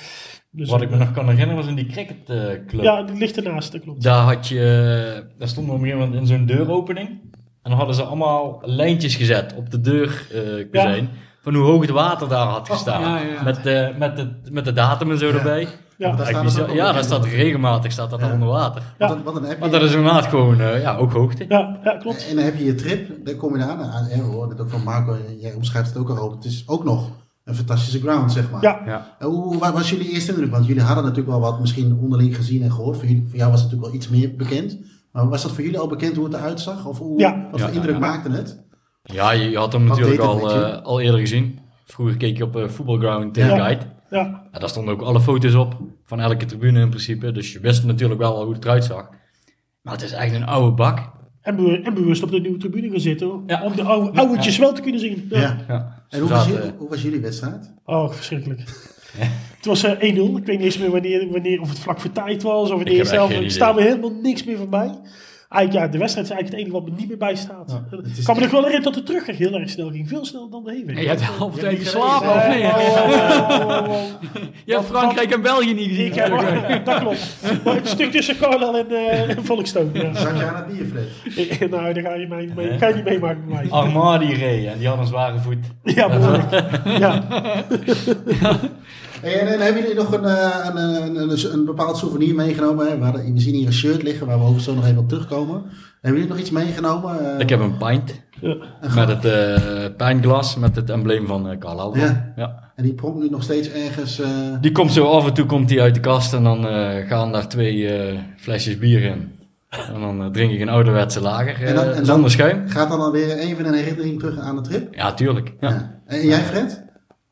[0.51, 2.83] Dus, Wat ik me nog kan herinneren was in die cricketclub.
[2.83, 4.03] Ja, die ligt ernaast, dat klopt.
[4.03, 7.09] Daar had je, daar stond op een gegeven moment in zo'n deuropening.
[7.63, 11.09] En dan hadden ze allemaal lijntjes gezet op de deurkozijn.
[11.41, 13.01] van hoe hoog het water daar had gestaan.
[13.01, 13.43] Ja, ja.
[13.43, 15.69] Met, de, met, de, met de datum en zo erbij.
[15.99, 16.17] Ja.
[16.17, 16.75] Daar staat bizar.
[16.75, 18.25] ja, daar staat regelmatig staat dat Ja.
[18.25, 18.83] daar onder water.
[18.99, 19.09] Ja.
[19.09, 21.45] Wat, een- wat een heb je, Maar dat is inderdaad gewoon, eh, ja, ook hoogte.
[21.49, 22.29] Ja, ja, klopt.
[22.29, 23.81] En dan heb je je trip, dan kom je aan.
[23.83, 26.31] aan- We hoorden het ook van Marco, jij omschrijft het ook al.
[26.31, 27.11] Het is ook nog
[27.45, 28.63] een fantastische ground, zeg maar.
[28.63, 28.81] Ja.
[28.87, 29.15] Ja.
[29.19, 30.51] En Hoe wa- was jullie eerste indruk?
[30.51, 32.97] Want jullie hadden natuurlijk wel wat misschien onderling gezien en gehoord.
[32.97, 34.77] Voor, jullie, voor jou was het natuurlijk wel iets meer bekend.
[35.13, 36.87] Maar was dat voor jullie al bekend hoe het eruit zag?
[36.87, 37.49] Of hoe, Ja.
[37.51, 38.01] wat voor Ja, indruk ja.
[38.01, 38.65] maakte het?
[39.03, 41.59] Ja, je, je had hem Wat natuurlijk al, eh, al eerder gezien.
[41.85, 43.63] Vroeger keek je op eh voetbalground tegen Ja.
[43.65, 43.85] Guide.
[44.11, 47.33] Ja, Ja, daar stonden ook alle foto's op van elke tribune in principe.
[47.33, 49.09] Dus je wist natuurlijk wel al hoe het eruit zag.
[49.83, 51.11] Maar het is echt een oude bak.
[51.41, 53.43] en, be- en bewust op de nieuwe tribune gaan zitten.
[53.47, 53.63] Ja.
[53.63, 55.27] Om de oude, ouwetjes wel te kunnen zien.
[55.31, 55.41] Ja.
[55.41, 55.57] Ja.
[55.69, 56.03] Ja.
[56.09, 57.75] En hoe was, jullie, hoe was jullie wedstrijd?
[57.85, 58.61] Oh, verschrikkelijk.
[59.63, 60.37] Het was eh, 1-0.
[60.37, 62.71] Ik weet niet eens meer wanneer, wanneer, of het vlak voor tijd was.
[62.71, 63.31] Of wanneer heb echt zelf.
[63.31, 65.01] geen Er staat me helemaal niks meer van bij.
[65.49, 67.81] Eigenlijk, ja, de wedstrijd is eigenlijk het enige wat me niet meer bijstaat.
[68.17, 70.09] Ik kan me nog wel herinneren dat de terugweg heel erg snel ging.
[70.09, 71.01] Veel sneller dan de heenweg.
[71.01, 72.65] Je hebt de halve tijd geslapen, of niet?
[72.65, 74.03] Oh, oh, oh, oh, oh.
[74.65, 76.07] Je hebt Frankrijk en België niet gezien.
[76.07, 76.85] Ik heb, natuurlijk.
[76.85, 77.37] dat klopt.
[77.65, 79.91] Maar het stuk tussen Carnal en, eh en Volkstoon.
[79.93, 80.15] Ja.
[80.15, 81.71] Zat je aan het bier, Fred?
[81.71, 83.71] nou, daar ga je, mee, mee, ga je niet meemaken met mij.
[83.71, 85.67] Armadi reed en die had een zware voet.
[85.83, 86.51] Ja, behoorlijk.
[86.99, 87.25] Ja.
[89.23, 92.87] En, en hebben jullie nog een, eh, een, een, een, een bepaald souvenir meegenomen?
[92.87, 92.99] Hè?
[92.99, 95.09] We, hadden- we zien hier een shirt liggen waar we overigens zo nog even op
[95.09, 95.63] terugkomen.
[96.01, 97.35] Hebben jullie nog iets meegenomen?
[97.35, 98.21] Eh, Ik heb een pint.
[98.41, 98.57] Ja.
[98.95, 102.01] Met het eh pijnglas met het embleem van uh, Carlisle.
[102.07, 102.33] Ja.
[102.37, 102.71] ja.
[102.77, 104.21] En die pronkt nu nog steeds ergens...
[104.21, 104.29] eh,
[104.61, 107.33] Die komt zo af en toe komt die uit de kast en dan eh, gaan
[107.33, 109.33] daar twee eh, flesjes bier in.
[109.69, 112.69] En dan eh, drink ik een ouderwetse lager En dan- eh, en dan- zonder schuim.
[112.69, 114.95] Gaat dan alweer even een herinnering terug aan de trip?
[114.95, 115.53] Ja, tuurlijk.
[115.61, 115.69] Ja.
[115.69, 116.01] Ja.
[116.07, 116.83] En jij, Fred?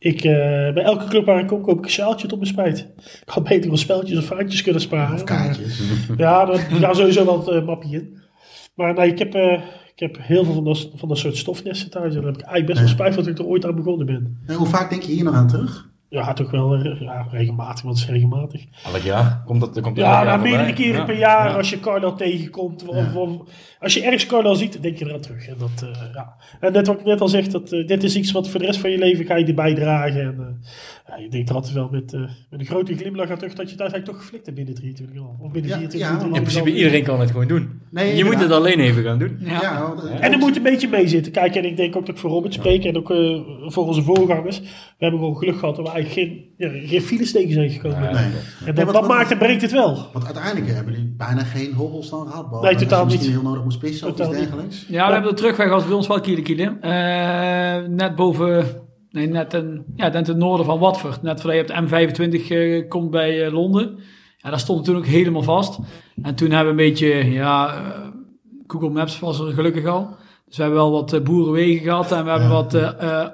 [0.02, 0.32] Ik, eh,
[0.74, 2.78] bij elke club waar ik kom, koop ik een sjaaltje tot mijn spijt.
[2.98, 5.14] Ik had beter wel speltjes of vaantjes kunnen sparen.
[5.14, 5.80] Of kaartjes?
[6.16, 8.18] Ja, daar daar sowieso wel het uh, mapje in.
[8.74, 9.52] Maar nee, ik heb, eh,
[9.94, 12.14] ik heb heel veel van dat, van dat soort stofnesten thuis.
[12.14, 12.94] En daar heb ik eigenlijk best wel Ja.
[12.94, 14.38] spijt van dat ik er ooit aan begonnen ben.
[14.46, 15.89] En hoe vaak denk je hier nog aan terug?
[16.10, 18.64] Ja, toch wel ja, regelmatig, want het is regelmatig.
[18.92, 21.04] Elk jaar komt dat, komt Ja, nou, meerdere keren Ja.
[21.04, 21.56] per jaar Ja.
[21.56, 22.88] als je Cardinal tegenkomt.
[22.88, 23.38] Of,
[23.80, 25.46] als je ergens Cardinal ziet, denk je eraan terug.
[25.48, 26.34] En, dat, eh, ja.
[26.60, 28.66] en net wat ik net al zeg, dat, eh, dit is iets wat voor de
[28.66, 30.20] rest van je leven ga je erbij dragen.
[30.20, 30.68] En, eh,
[31.10, 33.66] ja, je denkt er altijd wel met, eh, met een grote glimlach aan terug dat
[33.66, 35.26] je het uiteindelijk toch geflikt hebt binnen 23 jaar.
[35.40, 36.34] Of binnen Ja, 24 ja, uur.
[36.36, 37.80] In principe iedereen kan het gewoon doen.
[37.90, 39.36] Nee, je moet het alleen even gaan doen.
[39.40, 39.60] Ja.
[39.62, 41.32] Ja, want, eh, En er moet een beetje mee zitten.
[41.32, 44.02] Kijk, en ik denk ook dat ik voor Robert spreek en ook eh, voor onze
[44.02, 44.60] voorgangers.
[44.60, 44.66] We
[44.98, 48.00] hebben gewoon geluk gehad dat we eigenlijk geen, ja, geen files tegen zijn gekomen.
[48.00, 48.10] Nee.
[48.12, 48.24] En
[48.74, 50.06] dat, wat- dat wat- maakt en breekt het wel.
[50.12, 52.62] Want uiteindelijk hebben jullie bijna geen hobbels dan gehad.
[52.62, 53.34] Nee, totaal misschien niet.
[53.36, 54.48] heel nodig moest pissen of iets Totaal niet.
[54.50, 54.86] dergelijks.
[54.88, 56.76] Ja, we hebben de terugweg als bij ons wel kiele kiele.
[56.80, 58.64] Eh, net boven,
[59.10, 61.22] nee, net, in, ja, net het noorden van Watford.
[61.22, 62.08] Net voordat je op de
[62.40, 63.98] M25 eh, komt bij eh, Londen.
[64.36, 65.78] Ja, daar stond het toen ook helemaal vast.
[66.22, 68.08] En toen hebben we een beetje, ja, eh,
[68.66, 70.08] Google Maps was er gelukkig al.
[70.46, 72.74] Dus we hebben wel wat boerenwegen gehad en we hebben wat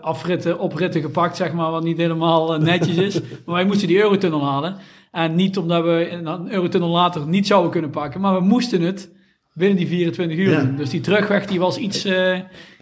[0.03, 3.21] afritten, opritten gepakt, zeg maar, wat niet helemaal netjes is.
[3.45, 4.77] Maar wij moesten die Eurotunnel halen.
[5.13, 9.13] En niet omdat we een Eurotunnel later niet zouden kunnen pakken, maar we moesten het
[9.55, 10.61] binnen die 24 uur Ja.
[10.61, 10.77] doen.
[10.77, 12.09] Dus die terugweg die was iets,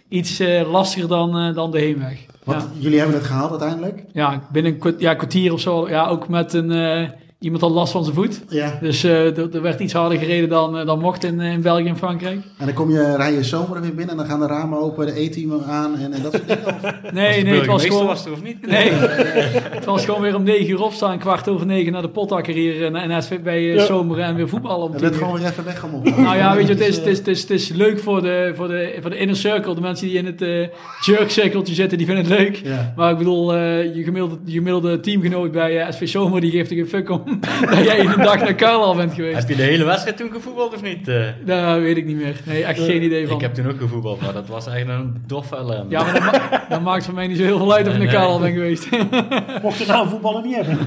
[0.09, 0.41] iets
[0.71, 2.25] lastiger dan, dan de heenweg.
[2.45, 2.67] Want Ja.
[2.77, 4.03] jullie hebben het gehaald uiteindelijk.
[4.13, 5.89] ja, binnen een kwart- ja, kwartier of zo.
[5.89, 8.41] Ja, ook met een, eh, iemand had last van zijn voet.
[8.49, 8.77] Ja.
[8.81, 11.61] Dus eh, er er werd iets harder gereden dan, eh, dan mocht in, eh, in
[11.61, 12.39] België en Frankrijk.
[12.57, 15.05] En dan kom je, rij je zomer weer binnen en dan gaan de ramen open,
[15.05, 16.65] de E-team aan en, en dat soort dingen.
[16.65, 18.05] Of- Nee, nee, het was gewoon...
[18.05, 18.67] was er of niet?
[18.67, 18.89] Nee,
[19.77, 22.85] het was gewoon weer om negen uur opstaan, kwart over negen naar de pottakker hier
[22.85, 23.85] en, en SV bij eh, Ja.
[23.85, 25.19] Zomer en weer voetballen om En werd uur.
[25.19, 26.17] gewoon weer even weggemoffeld.
[26.17, 28.51] Nou ja, weet je, het is, het is, het is, het is leuk voor de,
[28.55, 29.75] voor, de, voor de inner circle.
[29.75, 30.67] De mensen die in het eh
[31.05, 32.55] jerk-cirkeltje zitten, die vinden het leuk.
[32.63, 32.93] Ja.
[32.95, 36.69] Maar ik bedoel, eh, je, gemiddelde, je gemiddelde teamgenoot bij eh, SV Zomer, die geeft
[36.69, 37.21] er geen fuck om
[37.69, 39.37] dat jij in een dag naar Kuil bent geweest.
[39.37, 41.07] Heb je de hele wedstrijd toen gevoetbald of niet?
[41.07, 41.23] eh?
[41.45, 42.39] Dat weet ik niet meer.
[42.45, 43.35] Nee, echt geen idee van.
[43.35, 45.85] Ik heb toen ook gevoetbald, maar dat was echt een doffe ellende.
[45.89, 47.99] Ja, maar dat, ma- dat maakt voor mij niet zo heel veel uit of ik
[47.99, 48.53] naar Nee, Kuil nee.
[48.53, 48.89] ben geweest.
[49.63, 50.77] Mocht je nou voetballen niet hebben.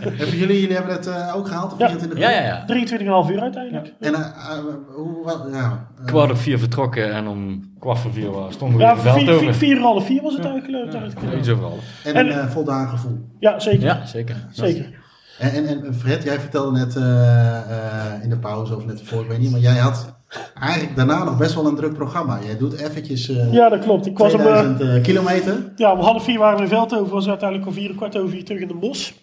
[0.00, 1.72] Hebben jullie, jullie hebben het eh, ook gehaald?
[1.72, 1.86] Of Ja.
[1.88, 2.46] 24 ja, uur?
[2.46, 3.24] ja, ja.
[3.26, 3.92] 23,5 uur uiteindelijk.
[4.00, 4.58] En eh, eh,
[4.94, 8.78] hoe, wat, ja, eh, Kwart over vier vertrokken en om kwart voor vier was- stonden
[8.78, 9.38] we Ja, in vier- over.
[9.44, 10.82] vier- vier en half vier was het eigenlijk.
[10.92, 11.38] uiteindelijk.
[11.38, 11.78] Iets overal.
[12.04, 13.18] en en- een eh, voldaan gevoel.
[13.38, 13.84] Ja, zeker.
[13.84, 14.36] Ja, zeker.
[14.50, 14.98] zeker.
[15.40, 19.22] En, en, en Fred, jij vertelde net eh, eh, in de pauze of net ervoor,
[19.22, 20.14] ik weet niet, maar jij had
[20.60, 22.38] eigenlijk daarna nog best wel een druk programma.
[22.44, 24.06] Jij doet eventjes eh Ja, dat klopt.
[24.06, 25.72] Ik was om, 2000 eh, kilometer.
[25.76, 27.12] ja, om half vier waren we in Veldhoven.
[27.12, 29.14] was uiteindelijk om vier en kwart over vier terug in de bos.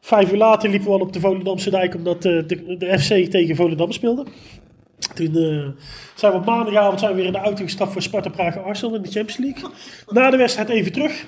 [0.00, 2.44] Vijf uur later liepen we al op de Volendamse dijk omdat de,
[2.78, 4.24] de FC tegen Volendam speelde.
[5.14, 5.34] Toen
[6.14, 8.94] zijn we op maandagavond zijn we weer in de auto gestapt voor Sparta Praag Arsenal
[8.94, 9.70] in de Champions League.
[10.08, 11.24] Na de wedstrijd even terug.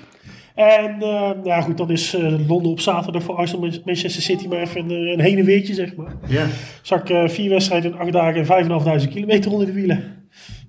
[0.57, 4.59] En eh, ja, goed, dan is eh, Londen op zaterdag voor Arsenal Manchester City maar
[4.59, 6.15] even een, een heen en weertje, zeg maar.
[6.27, 6.45] Ja.
[6.81, 10.03] Zag ik eh, vier wedstrijden in acht dagen en 5.500 kilometer onder de wielen.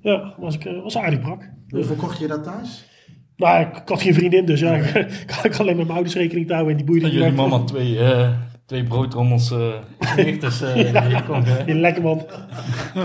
[0.01, 1.51] Ja, was, ik, eh, was aardig brak.
[1.69, 2.85] Hoeveel kocht je dat thuis?
[3.37, 4.95] Nou, ik, ik had geen vriendin, dus ja, ik,
[5.45, 7.37] ik had alleen met mijn ouders rekening te houden en die boeide Dat niet jullie
[7.37, 8.31] mama twee, eh
[8.67, 9.75] twee broodrommels eh
[10.17, 10.75] lichters eh
[11.09, 11.65] die kon, hè?
[11.65, 12.27] Ja, lekker man.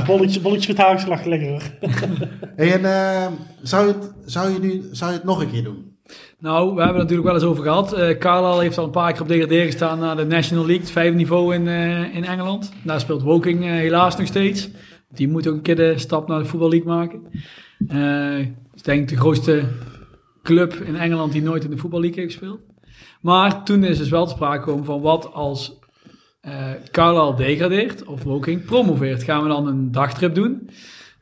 [0.05, 1.63] Bolletje, bolletje met haagslag, lekker hoor.
[2.55, 3.27] Hey, en eh,
[3.61, 5.92] zou, je het, zou, je nu, zou je het nog een keer doen?
[6.39, 7.93] Nou, we hebben het natuurlijk wel eens over gehad.
[7.93, 10.91] Eh Carlisle heeft al een paar keer op degraderen gestaan naar de National League, het
[10.91, 12.71] vijfde niveau in, eh, in Engeland.
[12.83, 14.69] Daar speelt Woking eh, helaas nog steeds.
[15.09, 17.21] Die moet ook een keer de stap naar de Voetbal League maken.
[18.75, 19.63] Is denk ik de grootste
[20.43, 22.59] club in Engeland die nooit in de Voetbal League heeft gespeeld.
[23.21, 25.79] Maar toen is dus wel te sprake gekomen van wat als
[26.41, 29.23] eh Carlisle degradeert of Woking promoveert.
[29.23, 30.69] Gaan we dan een dagtrip doen?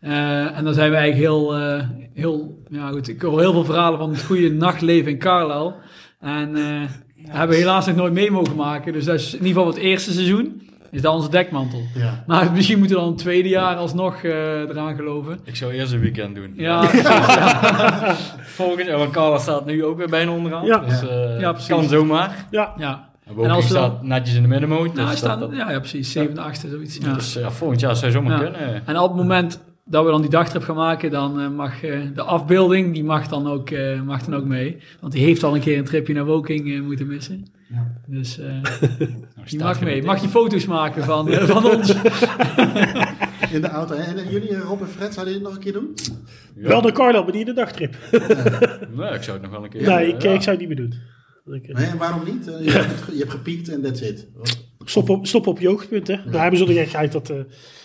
[0.02, 1.84] Eh, en dan zijn we eigenlijk heel, eh,
[2.14, 5.74] heel, ja goed, ik hoor heel veel verhalen van het goede nachtleven in Carlisle.
[6.20, 6.90] En eh
[7.30, 8.94] hebben we helaas nog nooit mee mogen maken.
[8.94, 11.82] Dus dat is in ieder geval het eerste seizoen, is dat onze dekmantel.
[11.96, 12.24] Ja.
[12.28, 15.40] Maar misschien moeten we dan het tweede jaar alsnog eh, eraan geloven.
[15.44, 16.54] Ik zou eerst een weekend doen.
[16.56, 17.04] Ja, precies,
[17.36, 18.16] ja.
[18.62, 20.66] Volgend jaar, want Carla staat nu ook weer bijna onderaan.
[20.66, 20.78] Ja.
[20.78, 21.70] Dus eh, Ja, precies.
[21.70, 22.46] kan zomaar.
[22.52, 23.10] Ja, ja.
[23.42, 24.94] En als we dan- netjes in de middenmoot.
[24.94, 26.98] Nou, Dus, dat- ja, ja, precies, 7e, 8e, zoiets.
[27.02, 27.14] Ja.
[27.14, 28.44] dus ja, volgend jaar zou zomaar Ja.
[28.44, 28.82] kunnen.
[28.88, 32.00] En op het moment dat we dan die dagtrip gaan maken, dan eh, mag eh,
[32.14, 34.78] de afbeelding, die mag dan, ook, eh, mag dan ook mee.
[35.00, 37.46] Want die heeft al een keer een tripje naar Woking moeten missen.
[38.08, 38.48] Dus eh,
[39.00, 39.08] die
[39.46, 40.04] staat mag mee.
[40.04, 41.90] Mag je foto's maken van, van ons?
[43.52, 43.96] In de auto.
[43.96, 45.94] En en jullie, Rob en Fred, zouden dit nog een keer doen?
[46.56, 46.68] Ja.
[46.68, 47.96] wel de Carlisle, maar niet de dagtrip.
[48.96, 50.32] Nee, ik zou het nog wel een keer nee, doen, ik, ja.
[50.32, 50.94] ik zou het niet meer doen.
[51.46, 52.46] Nee, en waarom niet?
[52.46, 54.28] Je, hebt, je hebt gepiekt en that's it.
[54.86, 56.16] Stop op, stop op je hoogtepunt, hè.
[56.16, 57.30] Nou, hebben zonder gekheid dat...
[57.30, 57.38] eh,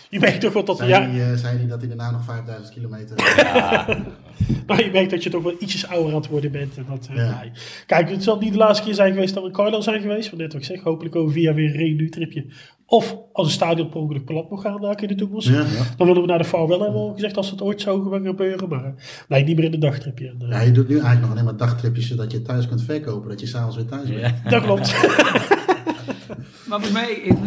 [0.09, 0.77] je merkt toch wel dat...
[0.77, 3.15] Zei, Ja, die, eh, zei die dat hij daarna nog 5000 kilometer...
[4.67, 6.77] maar je merkt dat je toch wel ietsjes ouder aan het worden bent.
[6.77, 7.39] En dat, eh, Ja.
[7.41, 7.51] nee.
[7.85, 10.29] Kijk, het zal niet de laatste keer zijn geweest dat we in Carlisle zijn geweest.
[10.29, 12.45] Want net wat ik zeg, hopelijk over vier jaar weer een reunietripje.
[12.85, 15.47] Of als een stadion per ongeluk plat moet gaan daar in de toekomst.
[15.47, 15.65] Ja.
[15.97, 18.25] Dan willen we naar de farewell hebben we al gezegd als het ooit zou gaan
[18.25, 18.69] gebeuren.
[18.69, 18.91] Maar eh,
[19.27, 20.27] nee, niet meer in de dagtripje.
[20.39, 23.29] En, Ja, je doet nu eigenlijk nog alleen maar dagtripjes zodat je thuis kunt verkopen.
[23.29, 24.19] Dat je s'avonds weer thuis bent.
[24.19, 24.49] Ja.
[24.49, 24.95] Dat klopt.
[26.69, 27.37] Maar voor mij,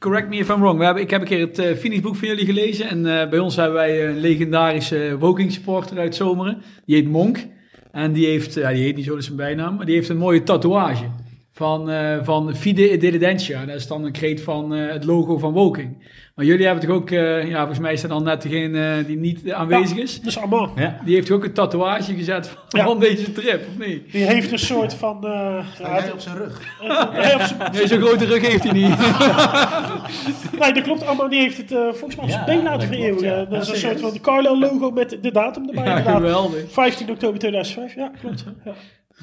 [0.00, 0.78] correct me if I'm wrong.
[0.78, 2.88] We hebben, ik heb een keer het uh, finishboek van jullie gelezen.
[2.88, 6.62] En eh, bij ons hebben wij een legendarische Woking supporter uit Zomeren.
[6.84, 7.46] Die heet Monk.
[7.92, 9.76] En die heeft, ja, die heet niet zo, dat is zijn bijnaam.
[9.76, 11.04] Maar die heeft een mooie tatoeage
[11.52, 13.64] van, eh van Fide Dilidentia.
[13.64, 15.96] Dat is dan een kreet van het logo van Woking.
[16.34, 19.06] Maar jullie hebben toch ook, eh, ja, volgens mij is dat dan net degene eh,
[19.06, 20.20] die niet aanwezig is.
[20.20, 20.70] Dus allemaal.
[20.76, 21.00] Ja.
[21.04, 22.94] Die heeft toch ook een tatoeage gezet van, Ja.
[22.94, 24.12] deze trip, of niet?
[24.12, 25.26] Die heeft een soort van...
[25.26, 26.60] eh Sta ja, jij op zijn rug?
[27.12, 28.96] nee, op zijn- Nee, zo'n grote rug heeft hij niet.
[30.60, 31.28] Nee, dat klopt allemaal.
[31.28, 33.50] Die heeft het eh, volgens mij op zijn Ja, been laten dat vereeuwigen.
[33.50, 35.84] is een soort van Carlo logo met de datum erbij.
[35.84, 36.16] Ja, inderdaad.
[36.16, 36.60] geweldig.
[36.72, 37.94] 15 oktober 2005.
[37.94, 38.44] Ja, klopt.
[38.64, 38.72] Ja,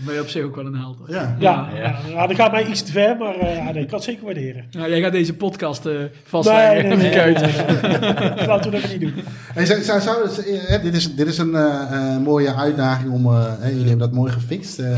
[0.05, 0.97] ben je op zich ook wel een held.
[1.07, 1.35] Ja.
[1.39, 1.77] ja, Ja.
[1.79, 1.95] ja.
[2.09, 4.25] ja, dat gaat mij iets te ver, maar eh, ja, nee, ik kan het zeker
[4.25, 4.65] waarderen.
[4.71, 6.87] Nou, jij gaat deze podcast eh Nee, vastleggen.
[6.87, 8.47] nee, nee, nee, nee.
[8.47, 9.13] Laten we dat niet doen.
[9.53, 10.23] Hey, zou, zou, zou-
[10.67, 13.25] eh, dit, is, dit is een eh, eh, mooie uitdaging om.
[13.25, 14.79] eh, hè, jullie hebben dat mooi gefixt.
[14.79, 14.97] Eh,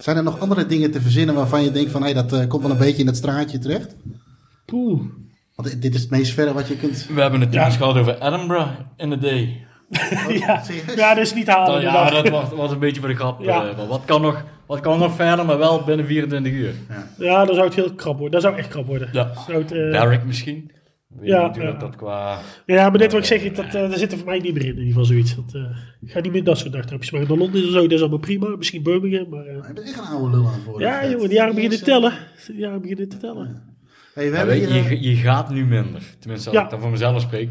[0.00, 2.62] zijn er nog andere dingen te verzinnen waarvan je denkt van hey, dat eh, komt
[2.62, 3.94] wel een beetje in het straatje terecht?
[4.66, 5.00] Poeh.
[5.54, 7.06] Want dit- is het meest verre wat je kunt.
[7.14, 7.70] We hebben het Ja.
[7.70, 9.66] gehad over Edinburgh in de day.
[10.38, 10.62] Ja.
[10.96, 11.72] ja, dat is niet halen.
[11.72, 13.42] Dat, ja, dat was, was een beetje voor de grap.
[13.42, 13.68] Ja.
[13.68, 16.72] eh, maar wat, kan nog, wat kan nog verder, maar wel binnen 24 uur?
[17.18, 18.30] Ja, dan zou het heel krap worden.
[18.30, 19.08] Dat zou echt krap worden.
[19.12, 19.30] Ja.
[19.46, 20.56] Zou het, eh, Barrick misschien.
[21.14, 21.72] Ik weet Ja, niet ja.
[21.72, 22.38] dat qua...
[22.66, 24.62] ja, maar net wat ik zeg, dat, eh daar zit er voor mij niet meer
[24.62, 24.68] in.
[24.68, 25.34] In ieder geval zoiets.
[25.36, 25.60] Dat, eh,
[26.00, 27.28] ik ga niet meer dat soort dagtrapjes maken.
[27.28, 28.48] Naar Londen is zo, dat is allemaal prima.
[28.56, 29.46] Misschien Birmingham, maar...
[29.46, 30.88] eh, Je bent echt een oude lul aan het worden.
[30.88, 32.12] ja, jongen, die jaren beginnen te eh, tellen.
[32.46, 33.62] Die jaren beginnen te tellen.
[34.14, 36.02] Hey, we Ja, hebben weet hier, je, eh, je, je gaat nu minder.
[36.18, 36.64] Tenminste, als Ja.
[36.64, 37.48] ik dan voor mezelf spreek.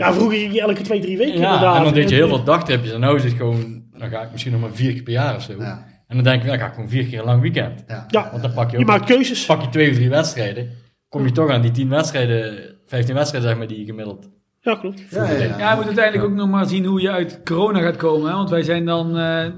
[0.00, 1.76] Ja, vroeger ging je elke twee, drie weken Ja, inderdaad.
[1.76, 2.92] en dan deed je heel veel dagtripjes.
[2.92, 3.82] En nu is het gewoon...
[3.98, 5.52] Dan ga ik misschien nog maar vier keer per jaar of zo.
[5.58, 5.86] Ja.
[6.06, 7.84] En dan denk ik, dan ga ik gewoon vier keer een lang weekend.
[7.86, 8.28] ja.
[8.30, 8.88] Want dan pak je je ook...
[8.88, 9.46] maakt keuzes.
[9.46, 10.70] Pak je twee of drie wedstrijden.
[11.08, 12.58] Kom je toch aan die tien wedstrijden...
[12.86, 14.28] 15 wedstrijden zeg maar die je gemiddeld...
[14.62, 15.02] Ja, klopt.
[15.10, 15.58] Ja, ja, ja.
[15.58, 18.30] Ja, je moet uiteindelijk ook nog maar zien hoe je uit corona gaat komen.
[18.30, 18.36] Hè?
[18.36, 19.14] Want wij zijn dan eh,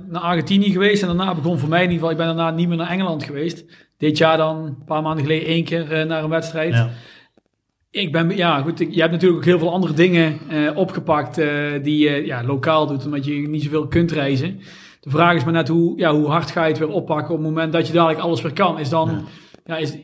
[0.08, 1.02] naar Argentinië geweest.
[1.02, 2.10] En daarna begon voor mij in ieder geval...
[2.10, 3.64] Ik ben daarna niet meer naar Engeland geweest.
[3.98, 6.86] Dit jaar dan, een paar maanden geleden, één keer eh, naar een wedstrijd.
[7.92, 11.38] Ik ben, ja goed, ik- je hebt natuurlijk ook heel veel andere dingen eh, opgepakt
[11.38, 11.48] eh,
[11.82, 14.60] die je ja, lokaal doet, omdat je niet zoveel kunt reizen.
[15.00, 17.40] De vraag is maar net hoe, ja, hoe hard ga je het weer oppakken op
[17.40, 18.78] het moment dat je dadelijk alles weer kan.
[18.78, 19.24] Is dan,
[19.66, 19.96] ja, is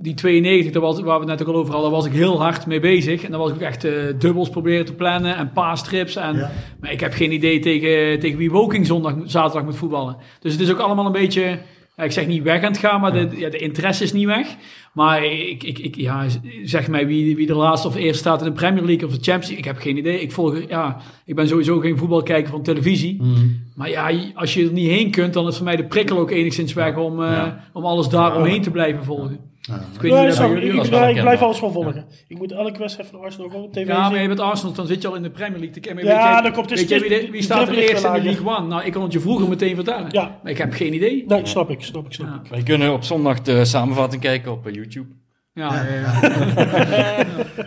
[0.00, 2.40] die 92, daar was, waar we het net ook al over hadden, was ik heel
[2.42, 3.24] hard mee bezig.
[3.24, 6.16] En dan was ik ook echt eh, dubbels proberen te plannen en paastrips.
[6.16, 6.50] En, Ja.
[6.80, 10.16] Maar ik heb geen idee tegen, tegen wie Woking zondag, zaterdag moet voetballen.
[10.40, 11.58] Dus het is ook allemaal een beetje,
[11.96, 14.56] ik zeg niet weg aan het gaan, maar de, ja, de interesse is niet weg.
[14.96, 16.26] Maar ik, ik, ik, ja,
[16.64, 19.22] zeg mij wie, wie de laatste of eerste staat in de Premier League of de
[19.22, 19.58] Champions League.
[19.58, 20.20] Ik heb geen idee.
[20.20, 23.22] Ik, volg, ja, ik ben sowieso geen voetbalkijker van televisie.
[23.74, 26.30] Maar ja, als je er niet heen kunt, dan is voor mij de prikkel ook
[26.30, 29.40] enigszins weg om, eh, om alles daaromheen te blijven volgen.
[29.66, 32.04] Dus ik weet niet jullie ik, ik, ik blijf alles van volgen.
[32.28, 34.86] Ik moet elke wedstrijd van Arsenal gewoon op tv Ja, maar je bent Arsenal, dan
[34.86, 36.04] zit je al in de Premier League kijken.
[36.04, 38.66] Ja, dan komt dus weet wie, de- staat er eerst in de League One?
[38.66, 40.06] Nou, ik kon het je vroeger meteen vertellen.
[40.10, 40.38] Ja.
[40.42, 41.24] Maar ik heb geen idee.
[41.28, 42.40] Nee, snap ik, snap ik, snap Ja.
[42.44, 42.50] ik.
[42.50, 45.06] Wij kunnen op zondag de samenvatting kijken op eh, YouTube.
[45.56, 46.12] Ja, ja, ja.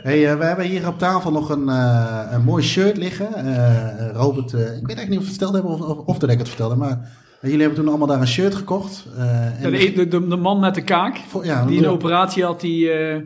[0.03, 3.33] Hey, eh, we hebben hier op tafel nog een, eh, een mooi shirt liggen.
[3.35, 6.17] Eh, Robert, eh, ik weet eigenlijk niet of we het verteld hebben of, of, of
[6.17, 7.09] dat ik het vertelde, maar
[7.41, 9.05] jullie hebben toen allemaal daar een shirt gekocht.
[9.17, 12.43] eh, en De, de, de, de man met de kaak, Voor- ja, die een operatie
[12.43, 13.21] had, die, eh,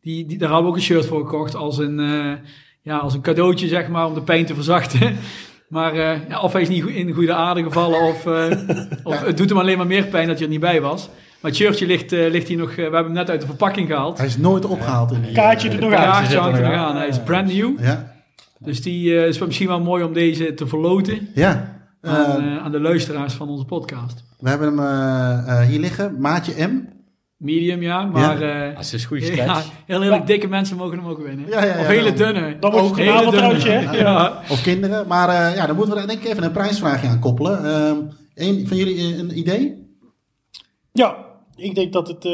[0.00, 2.32] die, die, daar hadden we ook een shirt voor gekocht als een, eh,
[2.82, 5.16] ja, als een cadeautje, zeg maar, om de pijn te verzachten.
[5.68, 8.50] Maar eh, ja, of hij is niet in goede aarde gevallen, of, eh,
[9.04, 11.08] of het doet hem alleen maar meer pijn dat hij er niet bij was.
[11.46, 13.46] Maar het shirtje ligt, eh, ligt hier nog, eh, we hebben hem net uit de
[13.46, 14.18] verpakking gehaald.
[14.18, 15.32] Hij is nooit opgehaald in die...
[15.32, 16.02] Kaartje eh, er nog aan.
[16.04, 16.96] kaartje hangt er nog aan.
[16.96, 17.80] hij is brand new.
[17.80, 18.12] Ja,
[18.58, 21.78] Dus die eh, is misschien wel mooi om deze te verloten ja.
[22.00, 24.24] Eh, aan, eh, aan de luisteraars van onze podcast.
[24.38, 26.88] we hebben hem hier liggen, maatje M.
[27.36, 29.70] Medium, ja, maar eh, Als het is goede ja, stretch.
[29.86, 31.46] heel eerlijk, dikke mensen mogen hem ook winnen.
[31.48, 32.56] Ja, ja, ja, of hele dunne.
[32.60, 33.96] Dan wordt het Hele een avondroodje, hè?
[33.98, 34.32] Ja.
[34.50, 35.06] Of kinderen.
[35.06, 37.64] Maar eh, ja, dan moeten we er denk ik even een prijsvraagje aan koppelen.
[37.64, 37.96] Ehm
[38.34, 39.90] een van jullie een idee?
[40.92, 41.16] Ja,
[41.56, 42.30] ik denk dat het, eh,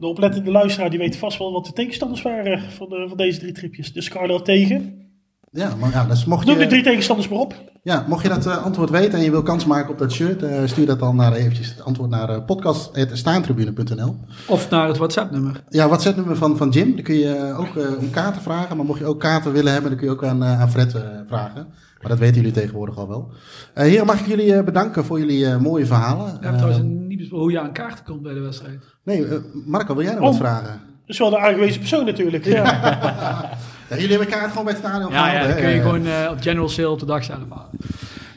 [0.00, 3.38] de oplettende luisteraar die weet vast wel wat de tegenstanders waren van, eh, van deze
[3.38, 3.92] drie tripjes.
[3.92, 5.06] Dus Carlo tegen.
[5.52, 7.54] Ja, maar ja, dus mocht Noem de je, drie tegenstanders maar op.
[7.82, 10.42] ja, mocht je dat eh, antwoord weten en je wil kans maken op dat shirt,
[10.42, 14.16] eh, stuur dat dan naar eventjes het antwoord naar uh, podcast.staantribune.nl.
[14.46, 15.62] Of naar het WhatsApp-nummer.
[15.68, 16.94] Ja, WhatsApp-nummer van, van Jim.
[16.94, 18.76] Daar kun je eh, ook eh, om kaarten vragen.
[18.76, 20.94] Maar mocht je ook kaarten willen hebben, dan kun je ook aan, eh, aan Fred
[20.94, 21.66] eh, vragen.
[22.00, 23.30] Maar dat weten jullie tegenwoordig al wel.
[23.74, 26.24] Eh heren, mag ik jullie eh, bedanken voor jullie eh, mooie verhalen.
[26.24, 28.78] We hebben Eh, trouwens niet besproken hoe je aan kaarten komt bij de wedstrijd.
[29.04, 29.26] nee,
[29.66, 30.28] Marco, wil jij nog Oh.
[30.28, 30.80] wat vragen?
[31.06, 32.44] Dat is wel de aangewezen persoon natuurlijk.
[32.44, 32.64] Ja.
[33.90, 36.30] Ja, jullie hebben kaart gewoon bij het stadion Ja, ja, dan kun je gewoon eh,
[36.30, 37.70] op general sale op de dag zelf halen.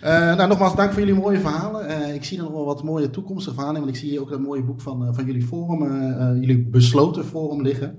[0.02, 1.88] Eh, nou, nogmaals dank voor jullie mooie verhalen.
[1.88, 3.80] Eh, ik zie er nog wel wat mooie toekomstige verhalen.
[3.82, 5.84] Want ik zie hier ook een mooie boek van, eh, van jullie forum,
[6.40, 7.98] jullie besloten forum liggen.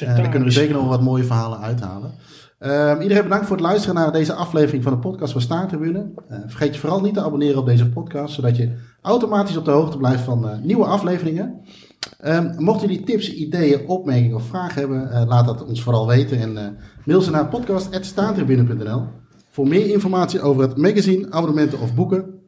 [0.00, 2.14] Daar kunnen we zeker nog wel wat mooie verhalen uithalen.
[2.60, 6.10] Ehm, iedereen bedankt voor het luisteren naar deze aflevering van de podcast van Staartribune.
[6.28, 9.70] Eh vergeet je vooral niet te abonneren op deze podcast, zodat je automatisch op de
[9.70, 11.60] hoogte blijft van eh, nieuwe afleveringen.
[12.18, 16.38] Ehm mochten jullie tips, ideeën, opmerkingen of vragen hebben, eh, laat dat ons vooral weten
[16.38, 19.02] en mail ze naar podcast.staantribune.nl.
[19.50, 22.40] Voor meer informatie over het magazine, abonnementen of boeken,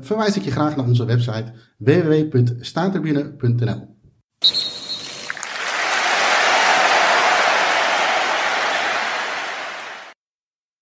[0.00, 3.90] verwijs ik je graag naar onze website www.staantribune.nl.